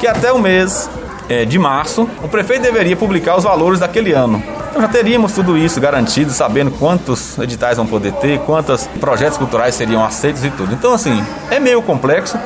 Que 0.00 0.06
até 0.06 0.32
o 0.32 0.38
mês 0.38 0.90
é, 1.28 1.44
de 1.44 1.58
março, 1.58 2.08
o 2.22 2.28
prefeito 2.28 2.62
deveria 2.62 2.96
publicar 2.96 3.36
os 3.36 3.44
valores 3.44 3.80
daquele 3.80 4.12
ano. 4.12 4.42
Então 4.72 4.80
já 4.80 4.88
teríamos 4.88 5.32
tudo 5.32 5.58
isso 5.58 5.78
garantido, 5.78 6.30
sabendo 6.30 6.70
quantos 6.70 7.38
editais 7.38 7.76
vão 7.76 7.86
poder 7.86 8.10
ter, 8.14 8.38
quantos 8.38 8.86
projetos 8.98 9.36
culturais 9.36 9.74
seriam 9.74 10.02
aceitos 10.02 10.42
e 10.46 10.50
tudo. 10.50 10.72
Então, 10.72 10.94
assim, 10.94 11.22
é 11.50 11.60
meio 11.60 11.82
complexo, 11.82 12.38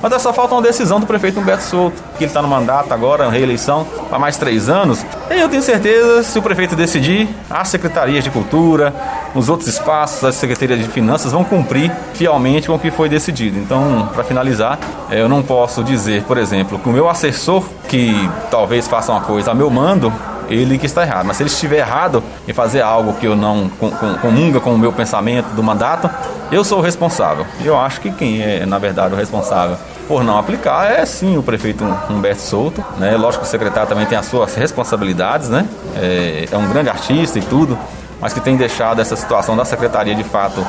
Mas 0.00 0.12
é 0.12 0.18
só 0.18 0.34
falta 0.34 0.54
uma 0.54 0.60
decisão 0.60 1.00
do 1.00 1.06
prefeito 1.06 1.40
Humberto 1.40 1.62
Souto, 1.62 1.96
que 2.18 2.24
ele 2.24 2.30
está 2.30 2.42
no 2.42 2.48
mandato 2.48 2.92
agora, 2.92 3.28
reeleição, 3.30 3.86
para 4.10 4.18
mais 4.18 4.36
três 4.36 4.68
anos. 4.68 5.04
E 5.30 5.40
eu 5.40 5.48
tenho 5.48 5.62
certeza, 5.62 6.22
se 6.22 6.38
o 6.38 6.42
prefeito 6.42 6.76
decidir, 6.76 7.26
as 7.48 7.68
secretarias 7.68 8.22
de 8.22 8.30
cultura, 8.30 8.92
os 9.34 9.48
outros 9.48 9.66
espaços, 9.66 10.22
as 10.22 10.34
secretarias 10.34 10.80
de 10.80 10.88
finanças 10.88 11.32
vão 11.32 11.42
cumprir 11.42 11.90
fielmente 12.12 12.66
com 12.66 12.74
o 12.74 12.78
que 12.78 12.90
foi 12.90 13.08
decidido. 13.08 13.58
Então, 13.58 14.10
para 14.12 14.22
finalizar, 14.24 14.78
eh, 15.10 15.22
eu 15.22 15.28
não 15.28 15.42
posso 15.42 15.82
dizer, 15.82 16.22
por 16.24 16.36
exemplo, 16.36 16.78
que 16.78 16.88
o 16.88 16.92
meu 16.92 17.08
assessor, 17.08 17.64
que 17.88 18.12
talvez 18.50 18.86
faça 18.86 19.10
uma 19.10 19.22
coisa 19.22 19.52
a 19.52 19.54
meu 19.54 19.70
mando, 19.70 20.12
ele 20.48 20.78
que 20.78 20.86
está 20.86 21.02
errado. 21.02 21.26
Mas 21.26 21.36
se 21.36 21.42
ele 21.42 21.50
estiver 21.50 21.78
errado 21.78 22.22
em 22.46 22.52
fazer 22.52 22.82
algo 22.82 23.14
que 23.14 23.26
eu 23.26 23.36
não 23.36 23.68
com, 23.68 23.90
com, 23.90 24.14
comunga 24.14 24.60
com 24.60 24.74
o 24.74 24.78
meu 24.78 24.92
pensamento 24.92 25.46
do 25.54 25.62
mandato, 25.62 26.10
eu 26.50 26.64
sou 26.64 26.78
o 26.78 26.82
responsável. 26.82 27.46
Eu 27.64 27.78
acho 27.78 28.00
que 28.00 28.10
quem 28.10 28.42
é, 28.42 28.66
na 28.66 28.78
verdade, 28.78 29.14
o 29.14 29.16
responsável 29.16 29.76
por 30.06 30.22
não 30.22 30.38
aplicar 30.38 30.90
é 30.90 31.04
sim 31.06 31.36
o 31.36 31.42
prefeito 31.42 31.84
Humberto 32.10 32.42
Souto. 32.42 32.84
Né? 32.98 33.16
Lógico 33.16 33.42
que 33.42 33.48
o 33.48 33.50
secretário 33.50 33.88
também 33.88 34.06
tem 34.06 34.18
as 34.18 34.26
suas 34.26 34.54
responsabilidades, 34.54 35.48
né? 35.48 35.66
É, 35.96 36.48
é 36.50 36.56
um 36.56 36.68
grande 36.68 36.88
artista 36.88 37.38
e 37.38 37.42
tudo, 37.42 37.78
mas 38.20 38.32
que 38.32 38.40
tem 38.40 38.56
deixado 38.56 39.00
essa 39.00 39.16
situação 39.16 39.56
da 39.56 39.64
secretaria 39.64 40.14
de 40.14 40.24
fato 40.24 40.64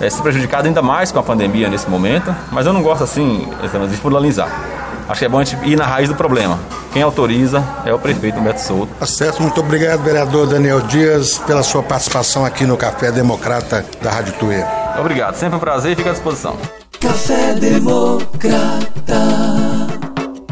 é, 0.00 0.10
se 0.10 0.20
prejudicada 0.20 0.66
ainda 0.66 0.82
mais 0.82 1.12
com 1.12 1.18
a 1.18 1.22
pandemia 1.22 1.68
nesse 1.68 1.88
momento. 1.88 2.34
Mas 2.50 2.66
eu 2.66 2.72
não 2.72 2.82
gosto 2.82 3.04
assim 3.04 3.48
de 3.88 3.96
fulanizar. 3.96 4.81
Acho 5.08 5.18
que 5.18 5.24
é 5.24 5.28
bom 5.28 5.38
a 5.38 5.44
gente 5.44 5.68
ir 5.68 5.76
na 5.76 5.84
raiz 5.84 6.08
do 6.08 6.14
problema. 6.14 6.58
Quem 6.92 7.02
autoriza 7.02 7.64
é 7.84 7.92
o 7.92 7.98
prefeito 7.98 8.38
Humberto 8.38 8.60
Souto. 8.60 8.92
Tá 8.98 9.06
certo, 9.06 9.42
muito 9.42 9.60
obrigado, 9.60 10.02
vereador 10.02 10.46
Daniel 10.46 10.80
Dias, 10.82 11.38
pela 11.38 11.62
sua 11.62 11.82
participação 11.82 12.44
aqui 12.44 12.64
no 12.64 12.76
Café 12.76 13.10
Democrata 13.10 13.84
da 14.00 14.10
Rádio 14.10 14.34
Tuê. 14.34 14.62
Obrigado, 14.98 15.34
sempre 15.36 15.56
um 15.56 15.60
prazer 15.60 15.92
e 15.92 15.96
fica 15.96 16.10
à 16.10 16.12
disposição. 16.12 16.56
Café 17.00 17.54
Democrata. 17.54 18.82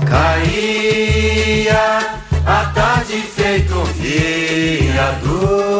Caía 0.09 1.98
a 2.46 2.64
tarde 2.74 3.22
feito 3.22 3.78
um 3.78 3.84
viaduto 3.84 5.70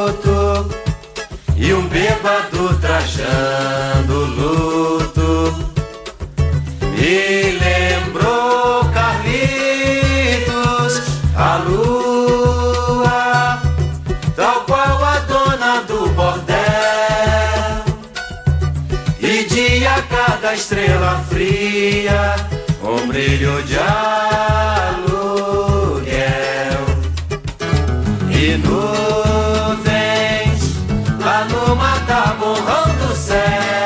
e 1.57 1.73
um 1.75 1.89
bêbado 1.89 2.79
trajando 2.81 4.27
luto. 4.27 5.55
Me 6.83 7.53
lembrou 7.59 7.90
cada 20.51 20.55
estrela 20.55 21.25
fria, 21.29 22.35
um 22.83 23.07
brilho 23.07 23.63
de 23.63 23.79
aluguel. 23.79 25.21
E 28.31 28.57
nuvens 28.57 29.93
lá 31.21 31.45
no 31.45 31.77
mataborrão 31.77 32.89
do 32.97 33.15
céu 33.15 33.80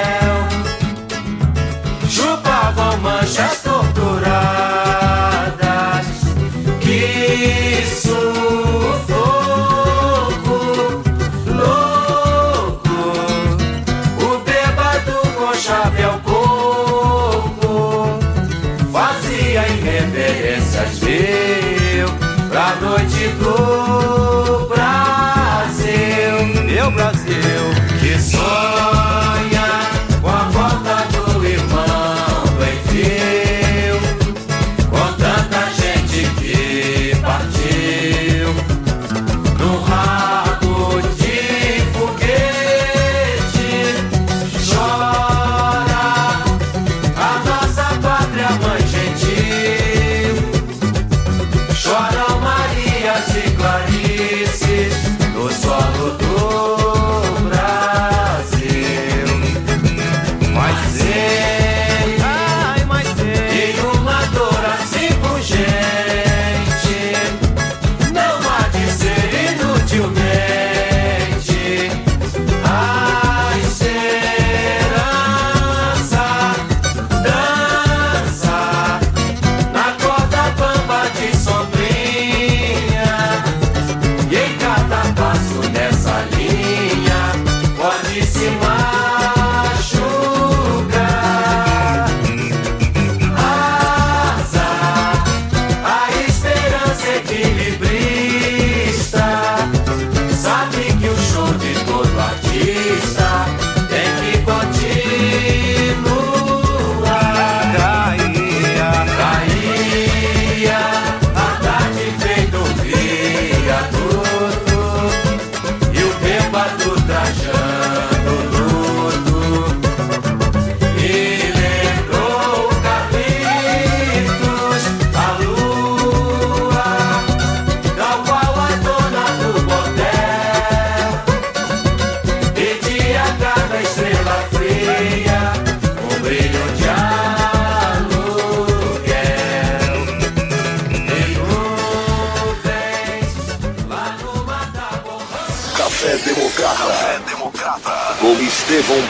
meu 27.43 27.84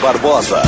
Barbosa. 0.05 0.61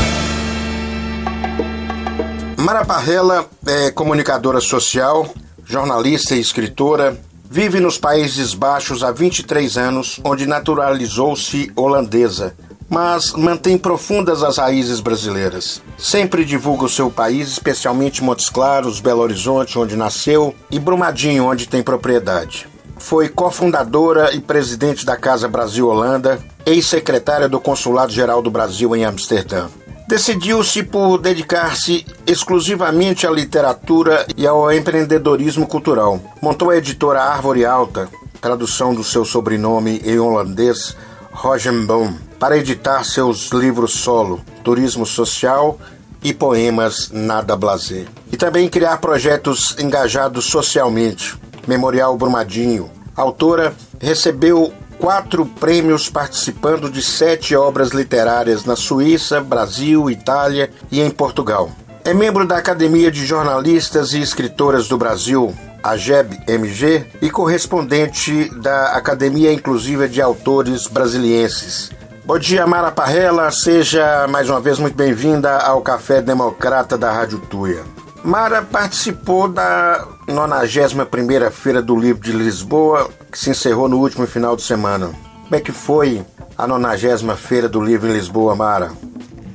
Mara 2.58 2.84
Parrella 2.84 3.46
é 3.68 3.92
comunicadora 3.92 4.60
social, 4.60 5.30
jornalista 5.64 6.34
e 6.34 6.40
escritora. 6.40 7.16
Vive 7.48 7.80
nos 7.80 8.00
Países 8.00 8.56
Baixos 8.56 9.04
há 9.04 9.12
23 9.12 9.78
anos, 9.78 10.20
onde 10.24 10.48
naturalizou-se 10.48 11.72
holandesa, 11.76 12.56
mas 12.90 13.34
mantém 13.34 13.78
profundas 13.78 14.42
as 14.42 14.58
raízes 14.58 15.00
brasileiras. 15.02 15.84
Sempre 16.00 16.44
divulga 16.44 16.86
o 16.86 16.90
seu 16.90 17.12
país, 17.12 17.48
especialmente 17.50 18.24
Montes 18.24 18.50
Claros, 18.50 19.00
Belo 19.00 19.22
Horizonte, 19.22 19.78
onde 19.78 19.96
nasceu, 19.96 20.56
e 20.72 20.80
Brumadinho, 20.80 21.46
onde 21.46 21.68
tem 21.68 21.84
propriedade. 21.84 22.68
Foi 22.98 23.30
cofundadora 23.30 24.34
e 24.34 24.42
presidente 24.42 25.06
da 25.06 25.16
Casa 25.16 25.48
Brasil-Holanda, 25.48 26.40
ex-secretária 26.68 27.47
do 27.47 27.61
Consulado 27.61 28.11
Geral 28.11 28.41
do 28.41 28.51
Brasil 28.51 28.93
em 28.93 29.05
Amsterdã. 29.05 29.68
Decidiu-se 30.05 30.84
por 30.84 31.18
dedicar-se 31.18 32.05
exclusivamente 32.26 33.26
à 33.26 33.32
literatura 33.32 34.28
e 34.36 34.45
ao 34.45 34.70
empreendedorismo 34.72 35.65
cultural. 35.65 36.20
Montou 36.41 36.70
a 36.70 36.78
editora 36.78 37.22
Árvore 37.22 37.65
Alta, 37.65 38.09
tradução 38.41 38.93
do 38.93 39.03
seu 39.03 39.24
sobrenome 39.24 40.01
em 40.05 40.20
holandês, 40.20 40.95
Rogenboom, 41.32 42.13
para 42.38 42.57
editar 42.57 43.03
seus 43.05 43.49
livros 43.51 43.93
solo, 43.93 44.41
Turismo 44.61 45.05
Social 45.05 45.80
e 46.22 46.34
poemas 46.34 47.11
nada 47.13 47.55
blasé. 47.55 48.05
E 48.30 48.36
também 48.36 48.68
criar 48.68 48.97
projetos 48.97 49.78
engajados 49.80 50.45
socialmente. 50.45 51.38
Memorial 51.65 52.18
Brumadinho. 52.18 52.89
A 53.15 53.22
autora 53.22 53.74
recebeu 53.99 54.74
quatro 55.00 55.45
prêmios 55.45 56.10
participando 56.10 56.89
de 56.89 57.02
sete 57.02 57.56
obras 57.56 57.89
literárias 57.89 58.66
na 58.66 58.76
Suíça, 58.76 59.41
Brasil, 59.41 60.10
Itália 60.10 60.70
e 60.91 61.02
em 61.02 61.10
Portugal. 61.10 61.72
É 62.04 62.14
membro 62.14 62.48
da 62.48 62.58
Academia 62.58 63.12
de 63.12 63.26
Jornalistas 63.26 64.14
e 64.14 64.22
Escritoras 64.22 64.88
do 64.88 64.98
Brasil, 64.98 65.54
AGEB 65.84 66.39
MG, 66.48 67.06
e 67.22 67.30
correspondente 67.30 68.50
da 68.56 68.93
Academia 68.93 69.52
Inclusiva 69.52 70.08
de 70.08 70.22
Autores 70.22 70.88
Brasilienses. 70.88 71.91
Bom 72.26 72.38
dia, 72.38 72.68
Mara 72.68 72.91
Parrella. 72.91 73.52
Seja 73.52 74.28
mais 74.28 74.50
uma 74.50 74.60
vez 74.60 74.80
muito 74.80 74.95
bem-vinda 74.95 75.58
ao 75.58 75.82
Café 75.82 76.22
Democrata 76.22 76.98
da 76.98 77.12
Rádio 77.12 77.39
Tuia. 77.39 77.84
Mara 78.24 78.62
participou 78.62 79.48
da 79.48 80.06
91ª 80.28 81.49
Feira 81.51 81.82
do 81.82 81.95
Livro 81.95 82.21
de 82.21 82.34
Lisboa, 82.34 83.09
que 83.32 83.39
se 83.39 83.49
encerrou 83.49 83.88
no 83.88 83.97
último 83.97 84.28
final 84.28 84.57
de 84.57 84.61
semana. 84.61 85.11
Como 85.43 85.55
é 85.55 85.61
que 85.61 85.71
foi 85.71 86.21
a 86.57 86.67
90 86.67 87.34
Feira 87.38 87.69
do 87.69 87.80
Livro 87.80 88.09
em 88.09 88.13
Lisboa, 88.13 88.53
Mara? 88.53 88.91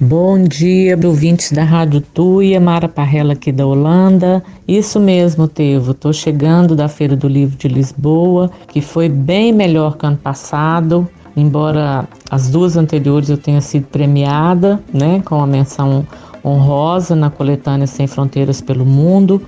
Bom 0.01 0.43
dia, 0.43 0.99
ouvintes 1.05 1.53
da 1.53 1.63
Rádio 1.63 2.01
Tuia, 2.01 2.59
Mara 2.59 2.89
Parrella 2.89 3.35
aqui 3.35 3.53
da 3.53 3.67
Holanda. 3.67 4.43
Isso 4.67 4.99
mesmo, 4.99 5.47
Tevo. 5.47 5.91
Estou 5.91 6.13
chegando 6.13 6.75
da 6.75 6.89
Feira 6.89 7.15
do 7.15 7.29
Livro 7.29 7.57
de 7.59 7.69
Lisboa, 7.69 8.51
que 8.69 8.81
foi 8.81 9.11
bem 9.11 9.53
melhor 9.53 9.99
que 9.99 10.07
ano 10.07 10.17
passado, 10.17 11.07
embora 11.37 12.09
as 12.31 12.49
duas 12.49 12.79
anteriores 12.79 13.29
eu 13.29 13.37
tenha 13.37 13.61
sido 13.61 13.87
premiada, 13.89 14.83
né, 14.93 15.23
com 15.23 15.39
a 15.39 15.47
menção 15.47 16.07
honrosa 16.43 17.15
na 17.15 17.29
coletânea 17.31 17.87
Sem 17.87 18.07
Fronteiras 18.07 18.63
pelo 18.63 18.87
Mundo. 18.87 19.43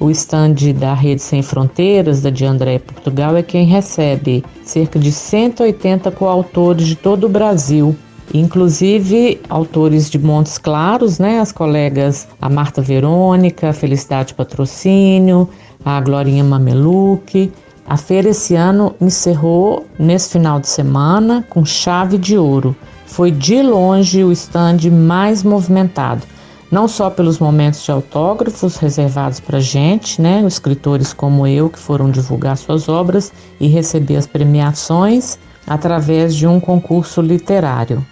O 0.00 0.10
estande 0.10 0.72
da 0.72 0.94
Rede 0.94 1.22
Sem 1.22 1.42
Fronteiras, 1.42 2.22
da 2.22 2.30
de 2.30 2.44
André 2.44 2.78
Portugal, 2.78 3.36
é 3.36 3.42
quem 3.42 3.66
recebe 3.66 4.42
cerca 4.64 4.98
de 4.98 5.12
180 5.12 6.10
coautores 6.10 6.86
de 6.86 6.96
todo 6.96 7.24
o 7.24 7.28
Brasil 7.28 7.94
inclusive 8.32 9.40
autores 9.48 10.08
de 10.08 10.18
Montes 10.18 10.58
Claros, 10.58 11.18
né, 11.18 11.40
as 11.40 11.52
colegas 11.52 12.28
a 12.40 12.48
Marta 12.48 12.80
Verônica, 12.80 13.70
a 13.70 13.72
Felicidade 13.72 14.34
Patrocínio, 14.34 15.48
a 15.84 16.00
Glorinha 16.00 16.44
Mameluque. 16.44 17.52
A 17.86 17.96
feira 17.96 18.28
esse 18.28 18.54
ano 18.54 18.94
encerrou 19.00 19.84
nesse 19.98 20.30
final 20.30 20.60
de 20.60 20.68
semana 20.68 21.44
com 21.50 21.64
chave 21.64 22.18
de 22.18 22.38
ouro. 22.38 22.76
Foi 23.04 23.32
de 23.32 23.60
longe 23.62 24.22
o 24.22 24.30
estande 24.30 24.88
mais 24.88 25.42
movimentado, 25.42 26.22
não 26.70 26.86
só 26.86 27.10
pelos 27.10 27.38
momentos 27.38 27.82
de 27.82 27.90
autógrafos 27.90 28.76
reservados 28.76 29.40
para 29.40 29.58
gente, 29.58 30.22
né, 30.22 30.42
escritores 30.46 31.12
como 31.12 31.46
eu 31.46 31.68
que 31.68 31.78
foram 31.78 32.10
divulgar 32.10 32.56
suas 32.56 32.88
obras 32.88 33.32
e 33.58 33.66
receber 33.66 34.16
as 34.16 34.26
premiações 34.26 35.38
através 35.66 36.34
de 36.34 36.46
um 36.46 36.60
concurso 36.60 37.20
literário. 37.20 38.06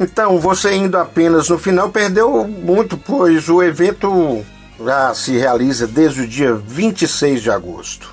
Então, 0.00 0.38
você 0.38 0.74
indo 0.74 0.96
apenas 0.98 1.48
no 1.48 1.58
final 1.58 1.90
perdeu 1.90 2.46
muito, 2.46 2.96
pois 2.96 3.48
o 3.48 3.62
evento 3.62 4.44
já 4.84 5.14
se 5.14 5.36
realiza 5.36 5.86
desde 5.86 6.22
o 6.22 6.26
dia 6.26 6.54
26 6.54 7.42
de 7.42 7.50
agosto. 7.50 8.12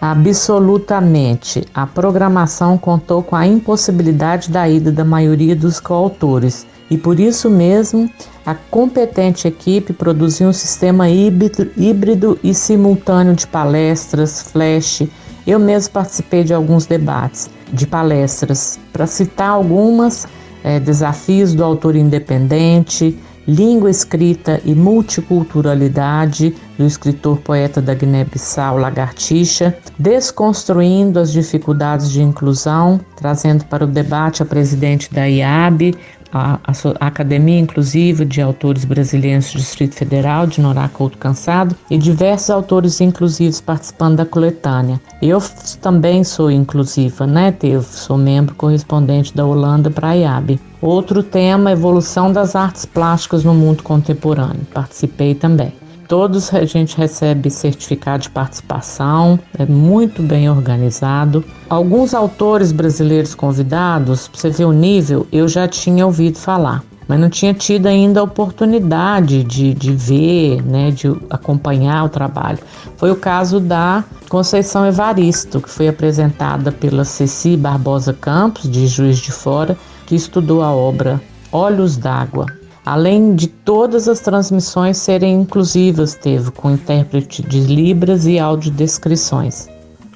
Absolutamente. 0.00 1.66
A 1.74 1.86
programação 1.86 2.78
contou 2.78 3.22
com 3.22 3.34
a 3.34 3.46
impossibilidade 3.46 4.50
da 4.50 4.68
ida 4.68 4.92
da 4.92 5.04
maioria 5.04 5.56
dos 5.56 5.80
coautores 5.80 6.66
e 6.90 6.96
por 6.96 7.20
isso 7.20 7.50
mesmo 7.50 8.10
a 8.44 8.54
competente 8.54 9.46
equipe 9.46 9.92
produziu 9.92 10.48
um 10.48 10.52
sistema 10.52 11.08
híbrido, 11.08 12.38
e 12.42 12.54
simultâneo 12.54 13.34
de 13.34 13.46
palestras, 13.46 14.42
flash. 14.50 15.06
Eu 15.46 15.58
mesmo 15.58 15.92
participei 15.92 16.44
de 16.44 16.54
alguns 16.54 16.86
debates 16.86 17.50
de 17.72 17.86
palestras. 17.86 18.78
Para 18.92 19.06
citar 19.06 19.50
algumas, 19.50 20.26
é, 20.64 20.80
desafios 20.80 21.54
do 21.54 21.62
autor 21.62 21.94
independente, 21.94 23.18
língua 23.48 23.90
escrita 23.90 24.60
e 24.62 24.74
multiculturalidade 24.74 26.54
do 26.76 26.84
escritor 26.84 27.38
poeta 27.38 27.80
da 27.80 27.94
Guiné-Bissau 27.94 28.76
Lagartixa, 28.76 29.74
desconstruindo 29.98 31.18
as 31.18 31.32
dificuldades 31.32 32.10
de 32.10 32.22
inclusão, 32.22 33.00
trazendo 33.16 33.64
para 33.64 33.84
o 33.84 33.86
debate 33.86 34.42
a 34.42 34.46
presidente 34.46 35.12
da 35.12 35.24
IAB, 35.24 35.94
a, 36.32 36.58
a, 36.64 37.06
Academia 37.06 37.58
Inclusiva 37.58 38.24
de 38.24 38.40
Autores 38.40 38.84
Brasileiros 38.84 39.52
do 39.52 39.58
Distrito 39.58 39.94
Federal, 39.94 40.46
de 40.46 40.60
Norá 40.60 40.88
Couto 40.88 41.18
Cansado, 41.18 41.74
e 41.90 41.98
diversos 41.98 42.50
autores 42.50 43.00
inclusivos 43.00 43.60
participando 43.60 44.16
da 44.16 44.26
coletânea. 44.26 45.00
Eu 45.20 45.42
também 45.80 46.22
sou 46.24 46.50
inclusiva, 46.50 47.26
né, 47.26 47.52
Teve? 47.52 47.84
Sou 47.84 48.16
membro 48.16 48.54
correspondente 48.54 49.34
da 49.34 49.44
Holanda 49.44 49.90
para 49.90 50.10
a 50.10 50.14
IAB. 50.14 50.60
Outro 50.80 51.22
tema, 51.22 51.72
evolução 51.72 52.32
das 52.32 52.54
artes 52.54 52.84
plásticas 52.84 53.44
no 53.44 53.54
mundo 53.54 53.82
contemporâneo. 53.82 54.66
Participei 54.72 55.34
também. 55.34 55.72
Todos 56.08 56.54
a 56.54 56.64
gente 56.64 56.96
recebe 56.96 57.50
certificado 57.50 58.22
de 58.22 58.30
participação, 58.30 59.38
é 59.58 59.66
muito 59.66 60.22
bem 60.22 60.48
organizado. 60.48 61.44
Alguns 61.68 62.14
autores 62.14 62.72
brasileiros 62.72 63.34
convidados, 63.34 64.26
para 64.26 64.40
você 64.40 64.48
ver 64.48 64.64
o 64.64 64.72
nível, 64.72 65.26
eu 65.30 65.46
já 65.46 65.68
tinha 65.68 66.06
ouvido 66.06 66.38
falar, 66.38 66.82
mas 67.06 67.20
não 67.20 67.28
tinha 67.28 67.52
tido 67.52 67.84
ainda 67.84 68.20
a 68.20 68.22
oportunidade 68.22 69.44
de, 69.44 69.74
de 69.74 69.92
ver, 69.92 70.62
né, 70.62 70.90
de 70.90 71.08
acompanhar 71.28 72.06
o 72.06 72.08
trabalho. 72.08 72.58
Foi 72.96 73.10
o 73.10 73.16
caso 73.16 73.60
da 73.60 74.02
Conceição 74.30 74.86
Evaristo, 74.86 75.60
que 75.60 75.68
foi 75.68 75.88
apresentada 75.88 76.72
pela 76.72 77.04
Ceci 77.04 77.54
Barbosa 77.54 78.14
Campos, 78.14 78.70
de 78.70 78.86
Juiz 78.86 79.18
de 79.18 79.30
Fora, 79.30 79.76
que 80.06 80.14
estudou 80.14 80.62
a 80.62 80.72
obra 80.72 81.20
Olhos 81.52 81.98
d'Água, 81.98 82.46
além 82.88 83.34
de 83.34 83.48
todas 83.48 84.08
as 84.08 84.18
transmissões 84.18 84.96
serem 84.96 85.42
inclusivas, 85.42 86.14
teve 86.14 86.50
com 86.50 86.70
intérprete 86.70 87.42
de 87.42 87.60
Libras 87.60 88.24
e 88.24 88.38
audiodescrições. 88.38 89.68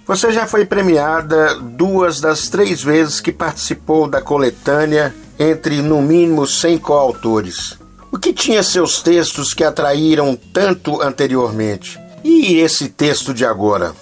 Você 0.06 0.32
já 0.32 0.46
foi 0.46 0.64
premiada 0.64 1.54
duas 1.56 2.18
das 2.18 2.48
três 2.48 2.82
vezes 2.82 3.20
que 3.20 3.30
participou 3.30 4.08
da 4.08 4.22
coletânea 4.22 5.14
entre 5.38 5.82
no 5.82 6.00
mínimo 6.00 6.46
100 6.46 6.78
coautores. 6.78 7.78
O 8.10 8.18
que 8.18 8.32
tinha 8.32 8.62
seus 8.62 9.02
textos 9.02 9.52
que 9.52 9.64
atraíram 9.64 10.34
tanto 10.54 11.02
anteriormente? 11.02 12.00
E 12.24 12.54
esse 12.54 12.88
texto 12.88 13.34
de 13.34 13.44
agora? 13.44 13.92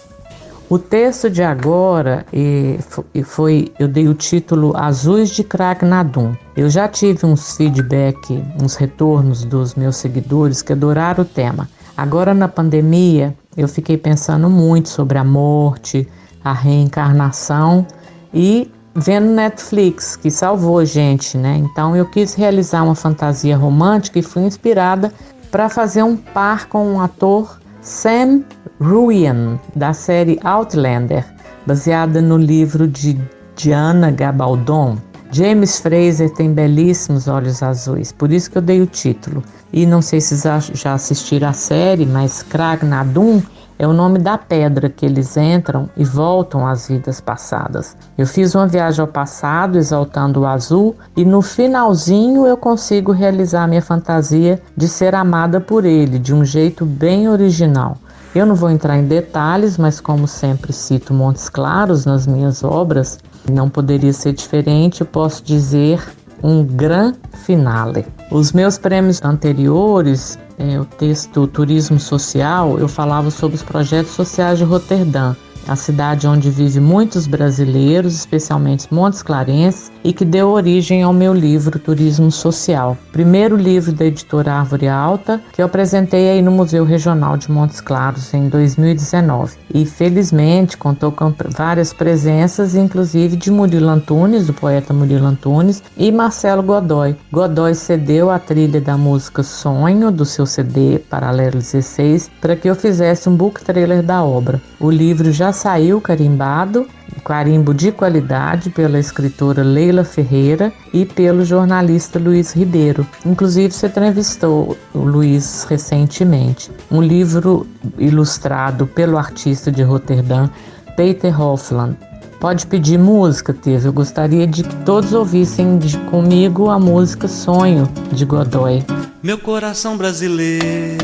O 0.71 0.79
texto 0.79 1.29
de 1.29 1.43
agora 1.43 2.25
e, 2.33 2.79
foi, 3.25 3.73
eu 3.77 3.89
dei 3.89 4.07
o 4.07 4.15
título 4.15 4.73
Azuis 4.77 5.31
de 5.31 5.43
Kragnadum. 5.43 6.33
Eu 6.57 6.71
já 6.71 6.87
tive 6.87 7.27
uns 7.27 7.57
feedback, 7.57 8.41
uns 8.63 8.77
retornos 8.77 9.45
dos 9.45 9.75
meus 9.75 9.97
seguidores 9.97 10.63
que 10.63 10.73
adoraram 10.73 11.25
o 11.25 11.27
tema. 11.27 11.69
Agora 11.97 12.33
na 12.33 12.47
pandemia, 12.47 13.37
eu 13.57 13.67
fiquei 13.67 13.97
pensando 13.97 14.49
muito 14.49 14.89
sobre 14.89 15.19
a 15.19 15.25
morte, 15.25 16.07
a 16.45 16.53
reencarnação 16.53 17.85
e 18.33 18.71
vendo 18.95 19.27
Netflix, 19.27 20.15
que 20.15 20.31
salvou 20.31 20.85
gente, 20.85 21.37
né? 21.37 21.57
Então 21.57 21.97
eu 21.97 22.07
quis 22.07 22.35
realizar 22.35 22.85
uma 22.85 22.95
fantasia 22.95 23.57
romântica 23.57 24.21
e 24.21 24.23
fui 24.23 24.43
inspirada 24.43 25.13
para 25.51 25.69
fazer 25.69 26.05
um 26.05 26.17
par 26.17 26.69
com 26.69 26.87
um 26.93 27.01
ator 27.01 27.60
Sam 27.83 28.45
Ruyan, 28.81 29.59
da 29.75 29.93
série 29.93 30.39
Outlander, 30.45 31.25
baseada 31.67 32.21
no 32.21 32.37
livro 32.37 32.87
de 32.87 33.19
Diana 33.57 34.11
Gabaldon. 34.11 34.97
James 35.33 35.79
Fraser 35.79 36.29
tem 36.35 36.53
belíssimos 36.53 37.29
olhos 37.29 37.63
azuis, 37.63 38.13
por 38.13 38.33
isso 38.33 38.51
que 38.51 38.59
eu 38.59 38.63
dei 38.63 38.81
o 38.83 38.87
título. 38.87 39.43
E 39.73 39.87
não 39.87 40.03
sei 40.03 40.21
se 40.21 40.37
já 40.75 40.95
assistiram 40.95 41.49
a 41.49 41.53
série, 41.53 42.05
mas 42.05 42.43
Krag 42.43 42.85
Nadum 42.85 43.41
é 43.81 43.87
o 43.87 43.95
nome 43.95 44.19
da 44.19 44.37
pedra 44.37 44.91
que 44.91 45.07
eles 45.07 45.39
entram 45.39 45.89
e 45.97 46.05
voltam 46.05 46.67
às 46.67 46.87
vidas 46.87 47.19
passadas. 47.19 47.97
Eu 48.19 48.27
fiz 48.27 48.55
uma 48.55 48.67
viagem 48.67 49.01
ao 49.01 49.07
passado 49.07 49.79
exaltando 49.79 50.41
o 50.41 50.47
azul 50.47 50.95
e 51.17 51.25
no 51.25 51.41
finalzinho 51.41 52.47
eu 52.47 52.59
consigo 52.59 53.11
realizar 53.11 53.67
minha 53.67 53.81
fantasia 53.81 54.61
de 54.77 54.87
ser 54.87 55.15
amada 55.15 55.63
por 55.63 55.87
ele 55.87 56.19
de 56.19 56.35
um 56.35 56.45
jeito 56.45 56.85
bem 56.85 57.27
original. 57.27 57.97
Eu 58.35 58.45
não 58.45 58.55
vou 58.55 58.69
entrar 58.69 58.99
em 58.99 59.07
detalhes, 59.07 59.79
mas 59.79 59.99
como 59.99 60.29
sempre 60.29 60.75
cito 60.75 61.15
Montes 61.15 61.49
Claros 61.49 62.05
nas 62.05 62.27
minhas 62.27 62.63
obras, 62.63 63.19
não 63.51 63.71
poderia 63.71 64.13
ser 64.13 64.35
diferente, 64.35 65.01
eu 65.01 65.07
posso 65.07 65.43
dizer 65.43 66.03
um 66.43 66.63
gran 66.63 67.15
finale. 67.47 68.07
Os 68.31 68.53
meus 68.53 68.77
prêmios 68.77 69.23
anteriores 69.23 70.39
é, 70.61 70.79
o 70.79 70.85
texto 70.85 71.47
Turismo 71.47 71.99
Social, 71.99 72.79
eu 72.79 72.87
falava 72.87 73.31
sobre 73.31 73.57
os 73.57 73.63
projetos 73.63 74.13
sociais 74.13 74.59
de 74.59 74.65
Roterdã. 74.65 75.35
A 75.71 75.77
cidade 75.77 76.27
onde 76.27 76.51
vive 76.51 76.81
muitos 76.81 77.29
brasileiros, 77.29 78.13
especialmente 78.17 78.93
Montes 78.93 79.23
Clarenses, 79.23 79.93
e 80.03 80.13
que 80.13 80.25
deu 80.25 80.49
origem 80.49 81.05
ao 81.05 81.13
meu 81.13 81.33
livro 81.33 81.79
Turismo 81.79 82.29
Social, 82.33 82.99
primeiro 83.13 83.55
livro 83.55 83.93
da 83.93 84.05
editora 84.05 84.55
Árvore 84.55 84.89
Alta, 84.89 85.41
que 85.53 85.63
eu 85.63 85.67
apresentei 85.67 86.29
aí 86.29 86.43
no 86.43 86.51
Museu 86.51 86.85
Regional 86.85 87.37
de 87.37 87.53
Montes 87.53 87.81
Claros 87.81 88.35
em 88.35 88.49
2019. 88.49 89.55
E 89.73 89.87
felizmente 89.87 90.77
contou 90.77 91.13
com 91.13 91.33
várias 91.51 91.93
presenças, 91.93 92.75
inclusive 92.75 93.37
de 93.37 93.53
Murilo 93.53 93.91
Antunes, 93.91 94.49
do 94.49 94.53
poeta 94.53 94.93
Murilo 94.93 95.27
Antunes, 95.27 95.85
e 95.97 96.11
Marcelo 96.11 96.65
Godoy. 96.65 97.15
Godoy 97.31 97.77
cedeu 97.77 98.29
a 98.29 98.41
trilha 98.41 98.81
da 98.81 98.97
música 98.97 99.45
Sonho 99.45 100.11
do 100.11 100.25
seu 100.25 100.47
CD 100.47 100.99
Paralelo 100.99 101.59
16 101.59 102.29
para 102.41 102.57
que 102.57 102.69
eu 102.69 102.75
fizesse 102.75 103.29
um 103.29 103.37
book 103.37 103.63
trailer 103.63 104.03
da 104.03 104.25
obra. 104.25 104.61
O 104.81 104.91
livro 104.91 105.31
já 105.31 105.53
saiu 105.61 106.01
carimbado 106.01 106.87
carimbo 107.21 107.75
de 107.75 107.93
qualidade 107.93 108.71
pela 108.71 108.99
escritora 108.99 109.63
Leila 109.63 110.05
Ferreira 110.05 110.73
e 110.93 111.05
pelo 111.05 111.45
jornalista 111.45 112.19
Luiz 112.19 112.53
Ribeiro. 112.53 113.07
Inclusive, 113.25 113.73
você 113.73 113.87
entrevistou 113.87 114.77
o 114.95 114.99
Luiz 114.99 115.65
recentemente. 115.69 116.71
Um 116.91 117.03
livro 117.03 117.67
ilustrado 117.99 118.87
pelo 118.87 119.19
artista 119.19 119.71
de 119.71 119.83
Roterdã, 119.83 120.49
Peter 120.97 121.39
Hofland. 121.41 121.97
Pode 122.41 122.67
pedir 122.67 122.99
música, 122.99 123.53
Teve. 123.53 123.87
Eu 123.87 123.93
gostaria 123.93 124.47
de 124.47 124.65
que 124.65 124.75
todos 124.77 125.13
ouvissem 125.13 125.79
de, 125.79 125.99
comigo 126.11 126.71
a 126.71 126.79
música 126.79 127.29
Sonho, 127.29 127.87
de 128.11 128.25
Godoy. 128.25 128.83
Meu 129.23 129.39
coração 129.39 129.99
brasileiro 129.99 130.99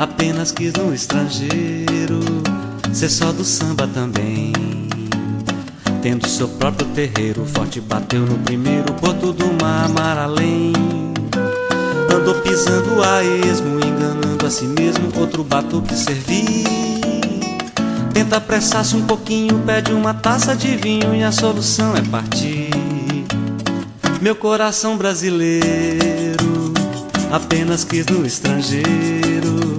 apenas 0.00 0.50
quis 0.50 0.72
no 0.72 0.92
estrangeiro 0.92 2.39
ser 2.92 3.08
só 3.08 3.32
do 3.32 3.44
samba 3.44 3.86
também. 3.86 4.52
Tendo 6.02 6.26
seu 6.26 6.48
próprio 6.48 6.86
terreiro, 6.88 7.44
forte 7.44 7.80
bateu 7.80 8.20
no 8.20 8.38
primeiro 8.38 8.92
porto 8.94 9.32
do 9.32 9.46
mar, 9.62 9.88
mar 9.88 10.18
além. 10.18 10.72
Andou 12.14 12.34
pisando 12.36 13.02
a 13.02 13.22
esmo, 13.22 13.78
enganando 13.78 14.46
a 14.46 14.50
si 14.50 14.64
mesmo, 14.64 15.12
outro 15.18 15.44
batuque 15.44 15.94
servir. 15.94 16.64
Tenta 18.12 18.36
apressar-se 18.36 18.96
um 18.96 19.06
pouquinho, 19.06 19.58
pede 19.60 19.92
uma 19.92 20.12
taça 20.12 20.56
de 20.56 20.76
vinho 20.76 21.14
e 21.14 21.22
a 21.22 21.32
solução 21.32 21.96
é 21.96 22.02
partir. 22.02 22.70
Meu 24.20 24.34
coração 24.34 24.96
brasileiro 24.96 25.80
apenas 27.30 27.84
quis 27.84 28.06
no 28.06 28.26
estrangeiro 28.26 29.78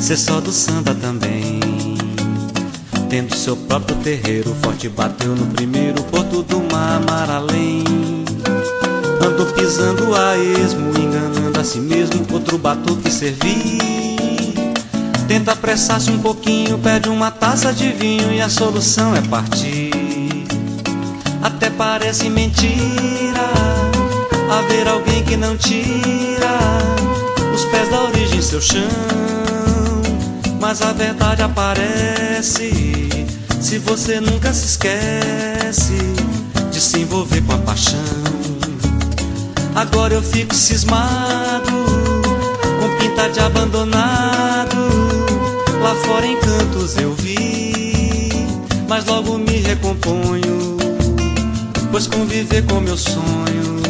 ser 0.00 0.16
só 0.16 0.40
do 0.40 0.52
samba 0.52 0.94
também. 0.94 1.51
Tendo 3.12 3.36
seu 3.36 3.54
próprio 3.54 3.94
terreiro, 3.96 4.56
forte 4.62 4.88
bateu 4.88 5.36
no 5.36 5.46
primeiro 5.48 6.02
porto 6.04 6.42
do 6.42 6.62
mar, 6.72 6.98
mar 7.00 7.28
além. 7.28 7.84
Andou 9.22 9.44
pisando 9.52 10.14
a 10.16 10.38
esmo, 10.38 10.88
enganando 10.98 11.60
a 11.60 11.62
si 11.62 11.78
mesmo, 11.78 12.26
outro 12.32 12.56
batuque 12.56 13.10
servir. 13.10 14.56
Tenta 15.28 15.52
apressar-se 15.52 16.10
um 16.10 16.20
pouquinho, 16.20 16.78
pede 16.78 17.10
uma 17.10 17.30
taça 17.30 17.70
de 17.70 17.92
vinho 17.92 18.32
e 18.32 18.40
a 18.40 18.48
solução 18.48 19.14
é 19.14 19.20
partir. 19.20 19.90
Até 21.42 21.68
parece 21.68 22.30
mentira 22.30 23.46
haver 24.50 24.88
alguém 24.88 25.22
que 25.22 25.36
não 25.36 25.54
tira 25.54 26.48
os 27.54 27.62
pés 27.66 27.90
da 27.90 28.04
origem 28.04 28.40
seu 28.40 28.62
chão. 28.62 29.41
Mas 30.62 30.80
a 30.80 30.92
verdade 30.92 31.42
aparece 31.42 32.70
se 33.60 33.78
você 33.78 34.20
nunca 34.20 34.54
se 34.54 34.66
esquece 34.66 35.98
de 36.70 36.80
se 36.80 37.00
envolver 37.00 37.40
com 37.40 37.54
a 37.54 37.58
paixão. 37.58 37.98
Agora 39.74 40.14
eu 40.14 40.22
fico 40.22 40.54
cismado 40.54 41.72
com 42.80 42.96
pinta 42.96 43.28
de 43.30 43.40
abandonado. 43.40 44.76
Lá 45.82 45.96
fora 46.06 46.26
em 46.26 46.38
cantos 46.38 46.96
eu 46.96 47.12
vi, 47.16 48.30
mas 48.88 49.04
logo 49.06 49.38
me 49.38 49.56
recomponho. 49.62 50.76
Pois 51.90 52.06
conviver 52.06 52.64
com 52.66 52.78
meu 52.78 52.96
sonho, 52.96 53.82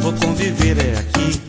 vou 0.00 0.14
conviver 0.14 0.78
é 0.78 0.98
aqui. 0.98 1.47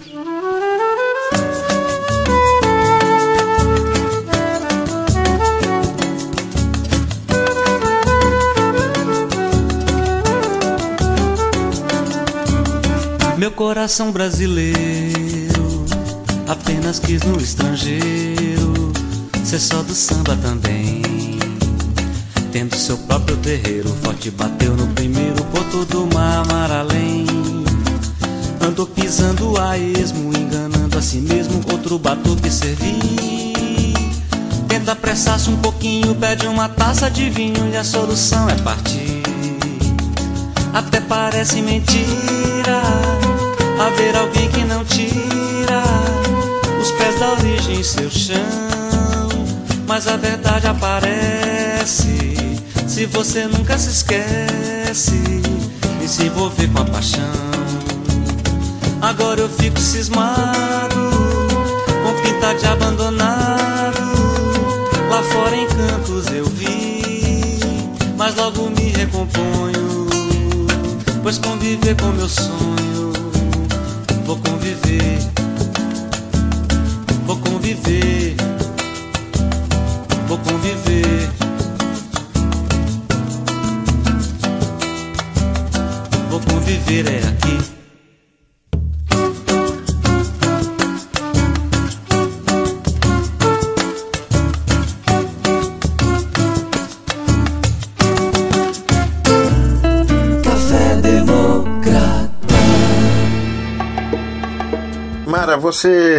Coração 13.60 14.10
brasileiro 14.10 15.86
apenas 16.48 16.98
quis 16.98 17.22
no 17.24 17.38
estrangeiro 17.38 18.94
ser 19.44 19.60
só 19.60 19.84
do 19.84 19.94
samba 19.94 20.34
também. 20.38 21.02
Tendo 22.54 22.74
seu 22.78 22.98
próprio 23.00 23.36
terreiro, 23.36 23.90
forte 24.02 24.32
bateu 24.32 24.78
no 24.78 24.88
primeiro 24.88 25.44
porto 25.52 25.84
do 25.84 26.08
mar, 26.16 26.72
além. 26.72 27.26
Andou 28.66 28.88
pisando 28.88 29.60
a 29.60 29.78
esmo, 29.78 30.32
enganando 30.38 30.98
a 30.98 31.02
si 31.02 31.18
mesmo, 31.18 31.62
outro 31.70 32.00
batuque 32.00 32.50
servir. 32.50 33.94
Tenta 34.70 34.94
apressar-se 34.94 35.50
um 35.50 35.58
pouquinho, 35.58 36.16
pede 36.16 36.48
uma 36.48 36.70
taça 36.70 37.12
de 37.12 37.30
vinho 37.30 37.70
e 37.74 37.76
a 37.76 37.84
solução 37.84 38.50
é 38.50 38.56
partir. 38.56 39.22
Até 40.74 41.02
parece 41.02 41.62
mentira 41.62 43.29
haver 43.80 44.16
alguém 44.16 44.50
que 44.50 44.64
não 44.66 44.84
tira 44.84 45.82
os 46.82 46.92
pés 46.92 47.20
da 47.20 47.32
origem 47.32 47.80
em 47.80 47.84
seu 47.84 48.10
chão. 48.10 48.38
Mas 49.88 50.08
a 50.08 50.18
verdade 50.18 50.68
aparece 50.68 52.36
se 52.88 53.06
você 53.06 53.48
nunca 53.48 53.78
se 53.78 53.90
esquece 53.90 55.42
e 56.04 56.08
se 56.08 56.26
envolver 56.26 56.68
com 56.68 56.82
a 56.82 56.86
paixão. 56.86 57.24
Agora 59.02 59.40
eu 59.40 59.50
fico 59.50 59.80
cismado 59.80 61.10
com 62.04 62.22
pinta 62.22 62.54
de 62.54 62.68
abandonado. 62.68 64.00
Lá 65.10 65.24
fora 65.24 65.56
em 65.56 65.68
cantos 65.68 66.28
eu 66.34 66.46
vi, 66.46 67.60
mas 68.18 68.36
logo 68.36 68.70
me 68.70 68.90
recomponho, 68.90 70.08
pois 71.24 71.38
conviver 71.40 71.96
com 71.96 72.08
meu 72.08 72.30
sonho 72.30 72.99
conviver, 77.90 78.36
vou 80.28 80.38
conviver. 80.38 81.30
Vou 86.30 86.40
conviver 86.42 87.08
é 87.08 87.18
aqui. 87.18 87.80
Mara, 105.26 105.58
você 105.58 106.19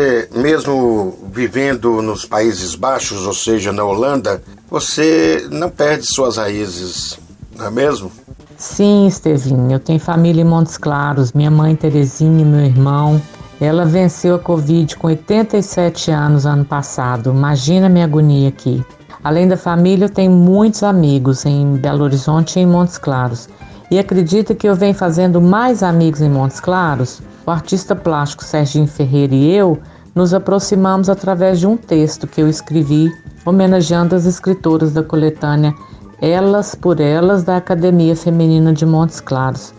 Países 2.30 2.76
Baixos, 2.76 3.26
ou 3.26 3.34
seja, 3.34 3.72
na 3.72 3.84
Holanda, 3.84 4.40
você 4.70 5.48
não 5.50 5.68
perde 5.68 6.06
suas 6.06 6.36
raízes, 6.36 7.18
não 7.56 7.66
é 7.66 7.70
mesmo? 7.70 8.12
Sim, 8.56 9.08
Estevinho, 9.08 9.72
eu 9.72 9.80
tenho 9.80 9.98
família 9.98 10.42
em 10.42 10.44
Montes 10.44 10.78
Claros, 10.78 11.32
minha 11.32 11.50
mãe 11.50 11.74
Terezinha 11.74 12.42
e 12.42 12.44
meu 12.44 12.60
irmão. 12.60 13.20
Ela 13.60 13.84
venceu 13.84 14.36
a 14.36 14.38
Covid 14.38 14.96
com 14.96 15.08
87 15.08 16.12
anos 16.12 16.46
ano 16.46 16.64
passado. 16.64 17.30
Imagina 17.30 17.88
minha 17.88 18.04
agonia 18.04 18.48
aqui. 18.48 18.82
Além 19.24 19.48
da 19.48 19.56
família, 19.56 20.04
eu 20.04 20.10
tenho 20.10 20.30
muitos 20.30 20.82
amigos 20.82 21.44
em 21.44 21.76
Belo 21.76 22.04
Horizonte 22.04 22.58
e 22.58 22.62
em 22.62 22.66
Montes 22.66 22.96
Claros. 22.96 23.48
E 23.90 23.98
acredita 23.98 24.54
que 24.54 24.68
eu 24.68 24.76
venho 24.76 24.94
fazendo 24.94 25.40
mais 25.40 25.82
amigos 25.82 26.20
em 26.20 26.30
Montes 26.30 26.60
Claros? 26.60 27.20
O 27.44 27.50
artista 27.50 27.96
plástico 27.96 28.44
Serginho 28.44 28.86
Ferreira 28.86 29.34
e 29.34 29.52
eu 29.52 29.78
nos 30.14 30.34
aproximamos 30.34 31.08
através 31.08 31.58
de 31.60 31.66
um 31.66 31.76
texto 31.76 32.26
que 32.26 32.40
eu 32.40 32.48
escrevi 32.48 33.10
homenageando 33.44 34.14
as 34.14 34.26
escritoras 34.26 34.92
da 34.92 35.02
coletânea 35.02 35.74
Elas 36.20 36.74
por 36.74 37.00
Elas 37.00 37.42
da 37.44 37.56
Academia 37.56 38.14
Feminina 38.14 38.72
de 38.72 38.84
Montes 38.84 39.20
Claros. 39.20 39.72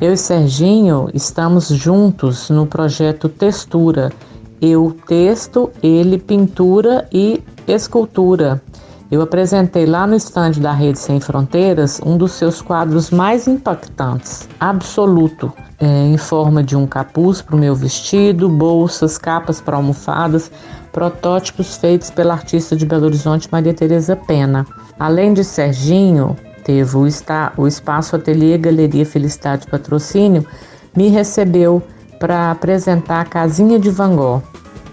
Eu 0.00 0.12
e 0.12 0.16
Serginho 0.16 1.10
estamos 1.12 1.68
juntos 1.68 2.48
no 2.48 2.66
projeto 2.66 3.28
Textura. 3.28 4.10
Eu 4.60 4.96
texto, 5.06 5.70
ele 5.82 6.18
pintura 6.18 7.08
e 7.12 7.42
escultura. 7.66 8.62
Eu 9.10 9.20
apresentei 9.20 9.86
lá 9.86 10.06
no 10.06 10.14
estande 10.14 10.60
da 10.60 10.72
Rede 10.72 10.98
Sem 10.98 11.18
Fronteiras 11.18 12.00
um 12.04 12.16
dos 12.16 12.32
seus 12.32 12.62
quadros 12.62 13.10
mais 13.10 13.48
impactantes, 13.48 14.48
absoluto, 14.60 15.52
é, 15.80 16.06
em 16.06 16.16
forma 16.16 16.62
de 16.62 16.76
um 16.76 16.86
capuz 16.86 17.42
para 17.42 17.56
o 17.56 17.58
meu 17.58 17.74
vestido, 17.74 18.48
bolsas, 18.48 19.18
capas 19.18 19.60
para 19.60 19.76
almofadas, 19.76 20.50
protótipos 20.92 21.76
feitos 21.76 22.10
pela 22.10 22.34
artista 22.34 22.76
de 22.76 22.86
Belo 22.86 23.06
Horizonte 23.06 23.48
Maria 23.50 23.74
Tereza 23.74 24.14
Pena. 24.14 24.64
Além 24.98 25.34
de 25.34 25.42
Serginho, 25.42 26.36
teve 26.64 26.96
o, 26.96 27.06
está, 27.06 27.52
o 27.56 27.66
Espaço 27.66 28.14
Ateliê 28.14 28.56
Galeria 28.58 29.04
Felicidade 29.04 29.66
Patrocínio, 29.66 30.46
me 30.96 31.08
recebeu 31.08 31.82
para 32.20 32.50
apresentar 32.50 33.22
a 33.22 33.24
Casinha 33.24 33.78
de 33.78 33.90
Van 33.90 34.14
Gogh, 34.14 34.42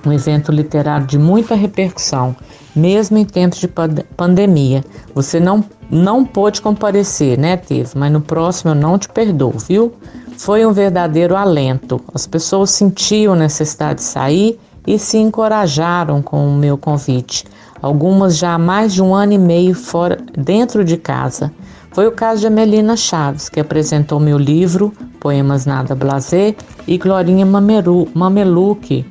um 0.07 0.13
evento 0.13 0.51
literário 0.51 1.05
de 1.05 1.17
muita 1.17 1.55
repercussão, 1.55 2.35
mesmo 2.75 3.17
em 3.17 3.25
tempos 3.25 3.59
de 3.59 3.67
pandemia. 3.67 4.83
Você 5.13 5.39
não, 5.39 5.63
não 5.89 6.23
pôde 6.23 6.61
comparecer, 6.61 7.37
né, 7.37 7.57
Teve? 7.57 7.89
Mas 7.95 8.11
no 8.11 8.21
próximo 8.21 8.71
eu 8.71 8.75
não 8.75 8.97
te 8.97 9.09
perdoo, 9.09 9.53
viu? 9.57 9.93
Foi 10.37 10.65
um 10.65 10.71
verdadeiro 10.71 11.35
alento. 11.35 11.99
As 12.13 12.27
pessoas 12.27 12.69
sentiam 12.69 13.35
necessidade 13.35 13.99
de 13.99 14.05
sair 14.05 14.59
e 14.85 14.97
se 14.97 15.17
encorajaram 15.17 16.21
com 16.21 16.47
o 16.47 16.55
meu 16.55 16.77
convite. 16.77 17.43
Algumas 17.81 18.37
já 18.37 18.53
há 18.53 18.57
mais 18.57 18.93
de 18.93 19.01
um 19.01 19.13
ano 19.13 19.33
e 19.33 19.37
meio 19.37 19.75
fora, 19.75 20.17
dentro 20.37 20.83
de 20.83 20.97
casa. 20.97 21.51
Foi 21.91 22.07
o 22.07 22.11
caso 22.11 22.41
de 22.41 22.47
Amelina 22.47 22.95
Chaves, 22.95 23.49
que 23.49 23.59
apresentou 23.59 24.19
meu 24.19 24.37
livro, 24.37 24.93
Poemas 25.19 25.65
Nada 25.65 25.95
Blazer, 25.95 26.55
e 26.87 26.97
Glorinha 26.97 27.45
Mameru, 27.45 28.07
Mameluque, 28.13 29.05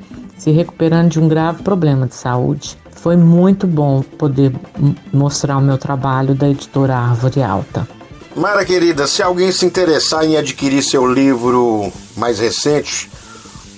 se 0.47 0.53
recuperando 0.53 1.09
de 1.09 1.19
um 1.19 1.27
grave 1.27 1.65
problema 1.65 2.07
de 2.07 2.15
saúde. 2.15 2.79
Foi 2.93 3.17
muito 3.17 3.67
bom 3.67 4.01
poder 4.01 4.53
mostrar 5.13 5.57
o 5.57 5.61
meu 5.61 5.77
trabalho 5.77 6.37
da 6.37 6.49
editora 6.49 6.95
Árvore 6.97 7.43
Alta. 7.43 7.89
Mara 8.37 8.65
querida, 8.65 9.09
se 9.09 9.21
alguém 9.25 9.51
se 9.51 9.67
interessar 9.67 10.25
em 10.25 10.37
adquirir 10.37 10.85
seu 10.85 11.05
livro 11.13 11.93
mais 12.17 12.39
recente, 12.39 13.11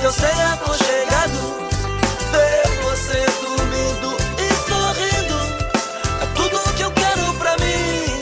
No 0.07 0.13
teu 0.13 0.13
ser 0.13 0.41
aconchegado. 0.53 1.39
Ver 2.31 2.83
você 2.85 3.27
dormindo 3.43 4.17
e 4.39 4.49
sorrindo. 4.69 5.39
É 6.23 6.27
tudo 6.37 6.75
que 6.75 6.83
eu 6.83 6.91
quero 6.93 7.35
pra 7.35 7.57
mim. 7.57 8.21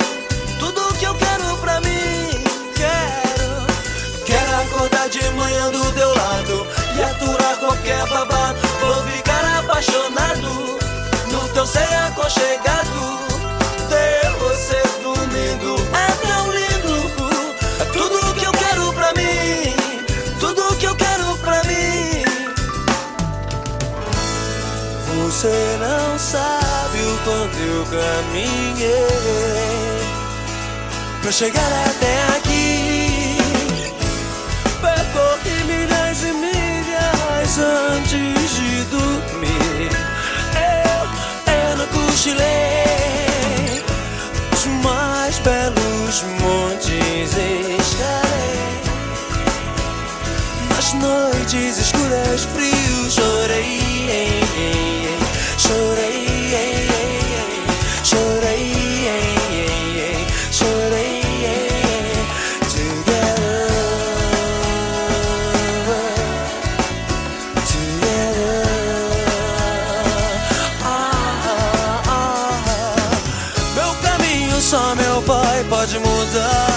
Tudo 0.58 0.94
que 0.94 1.04
eu 1.04 1.14
quero 1.14 1.56
pra 1.58 1.80
mim. 1.82 2.42
Quero. 2.74 4.24
Quero 4.24 4.56
acordar 4.62 5.10
de 5.10 5.28
manhã 5.30 5.70
do 5.70 5.92
teu 5.92 6.08
lado 6.14 6.66
e 6.96 7.02
aturar 7.02 7.56
qualquer 7.58 8.06
babado. 8.06 8.58
Vou 8.80 9.04
ficar 9.04 9.58
apaixonado 9.58 10.78
no 11.30 11.48
teu 11.52 11.66
ser 11.66 11.94
aconchegado. 12.06 13.33
Você 25.44 25.76
não 25.78 26.18
sabe 26.18 27.00
o 27.00 27.18
quanto 27.22 27.58
eu 27.58 27.84
caminhei 27.84 28.88
Pra 31.20 31.30
chegar 31.30 31.70
até 31.86 32.38
aqui. 32.38 33.36
Percorri 34.80 35.64
milhas 35.64 36.22
e 36.22 36.32
milhas 36.32 37.58
antes 37.58 38.56
de 38.56 38.84
dormir. 38.84 39.90
Eu, 40.56 41.52
eu 41.52 41.76
não 41.76 41.86
cochilei. 41.88 43.84
Os 44.50 44.64
mais 44.82 45.38
belos 45.40 46.22
montes 46.40 47.36
estarei. 47.82 48.80
Nas 50.70 50.94
noites 50.94 51.76
escuras, 51.76 52.44
frios, 52.44 53.12
chorei 53.12 54.93
chorei, 55.64 56.26
chorei, 58.04 58.72
chorei. 60.52 61.24
Meu 73.74 73.94
caminho 74.02 74.60
só 74.60 74.94
meu 74.94 75.22
pai 75.22 75.64
pode 75.68 75.98
mudar. 75.98 76.68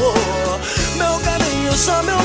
Oh, 0.00 0.96
Meu 0.98 1.18
caminho 1.20 1.76
só 1.76 2.02
meu 2.02 2.17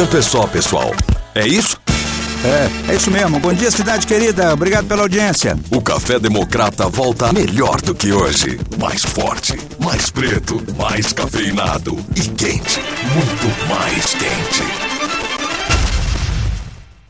enquanto 0.00 0.16
é 0.16 0.22
só, 0.22 0.46
pessoal. 0.46 0.94
É 1.34 1.46
isso? 1.46 1.78
É, 2.42 2.92
é 2.92 2.96
isso 2.96 3.10
mesmo. 3.10 3.38
Bom 3.38 3.52
dia, 3.52 3.70
cidade 3.70 4.06
querida. 4.06 4.54
Obrigado 4.54 4.86
pela 4.86 5.02
audiência. 5.02 5.58
O 5.70 5.82
Café 5.82 6.18
Democrata 6.18 6.88
volta 6.88 7.30
melhor 7.34 7.78
do 7.82 7.94
que 7.94 8.10
hoje. 8.10 8.58
Mais 8.78 9.04
forte, 9.04 9.58
mais 9.78 10.08
preto, 10.10 10.62
mais 10.78 11.12
cafeinado 11.12 11.98
e 12.16 12.20
quente. 12.20 12.80
Muito 13.12 13.68
mais 13.68 14.14
quente. 14.14 14.89